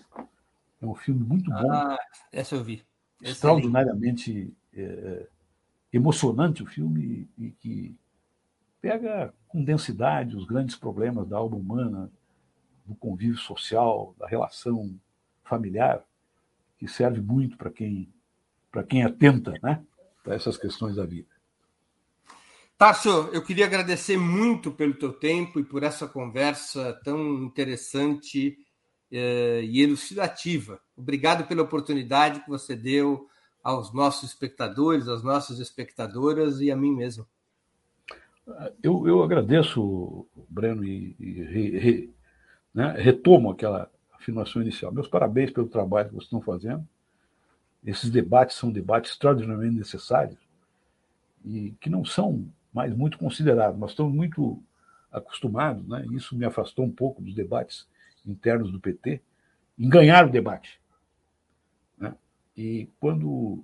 É 0.81 0.85
um 0.85 0.95
filme 0.95 1.23
muito 1.23 1.49
bom. 1.49 1.71
Ah, 1.71 1.97
essa 2.31 2.55
eu 2.55 2.63
vi. 2.63 2.83
Extraordinariamente 3.21 4.53
é, 4.73 5.27
emocionante 5.91 6.63
o 6.63 6.65
filme 6.65 7.29
e, 7.37 7.45
e 7.45 7.51
que 7.51 7.95
pega 8.81 9.33
com 9.47 9.63
densidade 9.63 10.35
os 10.35 10.45
grandes 10.45 10.75
problemas 10.75 11.27
da 11.27 11.37
alma 11.37 11.55
humana, 11.55 12.11
do 12.85 12.95
convívio 12.95 13.37
social, 13.37 14.13
da 14.17 14.27
relação 14.27 14.93
familiar, 15.43 16.03
que 16.77 16.87
serve 16.87 17.21
muito 17.21 17.57
para 17.57 17.69
quem 17.69 18.11
para 18.69 18.83
quem 18.83 19.03
atenta, 19.03 19.53
né, 19.61 19.85
para 20.23 20.35
essas 20.35 20.57
questões 20.57 20.95
da 20.95 21.05
vida. 21.05 21.27
Tarso, 22.77 23.29
eu 23.31 23.43
queria 23.43 23.65
agradecer 23.65 24.17
muito 24.17 24.71
pelo 24.71 24.95
teu 24.95 25.13
tempo 25.13 25.59
e 25.59 25.63
por 25.63 25.83
essa 25.83 26.07
conversa 26.07 26.99
tão 27.03 27.43
interessante 27.43 28.57
eh, 29.11 29.61
e 29.63 29.81
elucidativa. 29.81 30.81
Obrigado 30.97 31.47
pela 31.47 31.61
oportunidade 31.61 32.39
que 32.41 32.49
você 32.49 32.75
deu 32.75 33.27
aos 33.63 33.93
nossos 33.93 34.29
espectadores, 34.29 35.07
às 35.07 35.23
nossas 35.23 35.59
espectadoras 35.59 36.59
e 36.59 36.71
a 36.71 36.75
mim 36.75 36.93
mesmo. 36.93 37.25
Eu, 38.81 39.07
eu 39.07 39.23
agradeço, 39.23 40.27
Breno, 40.49 40.83
e, 40.83 41.15
e 41.19 41.31
re, 41.43 41.79
re, 41.79 42.13
né, 42.73 42.93
retomo 42.97 43.51
aquela 43.51 43.89
afirmação 44.11 44.61
inicial. 44.61 44.91
Meus 44.91 45.07
parabéns 45.07 45.51
pelo 45.51 45.67
trabalho 45.67 46.09
que 46.09 46.15
vocês 46.15 46.25
estão 46.25 46.41
fazendo. 46.41 46.85
Esses 47.85 48.09
debates 48.09 48.55
são 48.55 48.71
debates 48.71 49.11
extraordinariamente 49.11 49.77
necessários 49.77 50.39
e 51.43 51.71
que 51.81 51.89
não 51.89 52.05
são 52.05 52.47
mais 52.73 52.95
muito 52.95 53.17
considerados. 53.17 53.79
Nós 53.79 53.91
estamos 53.91 54.13
muito 54.13 54.61
acostumados, 55.11 55.87
né? 55.87 56.05
isso 56.13 56.35
me 56.35 56.45
afastou 56.45 56.85
um 56.85 56.91
pouco 56.91 57.21
dos 57.21 57.35
debates 57.35 57.87
internos 58.25 58.71
do 58.71 58.79
PT, 58.79 59.21
em 59.77 59.89
ganhar 59.89 60.25
o 60.25 60.31
debate. 60.31 60.79
Né? 61.97 62.15
E 62.57 62.87
quando 62.99 63.63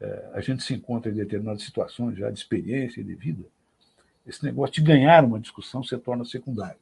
é, 0.00 0.30
a 0.32 0.40
gente 0.40 0.62
se 0.62 0.74
encontra 0.74 1.12
em 1.12 1.14
determinadas 1.14 1.62
situações 1.62 2.16
já 2.18 2.30
de 2.30 2.38
experiência 2.38 3.00
e 3.00 3.04
de 3.04 3.14
vida, 3.14 3.44
esse 4.26 4.44
negócio 4.44 4.74
de 4.74 4.82
ganhar 4.82 5.24
uma 5.24 5.38
discussão 5.38 5.82
se 5.82 5.96
torna 5.98 6.24
secundário. 6.24 6.80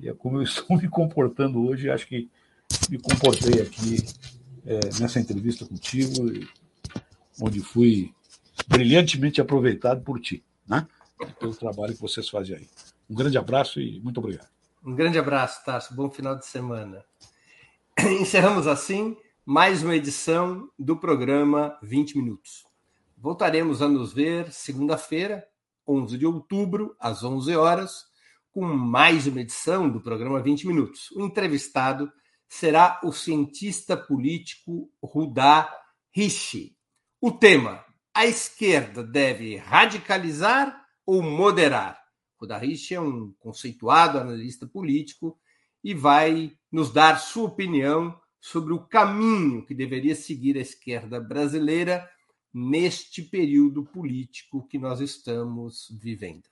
E 0.00 0.08
é 0.08 0.14
como 0.14 0.38
eu 0.38 0.42
estou 0.44 0.76
me 0.76 0.88
comportando 0.88 1.64
hoje, 1.64 1.90
acho 1.90 2.06
que 2.06 2.28
me 2.90 2.98
comportei 2.98 3.62
aqui 3.62 4.04
é, 4.66 4.80
nessa 5.00 5.20
entrevista 5.20 5.64
contigo, 5.64 6.12
onde 7.40 7.60
fui 7.60 8.12
brilhantemente 8.66 9.40
aproveitado 9.40 10.02
por 10.02 10.20
ti 10.20 10.44
né? 10.68 10.86
pelo 11.38 11.54
trabalho 11.54 11.94
que 11.94 12.00
vocês 12.00 12.28
fazem 12.28 12.56
aí. 12.56 12.68
Um 13.08 13.14
grande 13.14 13.38
abraço 13.38 13.80
e 13.80 14.00
muito 14.00 14.18
obrigado. 14.18 14.48
Um 14.84 14.94
grande 14.94 15.18
abraço, 15.18 15.64
Tarso. 15.64 15.94
Bom 15.94 16.10
final 16.10 16.36
de 16.36 16.46
semana. 16.46 17.04
Encerramos 18.20 18.66
assim 18.66 19.16
mais 19.44 19.82
uma 19.82 19.94
edição 19.94 20.68
do 20.78 20.96
programa 20.96 21.78
20 21.82 22.18
Minutos. 22.18 22.66
Voltaremos 23.16 23.80
a 23.80 23.88
nos 23.88 24.12
ver 24.12 24.52
segunda-feira, 24.52 25.46
11 25.86 26.18
de 26.18 26.26
outubro, 26.26 26.96
às 26.98 27.22
11 27.22 27.54
horas, 27.56 28.06
com 28.52 28.62
mais 28.64 29.26
uma 29.26 29.40
edição 29.40 29.88
do 29.88 30.00
programa 30.00 30.42
20 30.42 30.66
Minutos. 30.66 31.10
O 31.12 31.22
entrevistado 31.22 32.10
será 32.48 33.00
o 33.02 33.12
cientista 33.12 33.96
político 33.96 34.90
Rudá 35.02 35.72
Rishi. 36.10 36.76
O 37.20 37.30
tema: 37.30 37.84
a 38.14 38.26
esquerda 38.26 39.02
deve 39.02 39.56
radicalizar 39.56 40.86
ou 41.04 41.22
moderar? 41.22 42.02
O 42.38 42.46
Darrich 42.46 42.94
é 42.94 43.00
um 43.00 43.32
conceituado 43.38 44.18
analista 44.18 44.66
político 44.66 45.38
e 45.82 45.94
vai 45.94 46.52
nos 46.70 46.92
dar 46.92 47.18
sua 47.18 47.44
opinião 47.44 48.18
sobre 48.40 48.72
o 48.72 48.86
caminho 48.86 49.64
que 49.64 49.74
deveria 49.74 50.14
seguir 50.14 50.56
a 50.56 50.60
esquerda 50.60 51.20
brasileira 51.20 52.08
neste 52.52 53.22
período 53.22 53.84
político 53.84 54.66
que 54.66 54.78
nós 54.78 55.00
estamos 55.00 55.88
vivendo. 56.00 56.44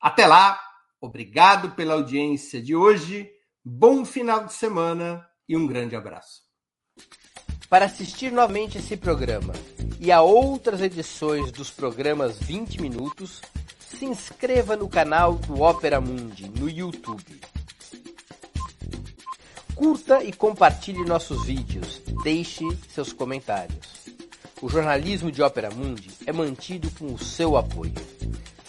Até 0.00 0.26
lá, 0.26 0.60
obrigado 1.00 1.72
pela 1.72 1.94
audiência 1.94 2.62
de 2.62 2.74
hoje, 2.74 3.30
bom 3.64 4.04
final 4.04 4.46
de 4.46 4.54
semana 4.54 5.26
e 5.48 5.56
um 5.56 5.66
grande 5.66 5.94
abraço. 5.94 6.40
Para 7.68 7.84
assistir 7.84 8.32
novamente 8.32 8.78
esse 8.78 8.96
programa 8.96 9.52
e 10.00 10.10
a 10.10 10.22
outras 10.22 10.80
edições 10.80 11.52
dos 11.52 11.70
programas 11.70 12.38
20 12.38 12.80
Minutos, 12.80 13.40
se 13.78 14.06
inscreva 14.06 14.76
no 14.76 14.88
canal 14.88 15.34
do 15.34 15.60
Opera 15.60 16.00
Mundi 16.00 16.48
no 16.48 16.68
YouTube. 16.70 17.40
Curta 19.74 20.24
e 20.24 20.32
compartilhe 20.32 21.04
nossos 21.04 21.44
vídeos, 21.44 22.00
deixe 22.22 22.64
seus 22.88 23.12
comentários. 23.12 24.06
O 24.60 24.68
jornalismo 24.68 25.30
de 25.30 25.42
Opera 25.42 25.70
Mundi 25.70 26.10
é 26.26 26.32
mantido 26.32 26.90
com 26.92 27.12
o 27.12 27.18
seu 27.18 27.56
apoio. 27.56 27.94